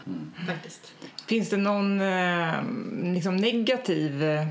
faktiskt. 0.47 0.93
Finns 1.25 1.49
det 1.49 1.57
någon 1.57 2.01
eh, 2.01 2.53
liksom 3.13 3.37
negativ 3.37 4.23
eh, 4.23 4.47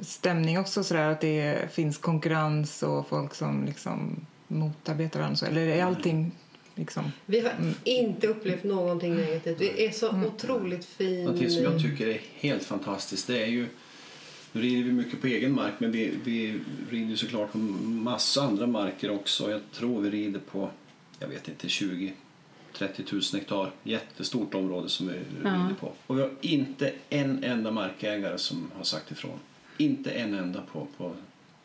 stämning 0.00 0.58
också 0.58 0.84
sådär 0.84 1.08
att 1.08 1.20
det 1.20 1.72
finns 1.72 1.98
konkurrens 1.98 2.82
och 2.82 3.08
folk 3.08 3.34
som 3.34 3.64
liksom 3.64 4.26
motarbetar 4.48 5.20
varandra? 5.20 5.46
Eller 5.46 5.66
är 5.66 5.84
allting 5.84 6.32
liksom... 6.78 7.12
Vi 7.26 7.40
har 7.40 7.52
inte 7.84 8.26
upplevt 8.26 8.64
någonting 8.64 9.14
negativt. 9.14 9.58
Det 9.58 9.86
är 9.86 9.90
så 9.90 10.24
otroligt 10.26 10.84
fin... 10.84 11.24
Någonting 11.24 11.50
som 11.50 11.62
jag 11.62 11.82
tycker 11.82 12.06
är 12.06 12.20
helt 12.34 12.64
fantastiskt 12.64 13.26
det 13.26 13.42
är 13.42 13.46
ju 13.46 13.66
nu 14.52 14.60
rider 14.60 14.82
vi 14.82 14.92
mycket 14.92 15.20
på 15.20 15.26
egen 15.26 15.54
mark 15.54 15.72
men 15.78 15.92
vi, 15.92 16.14
vi 16.24 16.60
rider 16.90 17.10
ju 17.10 17.16
såklart 17.16 17.52
på 17.52 17.58
massa 17.58 18.42
andra 18.42 18.66
marker 18.66 19.10
också. 19.10 19.50
Jag 19.50 19.60
tror 19.72 20.00
vi 20.00 20.10
rider 20.10 20.40
på, 20.50 20.70
jag 21.18 21.28
vet 21.28 21.48
inte, 21.48 21.68
20 21.68 22.14
30 22.72 23.04
000 23.12 23.22
hektar. 23.32 23.70
Jättestort 23.82 24.54
område 24.54 24.88
som 24.88 25.08
vi 25.08 25.12
rider 25.14 25.74
på. 25.80 25.92
Och 26.06 26.18
vi 26.18 26.22
har 26.22 26.30
inte 26.40 26.92
en 27.08 27.44
enda 27.44 27.70
markägare 27.70 28.38
som 28.38 28.70
har 28.76 28.84
sagt 28.84 29.10
ifrån. 29.10 29.38
Inte 29.76 30.10
en 30.10 30.34
enda 30.34 30.62
på, 30.72 30.86
på, 30.96 31.14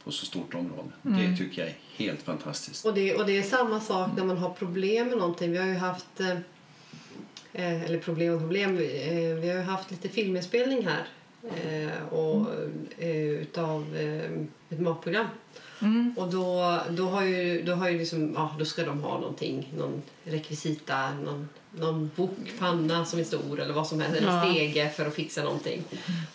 på 0.04 0.12
så 0.12 0.26
stort 0.26 0.54
område. 0.54 0.90
Det 1.02 1.38
tycker 1.38 1.62
jag 1.62 1.70
är 1.70 1.78
helt 1.98 2.22
fantastiskt. 2.22 2.86
Och 2.86 2.94
det, 2.94 3.16
och 3.16 3.26
det 3.26 3.38
är 3.38 3.44
samma 3.44 3.80
sak 3.80 4.10
när 4.18 4.24
man 4.24 4.38
har 4.38 4.50
problem 4.50 5.08
med 5.08 5.18
någonting. 5.18 5.52
Vi 5.52 5.58
har 5.58 5.66
ju 5.66 5.76
haft... 5.76 6.20
Eh, 6.20 6.38
eh, 7.54 7.84
eller 7.84 8.00
problem 8.00 8.34
och 8.34 8.40
problem. 8.40 8.78
Eh, 8.78 9.36
vi 9.42 9.50
har 9.50 9.58
ju 9.58 9.62
haft 9.62 9.92
lite 9.92 10.10
filminspelning 10.10 10.88
här. 10.88 11.08
Eh, 11.44 12.14
och, 12.14 12.48
eh, 12.98 13.16
utav 13.18 13.96
eh, 13.96 14.32
ett 14.70 14.80
matprogram. 14.80 15.28
Och 16.16 16.32
då, 16.32 16.80
då, 16.90 17.08
har 17.08 17.24
ju, 17.24 17.62
då, 17.62 17.74
har 17.74 17.90
ju 17.90 17.98
liksom, 17.98 18.34
ja, 18.34 18.56
då 18.60 18.66
ska 18.66 18.86
de 18.86 19.04
ha 19.04 19.20
någonting, 19.20 19.74
någon 19.78 20.02
rekvisita, 20.24 21.14
någon, 21.14 21.50
någon 21.80 22.12
bokpanna 22.16 23.06
som 23.06 23.20
är 23.20 23.24
stor 23.24 23.60
eller 23.60 23.74
vad 23.74 23.88
som 23.88 24.00
helst, 24.02 24.18
eller 24.18 24.32
Ja. 24.32 24.44
stege 24.54 24.90
för 24.90 25.06
att 25.06 25.14
fixa 25.16 25.44
någonting. 25.44 25.84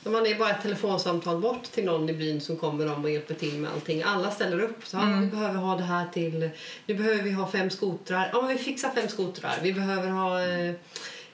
Men 0.05 0.13
man 0.13 0.27
är 0.27 0.35
bara 0.39 0.51
ett 0.51 0.63
telefonsamtal 0.63 1.41
bort 1.41 1.63
till 1.63 1.85
någon 1.85 2.09
i 2.09 2.13
byn 2.13 2.41
som 2.41 2.57
kommer 2.57 2.93
om 2.93 3.05
och 3.05 3.11
hjälper 3.11 3.35
till 3.35 3.55
med 3.59 3.71
allting. 3.75 4.03
Alla 4.03 4.31
ställer 4.31 4.61
upp. 4.61 4.87
Så, 4.87 4.97
ja, 4.97 5.19
vi 5.21 5.27
behöver 5.27 5.55
ha 5.59 5.77
det 5.77 5.83
här 5.85 6.07
till, 6.13 6.51
nu 6.87 6.95
behöver 6.95 7.23
vi 7.23 7.31
ha 7.31 7.51
fem 7.51 7.71
skotrar. 7.71 8.31
Ja, 8.33 8.41
men 8.43 8.51
vi 8.57 8.59
fixar 8.59 8.91
fem 8.91 9.09
skotrar. 9.09 9.59
Vi 9.63 9.73
behöver 9.73 10.09
ha 10.09 10.43
eh, 10.43 10.75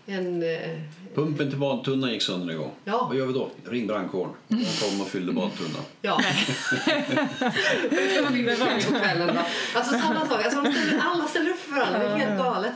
en... 0.06 0.42
Eh, 0.42 0.80
Pumpen 1.14 1.50
till 1.50 1.58
badtunnan 1.58 2.12
gick 2.12 2.22
sönder 2.22 2.52
en 2.52 2.58
gång. 2.58 2.72
Ja. 2.84 3.06
Vad 3.08 3.16
gör 3.16 3.26
vi 3.26 3.32
då? 3.32 3.50
Ring 3.64 3.86
brandkåren. 3.86 4.32
De 4.48 4.56
kom 4.56 5.00
och 5.00 5.08
fyllde 5.08 5.32
badtunnan. 5.32 5.82
Ja. 6.02 6.20
Det 7.90 8.10
ska 8.12 8.22
man 8.22 8.32
vinna 8.32 8.52
på 8.56 8.94
kvällen 8.98 9.26
då. 9.26 9.40
Alltså 9.78 9.98
samma 9.98 10.26
sak. 10.26 10.44
Alltså, 10.44 10.60
ställer, 10.60 11.02
alla 11.02 11.24
ställer 11.24 11.50
upp 11.50 11.58
för 11.58 11.72
varandra. 11.72 11.98
Det 11.98 12.04
är 12.04 12.16
helt 12.16 12.38
galet. 12.38 12.72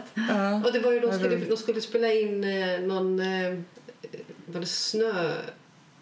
Och 0.67 0.73
det 0.73 0.81
var 0.81 0.93
ju, 0.93 1.01
de, 1.01 1.13
skulle, 1.19 1.37
de 1.37 1.57
skulle 1.57 1.81
spela 1.81 2.13
in 2.13 2.45
eh, 2.45 2.81
någon 2.81 3.21
eh, 3.21 3.59
var 4.47 4.61
det 4.61 4.67
snö... 4.67 5.33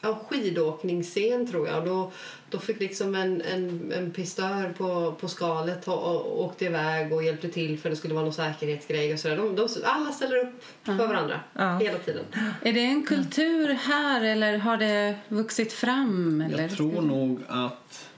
Ja, 0.07 0.21
skidåkningsscen 0.29 1.47
tror 1.47 1.69
jag. 1.69 1.85
Då, 1.85 2.13
då 2.51 2.59
fick 2.59 2.81
liksom 2.81 3.15
en, 3.15 3.43
en, 3.43 3.93
en 3.93 4.11
pistör 4.11 4.73
på, 4.79 5.13
på 5.21 5.29
skalet 5.29 5.89
och, 5.89 6.03
och 6.05 6.45
åkte 6.45 6.65
iväg 6.65 7.13
och 7.13 7.25
hjälpte 7.25 7.49
till 7.49 7.79
för 7.79 7.91
det 7.91 7.97
skulle 7.97 8.15
vara 8.15 8.25
någon 8.25 8.35
säkerhetsgrej 8.35 9.13
och 9.13 9.19
sådär. 9.21 9.37
De, 9.37 9.57
de, 9.57 9.69
alla 9.85 10.13
ställer 10.13 10.37
upp 10.37 10.65
för 10.83 10.93
varandra 10.93 11.41
Ja. 11.53 11.79
hela 11.79 11.99
tiden. 11.99 12.25
Är 12.63 12.73
det 12.73 12.81
en 12.85 13.03
kultur 13.03 13.69
här 13.69 14.25
eller 14.25 14.59
har 14.59 14.77
det 14.77 15.15
vuxit 15.29 15.73
fram? 15.73 16.41
Eller? 16.41 16.63
Jag 16.63 16.77
tror 16.77 17.03
nog 17.03 17.41
att, 17.49 18.09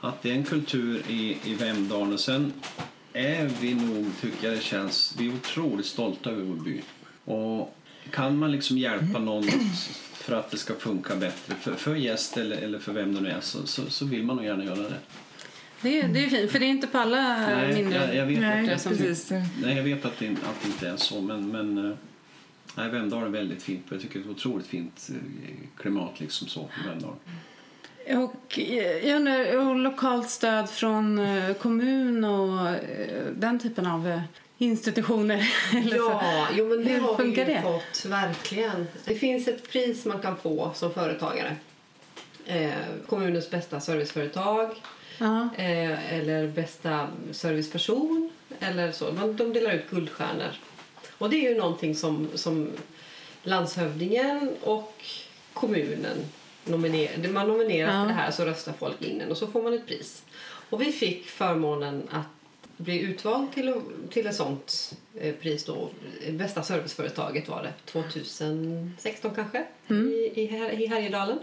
att 0.00 0.22
det 0.22 0.30
är 0.30 0.34
en 0.34 0.44
kultur 0.44 1.02
i, 1.08 1.38
i 1.44 1.54
Vemdalen. 1.54 2.18
Sen 2.18 2.52
är 3.12 3.50
vi 3.60 3.74
nog, 3.74 4.06
tycker 4.20 4.48
jag 4.48 4.56
det 4.56 4.62
känns, 4.62 5.14
vi 5.18 5.28
är 5.28 5.34
otroligt 5.34 5.86
stolta 5.86 6.30
över 6.30 6.42
vår 6.42 6.64
by. 6.64 6.80
Och 7.24 7.76
kan 8.10 8.38
man 8.38 8.52
liksom 8.52 8.78
hjälpa 8.78 9.18
någon 9.18 9.44
för 10.14 10.34
att 10.36 10.50
det 10.50 10.56
ska 10.56 10.74
funka 10.74 11.16
bättre 11.16 11.54
för, 11.54 11.74
för 11.74 11.94
gäst 11.94 12.36
eller, 12.36 12.56
eller 12.56 12.78
för 12.78 12.92
vem 12.92 13.14
det 13.14 13.20
nu 13.20 13.28
är 13.28 13.40
så, 13.40 13.66
så, 13.66 13.90
så 13.90 14.04
vill 14.04 14.22
man 14.24 14.36
nog 14.36 14.44
gärna 14.44 14.64
göra 14.64 14.76
det. 14.76 14.98
Det, 15.82 16.00
är, 16.00 16.08
det 16.08 16.24
är 16.24 16.28
fint, 16.28 16.50
för 16.52 16.58
det 16.58 16.64
är 16.66 16.68
inte 16.70 16.86
på 16.86 16.98
alla 16.98 17.38
Nej, 17.38 17.74
mindre 17.74 17.98
jag, 18.06 18.16
jag 18.16 18.26
vet 18.26 18.40
Nej, 18.40 18.78
som- 18.78 18.96
precis. 18.96 19.30
Nej, 19.62 19.76
jag 19.76 19.82
vet 19.84 20.04
att 20.04 20.18
det, 20.18 20.28
att 20.30 20.62
det 20.62 20.66
inte 20.68 20.88
är 20.88 20.96
så, 20.96 21.20
men, 21.20 21.48
men 21.48 21.90
eh, 21.90 21.96
nej, 22.76 22.88
Vemdalen 22.90 23.26
är 23.26 23.30
väldigt 23.38 23.62
fint. 23.62 23.86
Jag 23.90 24.00
tycker 24.00 24.18
det 24.18 24.24
är 24.24 24.30
ett 24.30 24.36
otroligt 24.36 24.66
fint 24.66 25.10
eh, 25.10 25.54
klimat 25.76 26.20
liksom 26.20 26.48
så 26.48 26.60
i 26.84 26.88
Vemdalen. 26.88 27.16
Och 28.24 28.58
eh, 28.58 29.08
jag 29.08 29.16
undrar, 29.16 29.56
och 29.58 29.76
lokalt 29.76 30.30
stöd 30.30 30.70
från 30.70 31.20
kommun 31.60 32.24
och 32.24 32.74
den 33.36 33.58
typen 33.58 33.86
av 33.86 34.20
institutioner? 34.62 35.52
eller 35.76 35.96
så. 35.96 36.18
Ja, 36.22 36.46
jo, 36.56 36.68
men 36.68 36.84
det 36.84 36.90
Hur 36.90 37.00
har 37.00 37.18
vi 37.18 37.28
ju 37.28 37.44
det? 37.44 37.62
fått. 37.62 38.04
Verkligen. 38.04 38.86
Det 39.04 39.14
finns 39.14 39.48
ett 39.48 39.68
pris 39.70 40.04
man 40.04 40.18
kan 40.20 40.36
få 40.36 40.70
som 40.74 40.94
företagare. 40.94 41.56
Eh, 42.46 42.70
kommunens 43.08 43.50
bästa 43.50 43.80
serviceföretag 43.80 44.70
Ja. 45.18 45.48
eh, 45.56 46.14
eller 46.18 46.46
bästa 46.48 47.08
serviceperson. 47.32 48.30
Eller 48.60 48.92
så. 48.92 49.12
Man, 49.12 49.36
de 49.36 49.52
delar 49.52 49.72
ut 49.72 49.90
guldstjärnor. 49.90 50.50
Och 51.18 51.30
det 51.30 51.46
är 51.46 51.50
ju 51.50 51.58
någonting 51.58 51.94
som, 51.94 52.28
som 52.34 52.70
landshövdingen 53.42 54.50
och 54.62 55.04
kommunen 55.52 56.16
nominerar. 56.64 57.28
Man 57.28 57.48
nominerar 57.48 57.94
Ja. 57.94 58.00
för 58.02 58.08
det 58.08 58.14
här 58.14 58.30
så 58.30 58.44
röstar 58.44 58.72
folk 58.78 59.02
in 59.02 59.20
en 59.20 59.30
och 59.30 59.36
så 59.36 59.46
får 59.46 59.62
man 59.62 59.74
ett 59.74 59.86
pris. 59.86 60.22
Och 60.70 60.80
vi 60.82 60.92
fick 60.92 61.26
förmånen 61.26 62.08
att 62.10 62.26
bli 62.82 63.00
utvald 63.00 63.52
till, 63.52 63.74
till 64.10 64.26
ett 64.26 64.34
sånt 64.36 64.92
eh, 65.20 65.34
pris 65.34 65.64
då. 65.64 65.88
Bästa 66.30 66.62
serviceföretaget 66.62 67.48
var 67.48 67.62
det 67.62 67.72
2016 67.92 69.34
kanske 69.34 69.64
i, 69.88 70.32
i, 70.42 70.46
Här- 70.46 70.70
i 70.80 70.86
Härjedalen. 70.86 71.38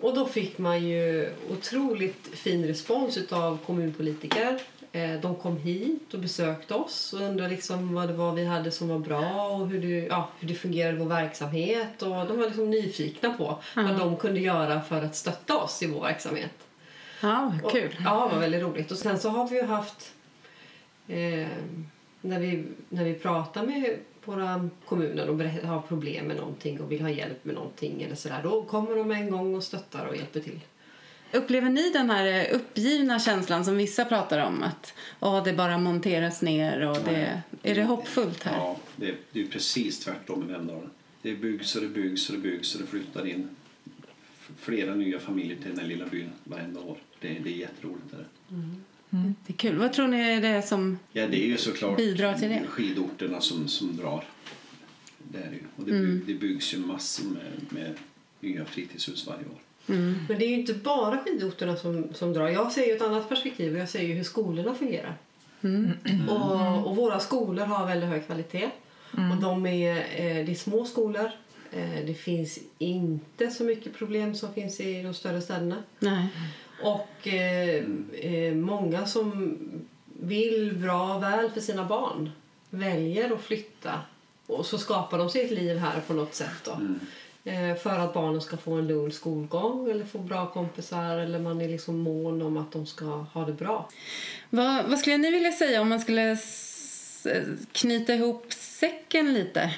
Och 0.00 0.14
då 0.14 0.26
fick 0.26 0.58
man 0.58 0.84
ju 0.88 1.30
otroligt 1.50 2.28
fin 2.32 2.66
respons 2.66 3.18
av 3.32 3.58
kommunpolitiker. 3.66 4.60
Eh, 4.92 5.20
De 5.20 5.36
kom 5.36 5.56
hit 5.56 6.14
och 6.14 6.20
besökte 6.20 6.74
oss 6.74 7.12
och 7.12 7.20
undrade 7.20 7.50
liksom 7.50 7.94
vad 7.94 8.08
det 8.08 8.14
var 8.14 8.32
vi 8.32 8.44
hade 8.44 8.70
som 8.70 8.88
var 8.88 8.98
bra 8.98 9.46
och 9.48 9.68
hur 9.68 9.80
det, 9.82 10.06
ja, 10.06 10.28
hur 10.40 10.48
det 10.48 10.54
fungerade 10.54 10.96
i 10.96 11.00
vår 11.00 11.06
verksamhet. 11.06 12.02
Och 12.02 12.08
de 12.08 12.38
var 12.38 12.46
liksom 12.46 12.70
nyfikna 12.70 13.30
på 13.32 13.58
vad 13.74 13.98
de 13.98 14.16
kunde 14.16 14.40
göra 14.40 14.80
för 14.82 15.02
att 15.02 15.16
stötta 15.16 15.56
oss 15.56 15.82
i 15.82 15.86
vår 15.86 16.00
verksamhet. 16.00 16.50
Ja, 17.20 17.54
Och- 17.64 17.72
kul. 17.72 17.96
Ja, 18.04 18.28
det 18.28 18.34
var 18.34 18.40
väldigt 18.40 18.62
roligt. 18.62 18.90
Och 18.90 18.98
sen 18.98 19.18
så 19.18 19.28
har 19.28 19.48
vi 19.48 19.56
ju 19.56 19.62
haft... 19.62 20.14
Eh, 21.08 21.48
när, 22.20 22.40
vi, 22.40 22.64
när 22.88 23.04
vi 23.04 23.14
pratar 23.14 23.66
med 23.66 23.98
våra 24.24 24.68
kommuner 24.84 25.28
och 25.30 25.40
har 25.68 25.80
problem 25.80 26.24
med 26.24 26.36
någonting 26.36 26.80
och 26.80 26.92
vill 26.92 27.00
ha 27.00 27.10
hjälp 27.10 27.44
med 27.44 27.54
någonting 27.54 28.02
eller 28.02 28.14
sådär, 28.14 28.40
då 28.42 28.62
kommer 28.62 28.96
de 28.96 29.10
en 29.10 29.30
gång 29.30 29.54
och 29.54 29.64
stöttar 29.64 30.06
och 30.06 30.16
hjälper 30.16 30.40
till. 30.40 30.60
Upplever 31.32 31.70
ni 31.70 31.90
den 31.90 32.10
här 32.10 32.26
eh, 32.26 32.56
uppgivna 32.56 33.18
känslan 33.18 33.64
som 33.64 33.76
vissa 33.76 34.04
pratar 34.04 34.46
om? 34.46 34.62
Att 34.62 34.94
åh, 35.20 35.44
det 35.44 35.52
bara 35.52 35.78
monteras 35.78 36.42
ner 36.42 36.88
och 36.88 36.96
det... 37.04 37.42
Är 37.62 37.74
det 37.74 37.84
hoppfullt 37.84 38.42
här? 38.42 38.56
Ja, 38.56 38.76
det, 38.96 39.14
det 39.32 39.38
är 39.38 39.44
ju 39.44 39.50
precis 39.50 40.00
tvärtom 40.00 40.42
i 40.48 40.52
Vemdalen. 40.52 40.90
Det 41.22 41.34
byggs 41.34 41.76
och 41.76 41.82
det 41.82 41.88
byggs 41.88 42.28
och 42.28 42.34
det 42.36 42.40
byggs 42.42 42.74
och 42.74 42.80
det 42.80 42.86
flyttar 42.86 43.26
in 43.26 43.48
flera 44.60 44.94
nya 44.94 45.18
familjer 45.18 45.56
till 45.56 45.68
den 45.70 45.78
här 45.78 45.86
lilla 45.86 46.06
byn 46.06 46.30
varenda 46.44 46.80
år. 46.80 46.96
Det, 47.20 47.28
det 47.28 47.50
är 47.50 47.56
jätteroligt. 47.56 48.04
Det, 48.10 48.16
där. 48.16 48.26
Det 49.46 49.52
är 49.52 49.56
kul. 49.56 49.76
Vad 49.78 49.92
tror 49.92 50.08
ni 50.08 50.20
är 50.20 50.40
det 50.40 50.62
som... 50.62 50.98
ja, 51.12 51.26
det 51.26 51.44
är 51.44 51.46
ju 51.46 51.56
såklart 51.56 51.96
Bidrar 51.96 52.34
till 52.34 52.48
det. 52.48 52.62
skidorterna 52.68 53.40
som, 53.40 53.68
som 53.68 53.96
drar. 53.96 54.24
Det 55.32 55.38
är 55.38 55.50
det 55.50 55.56
ju. 55.56 55.62
Och 55.76 55.84
det, 55.84 55.90
bygg, 55.92 56.26
det 56.26 56.34
byggs 56.34 56.74
ju 56.74 56.78
massor 56.78 57.24
med, 57.30 57.52
med 57.68 57.94
nya 58.40 58.64
fritidshus 58.64 59.26
varje 59.26 59.40
år. 59.44 59.58
Men 60.28 60.38
det 60.38 60.44
är 60.44 60.48
ju 60.48 60.54
inte 60.60 60.74
bara 60.74 61.18
skidorterna 61.18 61.76
som, 61.76 62.14
som 62.14 62.32
drar. 62.32 62.48
Jag 62.48 62.72
ser 62.72 62.86
ju 62.86 62.92
ett 62.92 63.02
annat 63.02 63.28
perspektiv 63.28 63.72
och 63.72 63.78
jag 63.78 63.88
ser 63.88 64.02
ju 64.02 64.14
hur 64.14 64.24
skolorna 64.24 64.74
fungerar. 64.74 65.16
Och, 66.28 66.86
och 66.86 66.96
våra 66.96 67.20
skolor 67.20 67.64
har 67.64 67.86
väldigt 67.86 68.08
hög 68.08 68.26
kvalitet. 68.26 68.70
Och 69.10 69.42
de 69.42 69.66
är, 69.66 69.96
eh, 69.96 70.46
det 70.46 70.52
är 70.52 70.54
små 70.54 70.84
skolor. 70.84 71.30
Eh, 71.72 72.04
Det 72.06 72.14
finns 72.14 72.58
inte 72.78 73.50
så 73.50 73.64
mycket 73.64 73.94
problem 73.94 74.34
som 74.34 74.54
finns 74.54 74.80
i 74.80 75.02
de 75.02 75.14
större 75.14 75.40
städerna. 75.40 75.82
Nej. 75.98 76.26
Och 76.82 77.28
eh, 77.28 77.84
eh, 78.12 78.54
många 78.54 79.06
som 79.06 79.58
vill 80.04 80.74
bra 80.74 81.14
och 81.14 81.22
väl 81.22 81.50
för 81.50 81.60
sina 81.60 81.84
barn 81.84 82.30
väljer 82.70 83.34
att 83.34 83.40
flytta. 83.40 84.00
Och 84.46 84.66
så 84.66 84.78
skapar 84.78 85.18
de 85.18 85.30
sig 85.30 85.44
ett 85.44 85.50
liv 85.50 85.78
här 85.78 86.00
på 86.06 86.12
något 86.12 86.34
sätt. 86.34 86.64
Då. 86.64 86.78
Eh, 87.50 87.76
för 87.76 87.98
att 87.98 88.14
barnen 88.14 88.40
ska 88.40 88.56
få 88.56 88.72
en 88.72 88.86
lugn 88.86 89.12
skolgång 89.12 89.90
eller 89.90 90.04
få 90.04 90.18
bra 90.18 90.46
kompisar 90.46 91.18
eller 91.18 91.38
man 91.38 91.60
är 91.60 91.68
liksom 91.68 91.98
mån 91.98 92.42
om 92.42 92.56
att 92.56 92.72
de 92.72 92.86
ska 92.86 93.04
ha 93.04 93.44
det 93.44 93.52
bra. 93.52 93.88
Vad, 94.50 94.84
vad 94.84 94.98
skulle 94.98 95.16
ni 95.16 95.30
vilja 95.30 95.52
säga 95.52 95.80
om 95.80 95.88
man 95.88 96.00
skulle 96.00 96.38
knyta 97.72 98.14
ihop 98.14 98.46
säcken 98.52 99.32
lite? 99.32 99.74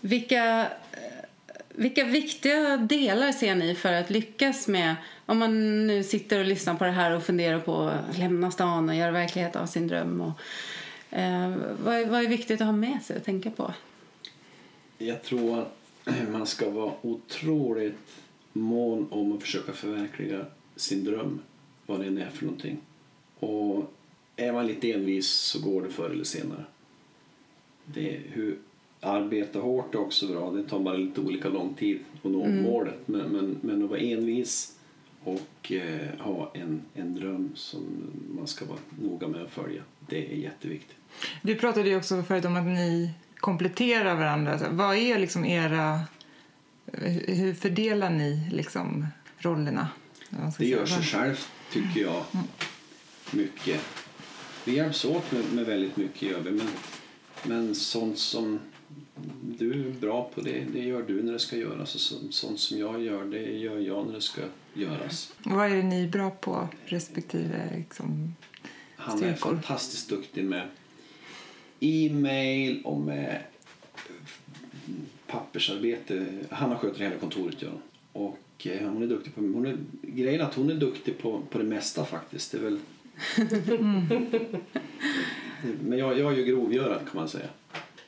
Vilka, 0.00 0.60
eh, 0.92 1.24
vilka 1.68 2.04
viktiga 2.04 2.76
delar 2.76 3.32
ser 3.32 3.54
ni 3.54 3.74
för 3.74 3.92
att 3.92 4.10
lyckas 4.10 4.68
med 4.68 4.96
om 5.26 5.38
man 5.38 5.86
nu 5.86 6.02
sitter 6.02 6.38
och 6.40 6.46
lyssnar 6.46 6.74
på 6.74 6.84
det 6.84 6.90
här 6.90 7.16
och 7.16 7.22
funderar 7.22 7.58
på 7.60 7.76
att 7.76 8.18
lämna 8.18 8.50
stan 8.50 8.88
och 8.88 8.94
göra 8.94 9.10
verklighet 9.10 9.56
av 9.56 9.66
sin 9.66 9.86
dröm? 9.88 10.20
Och, 10.20 10.32
Eh, 11.10 11.52
vad, 11.84 11.94
är, 11.94 12.06
vad 12.06 12.24
är 12.24 12.28
viktigt 12.28 12.60
att 12.60 12.66
ha 12.66 12.72
med 12.72 13.02
sig 13.02 13.16
och 13.16 13.24
tänka 13.24 13.50
på? 13.50 13.74
Jag 14.98 15.22
tror 15.22 15.58
att 15.58 15.76
man 16.32 16.46
ska 16.46 16.70
vara 16.70 16.92
otroligt 17.02 17.98
mån 18.52 19.06
om 19.10 19.32
att 19.32 19.42
försöka 19.42 19.72
förverkliga 19.72 20.46
sin 20.76 21.04
dröm, 21.04 21.40
vad 21.86 22.00
det 22.00 22.06
än 22.06 22.18
är 22.18 22.28
för 22.30 22.44
någonting. 22.44 22.78
Och 23.38 23.92
är 24.36 24.52
man 24.52 24.66
lite 24.66 24.92
envis 24.92 25.30
så 25.30 25.60
går 25.60 25.82
det 25.82 25.88
förr 25.88 26.10
eller 26.10 26.24
senare. 26.24 26.64
Det 27.84 28.16
är 28.16 28.20
hur 28.32 28.58
arbeta 29.00 29.58
hårt 29.58 29.94
är 29.94 29.98
också 30.00 30.26
bra. 30.26 30.50
Det 30.50 30.62
tar 30.62 30.78
bara 30.78 30.96
lite 30.96 31.20
olika 31.20 31.48
lång 31.48 31.74
tid 31.74 31.98
att 32.22 32.30
nå 32.30 32.44
Mm. 32.44 32.62
målet. 32.62 33.08
Men, 33.08 33.20
men, 33.28 33.56
men 33.60 33.84
att 33.84 33.90
vara 33.90 34.00
envis 34.00 34.73
och 35.24 35.72
eh, 35.72 36.18
ha 36.18 36.50
en, 36.54 36.82
en 36.94 37.14
dröm 37.14 37.52
som 37.54 38.10
man 38.36 38.46
ska 38.46 38.64
vara 38.64 38.78
noga 39.02 39.28
med 39.28 39.42
att 39.42 39.50
följa. 39.50 39.82
Det 40.08 40.32
är 40.32 40.36
jätteviktigt. 40.36 40.96
Du 41.42 41.54
pratade 41.54 41.88
ju 41.88 41.96
också 41.96 42.22
förut 42.22 42.44
om 42.44 42.56
att 42.56 42.64
ni 42.64 43.10
kompletterar 43.36 44.14
varandra. 44.14 44.60
Vad 44.70 44.96
är 44.96 45.18
liksom 45.18 45.44
era... 45.44 46.00
Hur 47.26 47.54
fördelar 47.54 48.10
ni 48.10 48.48
liksom 48.52 49.06
rollerna? 49.38 49.88
Det 50.58 50.66
gör 50.66 50.86
sig 50.86 51.02
självt, 51.02 51.48
tycker 51.72 52.00
jag. 52.00 52.24
Mycket. 53.30 53.80
Vi 54.64 54.76
hjälps 54.76 55.04
åt 55.04 55.32
med, 55.32 55.52
med 55.52 55.66
väldigt 55.66 55.96
mycket, 55.96 56.22
gör 56.22 56.40
vi. 56.40 56.50
Men, 56.50 56.68
men 57.42 57.74
sånt 57.74 58.18
som 58.18 58.60
du 59.58 59.72
är 59.72 59.90
bra 60.00 60.30
på, 60.34 60.40
det, 60.40 60.64
det 60.72 60.80
gör 60.80 61.02
du 61.02 61.22
när 61.22 61.32
det 61.32 61.38
ska 61.38 61.56
göras. 61.56 61.94
Och 61.94 62.00
så, 62.00 62.14
sånt 62.30 62.60
som 62.60 62.78
jag 62.78 63.02
gör, 63.02 63.24
det 63.24 63.42
gör 63.42 63.78
jag 63.78 64.06
när 64.06 64.14
det 64.14 64.20
ska 64.20 64.40
göras. 64.74 65.32
Och 65.44 65.50
Vad 65.50 65.72
är 65.72 65.82
ni 65.82 66.06
bra 66.06 66.30
på 66.30 66.68
respektive 66.84 67.70
liksom, 67.76 68.34
Han 68.96 69.22
är 69.22 69.34
fantastiskt 69.34 70.08
duktig 70.08 70.44
med 70.44 70.68
e-mail 71.80 72.82
och 72.84 73.00
med 73.00 73.42
pappersarbete. 75.26 76.26
Hanna 76.50 76.78
sköter 76.78 77.00
hela 77.00 77.16
kontoret, 77.16 77.62
gör 77.62 77.70
hon. 77.70 77.82
Och 78.12 78.66
eh, 78.66 78.88
hon 78.88 79.02
är 79.02 79.06
duktig 79.06 79.34
på... 79.34 79.40
Hon 79.40 79.66
är, 79.66 79.76
grejen 80.02 80.40
är 80.40 80.44
att 80.44 80.54
hon 80.54 80.70
är 80.70 80.74
duktig 80.74 81.18
på, 81.18 81.42
på 81.50 81.58
det 81.58 81.64
mesta 81.64 82.04
faktiskt. 82.04 82.52
Det 82.52 82.58
är 82.58 82.62
väl... 82.62 82.78
Men 85.80 85.98
jag, 85.98 86.18
jag 86.18 86.32
är 86.32 86.36
ju 86.36 86.44
grovgörad 86.44 86.98
kan 86.98 87.20
man 87.20 87.28
säga. 87.28 87.48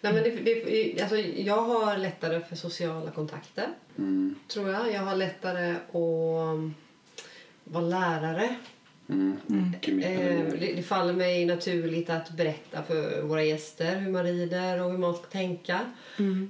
Nej, 0.00 0.12
men 0.12 0.22
det, 0.24 0.30
det, 0.30 1.00
alltså, 1.02 1.16
jag 1.18 1.62
har 1.62 1.96
lättare 1.96 2.40
för 2.40 2.56
sociala 2.56 3.10
kontakter, 3.10 3.68
Mm. 3.98 4.34
tror 4.48 4.70
jag. 4.70 4.92
Jag 4.92 5.00
har 5.00 5.16
lättare 5.16 5.70
att 5.70 6.72
vara 7.64 7.84
lärare. 7.84 8.56
Mm. 9.08 9.36
Eh, 9.48 9.80
pedagog. 9.80 10.60
det, 10.60 10.72
det 10.76 10.82
faller 10.82 11.12
mig 11.12 11.46
naturligt 11.46 12.10
att 12.10 12.30
berätta 12.30 12.82
för 12.82 13.22
våra 13.22 13.42
gäster 13.42 13.96
hur 13.98 14.10
man 14.10 14.24
rider 14.24 14.82
och 14.82 14.90
hur 14.90 14.98
man 14.98 15.14
ska 15.14 15.24
tänka. 15.26 15.80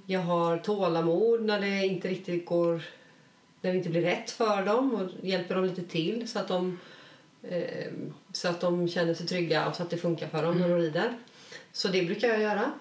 Jag 0.07 0.21
har 0.21 0.59
tålamod 0.59 1.45
när 1.45 1.61
det 1.61 1.87
inte 1.87 2.09
riktigt 2.09 2.47
går 2.47 2.83
när 3.61 3.71
det 3.73 3.79
inte 3.79 3.89
blir 3.91 4.03
rätt 4.03 4.31
för 4.31 4.65
dem 4.67 4.95
och 4.95 5.27
hjälper 5.27 5.55
dem 5.55 5.65
lite 5.65 5.83
till 5.83 6.29
så 6.29 6.39
att 6.39 6.49
de, 6.49 6.79
eh, 7.43 7.87
så 8.33 8.49
att 8.49 8.61
de 8.61 8.89
känner 8.89 9.15
sig 9.15 9.27
trygga 9.27 9.69
och 9.69 9.77
så 9.77 9.83
att 9.83 9.91
det 9.91 9.97
funkar 9.97 10.29
för 10.29 10.43
dem 10.43 10.59
när 10.59 10.69
de 10.69 10.75
rider. 10.79 11.13
Så 11.73 11.89
det 11.89 12.03
brukar 12.03 12.29
jag 12.29 12.41
göra. 12.41 12.73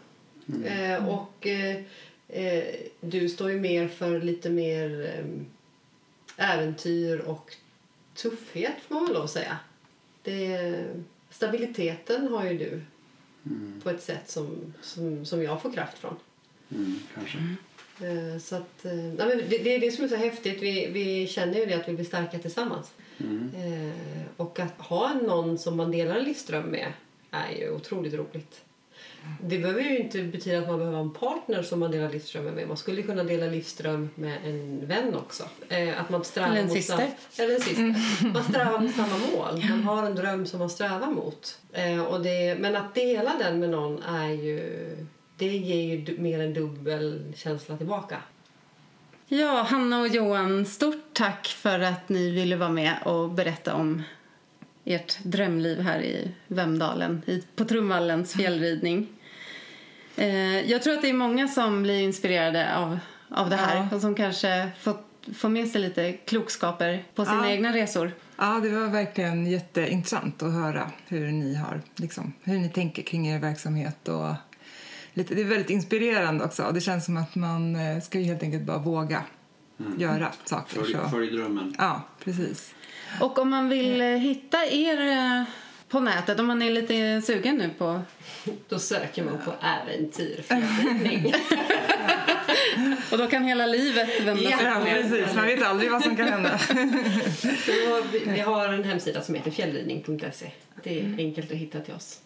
Eh, 0.66 1.08
och 1.10 1.48
eh, 1.48 1.78
eh, 2.28 2.76
du 3.02 3.30
står 3.30 3.52
ju 3.52 3.60
mer 3.60 3.88
för 3.88 4.22
lite 4.22 4.50
mer 4.50 5.14
eh, 5.16 5.26
äventyr 6.54 7.20
och 7.20 7.56
tuffhet 8.16 8.74
får 8.88 8.96
man 8.96 9.06
väl 9.06 9.14
lov 9.14 9.24
att 9.24 9.32
säga. 9.32 9.58
Det, 10.24 10.86
stabiliteten 11.30 12.28
har 12.28 12.46
ju 12.46 12.58
du 12.58 12.82
på 13.84 13.90
ett 13.90 14.04
sätt 14.04 14.30
som, 14.30 14.74
som, 14.82 15.26
som 15.26 15.44
jag 15.44 15.62
får 15.62 15.72
kraft 15.72 15.98
från. 15.98 16.16
Mm, 16.72 17.00
kanske. 17.16 17.38
Eh, 18.02 18.40
Så 18.40 18.56
att, 18.56 18.84
nej 18.84 19.16
men 19.18 19.38
det, 19.38 19.58
det 19.58 19.76
är 19.76 19.80
det 19.80 19.92
som 19.92 20.04
är 20.04 20.08
så 20.08 20.16
häftigt. 20.16 20.62
Vi, 20.62 20.88
vi 20.92 21.28
känner 21.28 21.60
ju 21.60 21.66
det 21.66 21.74
att 21.74 21.90
vi 21.90 21.94
blir 21.94 22.06
starka 22.06 22.40
tillsammans. 22.40 22.94
Mm. 23.18 23.52
Eh, 23.56 23.96
och 24.38 24.60
att 24.60 24.82
ha 24.82 25.14
någon 25.14 25.58
som 25.58 25.78
man 25.78 25.92
delar 25.92 26.16
en 26.16 26.24
livsdröm 26.24 26.66
med 26.66 26.94
är 27.32 27.52
ju 27.52 27.72
otroligt 27.72 28.14
roligt. 28.14 28.62
Det 29.42 29.58
behöver 29.58 29.82
ju 29.82 29.98
inte 29.98 30.24
betyda 30.24 30.60
att 30.60 30.68
man 30.68 30.80
behöver 30.80 31.00
en 31.00 31.14
partner 31.14 31.64
som 31.64 31.80
man 31.80 31.92
delar 31.92 32.10
livsdrömmen 32.10 32.54
med. 32.54 32.68
Man 32.68 32.78
skulle 32.78 33.02
kunna 33.02 33.24
dela 33.24 33.46
livsdröm 33.46 34.10
med 34.16 34.38
en 34.46 34.88
vän 34.88 35.16
också. 35.16 35.44
Eh, 35.70 36.02
att 36.02 36.10
man 36.10 36.24
strävar 36.24 36.50
Eller 36.50 36.62
en 36.62 36.68
mot 36.68 36.74
syster. 36.74 37.10
Eller 37.38 37.56
en 37.56 37.62
syster. 37.62 37.96
Man 38.34 38.44
strävar 38.44 38.80
mot 38.80 38.96
samma 38.96 39.18
mål. 39.18 39.64
Man 39.70 39.84
har 39.84 40.06
en 40.06 40.16
dröm 40.16 40.46
som 40.46 40.60
man 40.60 40.70
strävar 40.70 41.08
mot. 41.08 41.60
Eh, 41.74 42.04
och 42.04 42.22
det, 42.22 42.56
men 42.60 42.76
att 42.76 42.96
dela 42.96 43.32
den 43.40 43.60
med 43.60 43.70
någon 43.70 44.04
är 44.04 44.30
ju... 44.30 44.98
Det 45.38 45.58
ger 45.58 45.96
ju 45.96 46.18
mer 46.20 46.40
en 46.40 46.54
dubbel 46.54 47.34
känsla 47.36 47.78
tillbaka. 47.78 48.18
Ja, 49.28 49.66
Hanna 49.70 50.02
och 50.02 50.08
Johan, 50.08 50.66
stort 50.66 51.14
tack 51.14 51.48
för 51.48 51.80
att 51.80 52.10
ni 52.10 52.32
ville 52.32 52.56
vara 52.56 52.70
med 52.70 52.96
och 53.06 53.30
berätta 53.30 53.74
om 53.74 54.04
ert 54.86 55.20
drömliv 55.24 55.80
här 55.80 56.00
i 56.02 56.32
Vemdalen, 56.48 57.22
i, 57.28 57.44
på 57.56 57.66
Trumvallens 57.66 58.34
fjällridning. 58.34 59.08
Eh, 60.16 60.72
jag 60.72 60.84
tror 60.84 60.94
att 60.94 61.02
det 61.02 61.10
är 61.10 61.14
många 61.14 61.48
som 61.48 61.84
blir 61.84 62.02
inspirerade 62.02 62.76
av, 62.78 63.00
av 63.30 63.50
det 63.50 63.56
här 63.56 63.76
Ja. 63.76 63.96
och 63.96 64.02
som 64.02 64.16
kanske 64.16 64.70
får, 64.80 64.98
får 65.34 65.50
med 65.50 65.68
sig 65.68 65.82
lite 65.82 66.12
klokskaper 66.14 67.04
på 67.16 67.26
sina 67.26 67.48
Ja. 67.50 67.54
egna 67.54 67.74
resor. 67.74 68.12
Ja, 68.38 68.60
det 68.64 68.70
var 68.70 68.88
verkligen 68.88 69.46
jätteintressant 69.48 70.44
att 70.44 70.54
höra 70.54 70.92
hur 71.08 71.32
ni 71.32 71.56
har, 71.56 71.82
liksom, 71.96 72.34
hur 72.44 72.60
ni 72.60 72.70
tänker 72.70 73.02
kring 73.04 73.28
er 73.28 73.40
verksamhet. 73.40 74.08
Och 74.08 74.34
lite, 75.14 75.36
det 75.36 75.42
är 75.42 75.46
väldigt 75.46 75.70
inspirerande 75.70 76.44
också. 76.44 76.72
Det 76.74 76.82
känns 76.82 77.06
som 77.06 77.18
att 77.18 77.36
man 77.36 77.76
eh, 77.76 78.02
ska 78.02 78.20
ju 78.20 78.26
helt 78.26 78.44
enkelt 78.44 78.64
bara 78.64 78.78
våga 78.78 79.24
göra 79.98 80.32
saker. 80.46 80.80
Följ, 80.80 80.94
Så. 80.94 81.10
följ 81.10 81.32
drömmen. 81.38 81.76
Ja, 81.78 82.02
precis. 82.24 82.75
Och 83.20 83.40
om 83.40 83.50
man 83.50 83.70
vill 83.70 84.02
eh, 84.02 84.08
hitta 84.08 84.66
er 84.66 85.02
eh, 85.08 85.44
på 85.90 86.00
nätet, 86.00 86.40
om 86.40 86.46
man 86.48 86.62
är 86.62 86.72
lite 86.72 87.22
sugen 87.22 87.56
nu 87.56 87.70
på... 87.78 88.02
Då 88.70 88.80
söker 88.80 89.24
man 89.24 89.38
på 89.46 89.54
äventyrfjällridning. 89.66 91.34
Och 93.12 93.18
då 93.18 93.28
kan 93.28 93.44
hela 93.44 93.66
livet 93.66 94.22
vända 94.22 94.42
sig 94.44 94.52
Ja, 94.66 94.80
ner. 94.80 95.02
precis. 95.02 95.36
Man 95.36 95.46
vet 95.46 95.64
aldrig 95.64 95.92
vad 95.92 96.04
som 96.04 96.16
kan 96.16 96.28
hända. 96.28 96.58
Så 97.66 98.02
vi, 98.12 98.24
vi 98.26 98.40
har 98.40 98.70
en 98.74 98.84
hemsida 98.84 99.22
som 99.22 99.36
heter 99.36 99.52
fjällridning.se. 99.52 100.52
Det 100.84 101.00
är 101.00 101.16
enkelt 101.18 101.52
att 101.52 101.58
hitta 101.58 101.80
till 101.80 101.94
oss. 101.94 102.20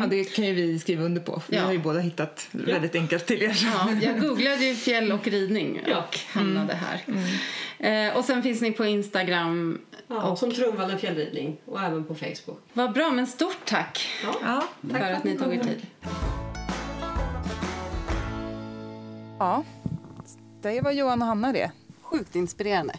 Ja, 0.00 0.06
det 0.06 0.24
kan 0.24 0.44
ju 0.44 0.54
vi 0.54 0.78
skriva 0.78 1.04
under 1.04 1.20
på. 1.20 1.42
Vi 1.46 1.56
Ja. 1.56 1.62
har 1.62 1.72
ju 1.72 1.78
båda 1.78 2.00
hittat 2.00 2.48
väldigt 2.52 2.94
enkelt 2.94 3.26
till 3.26 3.42
er. 3.42 3.56
Ja, 3.64 3.88
jag 4.02 4.20
googlade 4.20 4.64
ju 4.64 4.74
fjäll 4.74 5.12
och 5.12 5.26
ridning 5.28 5.80
Ja. 5.86 5.98
och 5.98 6.18
hamnade 6.28 6.74
här. 6.74 7.00
Eh, 8.08 8.16
och 8.16 8.24
sen 8.24 8.42
finns 8.42 8.60
ni 8.60 8.72
på 8.72 8.84
Instagram. 8.86 9.78
Ja, 10.12 10.30
Och- 10.30 10.38
Som 10.38 10.50
Trumvallen 10.52 10.98
fjällridning 10.98 11.56
och 11.66 11.80
även 11.82 12.04
på 12.04 12.14
Facebook. 12.14 12.58
Vad 12.72 12.92
bra, 12.92 13.10
men 13.10 13.26
stort 13.26 13.56
tack 13.66 14.08
Ja. 14.24 14.34
Ja. 14.42 14.62
för 14.98 15.10
att 15.12 15.24
ni 15.24 15.38
tog 15.38 15.54
er 15.54 15.62
tid. 15.64 15.86
ja, 19.38 19.64
det 20.62 20.80
var 20.80 20.90
Johan 20.92 21.22
och 21.22 21.28
Hanna 21.28 21.52
det. 21.52 21.70
Sjukt 22.02 22.34
inspirerande. 22.36 22.94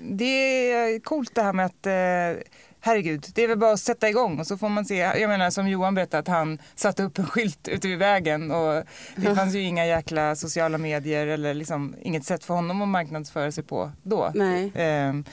Det 0.00 0.70
är 0.72 1.00
coolt 1.00 1.34
det 1.34 1.42
här 1.42 1.52
med 1.52 1.66
att 1.66 1.86
eh, 1.86 2.42
herregud, 2.80 3.26
det 3.34 3.42
är 3.44 3.48
väl 3.48 3.58
bara 3.58 3.72
att 3.72 3.80
sätta 3.80 4.08
igång 4.08 4.40
och 4.40 4.46
så 4.46 4.58
får 4.58 4.68
man 4.68 4.84
se. 4.84 4.96
Jag 4.96 5.28
menar 5.28 5.50
som 5.50 5.68
Johan 5.68 5.94
berättade 5.94 6.18
att 6.18 6.28
han 6.28 6.58
satte 6.74 7.02
upp 7.02 7.18
en 7.18 7.26
skylt 7.26 7.68
ute 7.68 7.88
vid 7.88 7.98
vägen 7.98 8.50
och 8.50 8.82
det 9.16 9.34
fanns 9.36 9.54
ju 9.54 9.60
inga 9.60 9.86
jäkla 9.86 10.36
sociala 10.36 10.78
medier 10.78 11.26
eller 11.26 11.54
liksom 11.54 11.94
inget 12.02 12.24
sätt 12.24 12.44
för 12.44 12.54
honom 12.54 12.82
att 12.82 12.88
marknadsföra 12.88 13.52
sig 13.52 13.64
på 13.64 13.90
då. 14.02 14.32
Nej. 14.34 14.72
Ehm, 14.74 15.24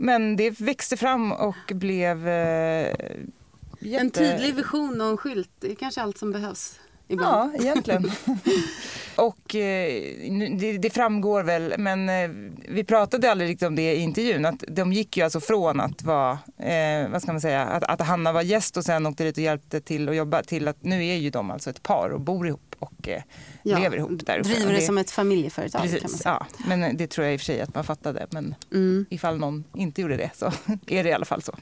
men 0.00 0.36
det 0.36 0.60
växte 0.60 0.96
fram 0.96 1.32
och 1.32 1.72
blev 1.74 2.28
eh, 2.28 2.96
jätte... 3.80 4.04
En 4.04 4.10
tydlig 4.10 4.54
vision 4.54 5.00
och 5.00 5.06
en 5.06 5.16
skylt, 5.16 5.50
det 5.60 5.70
är 5.70 5.74
kanske 5.74 6.02
allt 6.02 6.18
som 6.18 6.32
behövs 6.32 6.80
ibland. 7.08 7.52
Ja, 7.56 7.60
egentligen. 7.62 8.10
och 9.16 9.54
eh, 9.54 10.02
det, 10.58 10.78
det 10.78 10.90
framgår 10.90 11.42
väl, 11.42 11.74
men 11.78 12.08
eh, 12.08 12.30
vi 12.68 12.84
pratade 12.84 13.30
aldrig 13.30 13.50
riktigt 13.50 13.66
om 13.68 13.74
det 13.76 13.92
i 13.94 14.00
intervjun, 14.00 14.44
att 14.44 14.64
de 14.68 14.92
gick 14.92 15.16
ju 15.16 15.22
alltså 15.22 15.40
från 15.40 15.80
att 15.80 16.02
vara, 16.02 16.38
eh, 16.58 17.08
vad 17.10 17.22
ska 17.22 17.32
man 17.32 17.40
säga, 17.40 17.62
att, 17.64 17.84
att 17.84 18.00
Hanna 18.06 18.32
var 18.32 18.42
gäst 18.42 18.76
och 18.76 18.84
sen 18.84 19.06
åkte 19.06 19.24
dit 19.24 19.36
och 19.36 19.42
hjälpte 19.42 19.80
till 19.80 20.08
att 20.08 20.16
jobba 20.16 20.42
till 20.42 20.68
att 20.68 20.84
nu 20.84 21.06
är 21.06 21.16
ju 21.16 21.30
de 21.30 21.50
alltså 21.50 21.70
ett 21.70 21.82
par 21.82 22.10
och 22.10 22.20
bor 22.20 22.46
ihop 22.48 22.74
och 22.78 23.08
eh, 23.08 23.22
lever 23.62 23.96
ihop 23.96 24.10
där 24.26 24.38
uppe. 24.38 24.48
Driver 24.48 24.66
Och 24.66 24.72
det 24.72 24.80
som 24.80 24.98
ett 24.98 25.10
familjeföretag 25.10 25.80
kan 25.82 25.90
man 25.90 26.00
Precis, 26.00 26.18
säga. 26.22 26.46
ja. 26.58 26.66
Men 26.68 26.96
det 26.96 27.06
tror 27.06 27.24
jag 27.24 27.34
i 27.34 27.36
och 27.36 27.40
för 27.40 27.44
sig 27.44 27.60
att 27.60 27.74
man 27.74 27.84
fattade. 27.84 28.26
Men 28.30 28.54
Mm. 28.72 29.06
ifall 29.10 29.38
någon 29.38 29.64
inte 29.74 30.00
gjorde 30.02 30.16
det 30.16 30.30
så 30.34 30.46
är 30.86 31.04
det 31.04 31.08
i 31.08 31.12
alla 31.12 31.24
fall 31.24 31.42
så. 31.42 31.56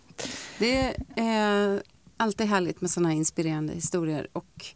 Det 0.59 0.95
är 1.17 1.83
alltid 2.17 2.47
härligt 2.47 2.81
med 2.81 2.91
såna 2.91 3.09
här 3.09 3.17
inspirerande 3.17 3.73
historier. 3.73 4.27
Och, 4.33 4.67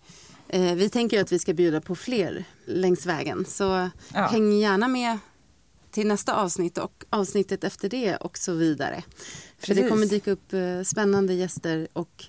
vi 0.53 0.88
tänker 0.92 1.20
att 1.20 1.32
vi 1.32 1.38
ska 1.38 1.55
bjuda 1.55 1.80
på 1.80 1.94
fler 1.94 2.44
längs 2.66 3.07
vägen. 3.07 3.44
Så 3.48 3.90
Ja. 4.14 4.26
häng 4.26 4.53
gärna 4.53 4.88
med 4.88 5.18
till 5.90 6.07
nästa 6.07 6.34
avsnitt 6.34 6.78
och 6.78 7.05
avsnittet 7.11 7.64
efter 7.64 7.88
det 7.88 8.16
och 8.16 8.38
så 8.38 8.53
vidare. 8.53 9.03
För 9.59 9.68
det 9.68 9.74
Precis. 9.74 9.90
kommer 9.90 10.07
dyka 10.07 10.30
upp 10.30 10.53
eh, 10.53 10.82
spännande 10.84 11.34
gäster 11.34 11.88
och 11.92 12.24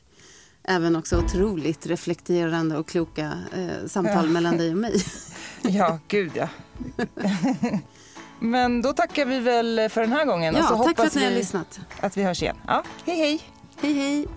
även 0.64 0.96
också 0.96 1.18
otroligt 1.18 1.86
reflekterande 1.86 2.78
och 2.78 2.88
kloka 2.88 3.34
eh, 3.56 3.88
samtal 3.88 4.26
ja. 4.26 4.32
mellan 4.32 4.58
dig 4.58 4.72
och 4.72 4.78
mig. 4.78 5.04
Ja, 5.64 6.00
gud 6.08 6.32
ja. 6.34 6.48
Men 8.40 8.82
då 8.82 8.94
tackar 8.94 9.26
vi 9.26 9.40
väl 9.40 9.90
för 9.90 10.02
den 10.02 10.12
här 10.12 10.26
gången. 10.26 10.56
Ja, 10.56 10.62
och 10.62 10.78
så 10.78 10.84
tack 10.84 10.98
för 10.98 11.06
att 11.06 11.16
ni 11.16 11.24
har 11.24 11.32
lyssnat. 11.32 11.80
Att 12.00 12.18
vi 12.18 12.24
hörs 12.24 12.42
igen. 12.42 12.58
Ja, 12.68 12.84
hej 13.06 13.18
hej. 13.18 13.42
Hej 13.82 13.94
hej. 13.94 14.28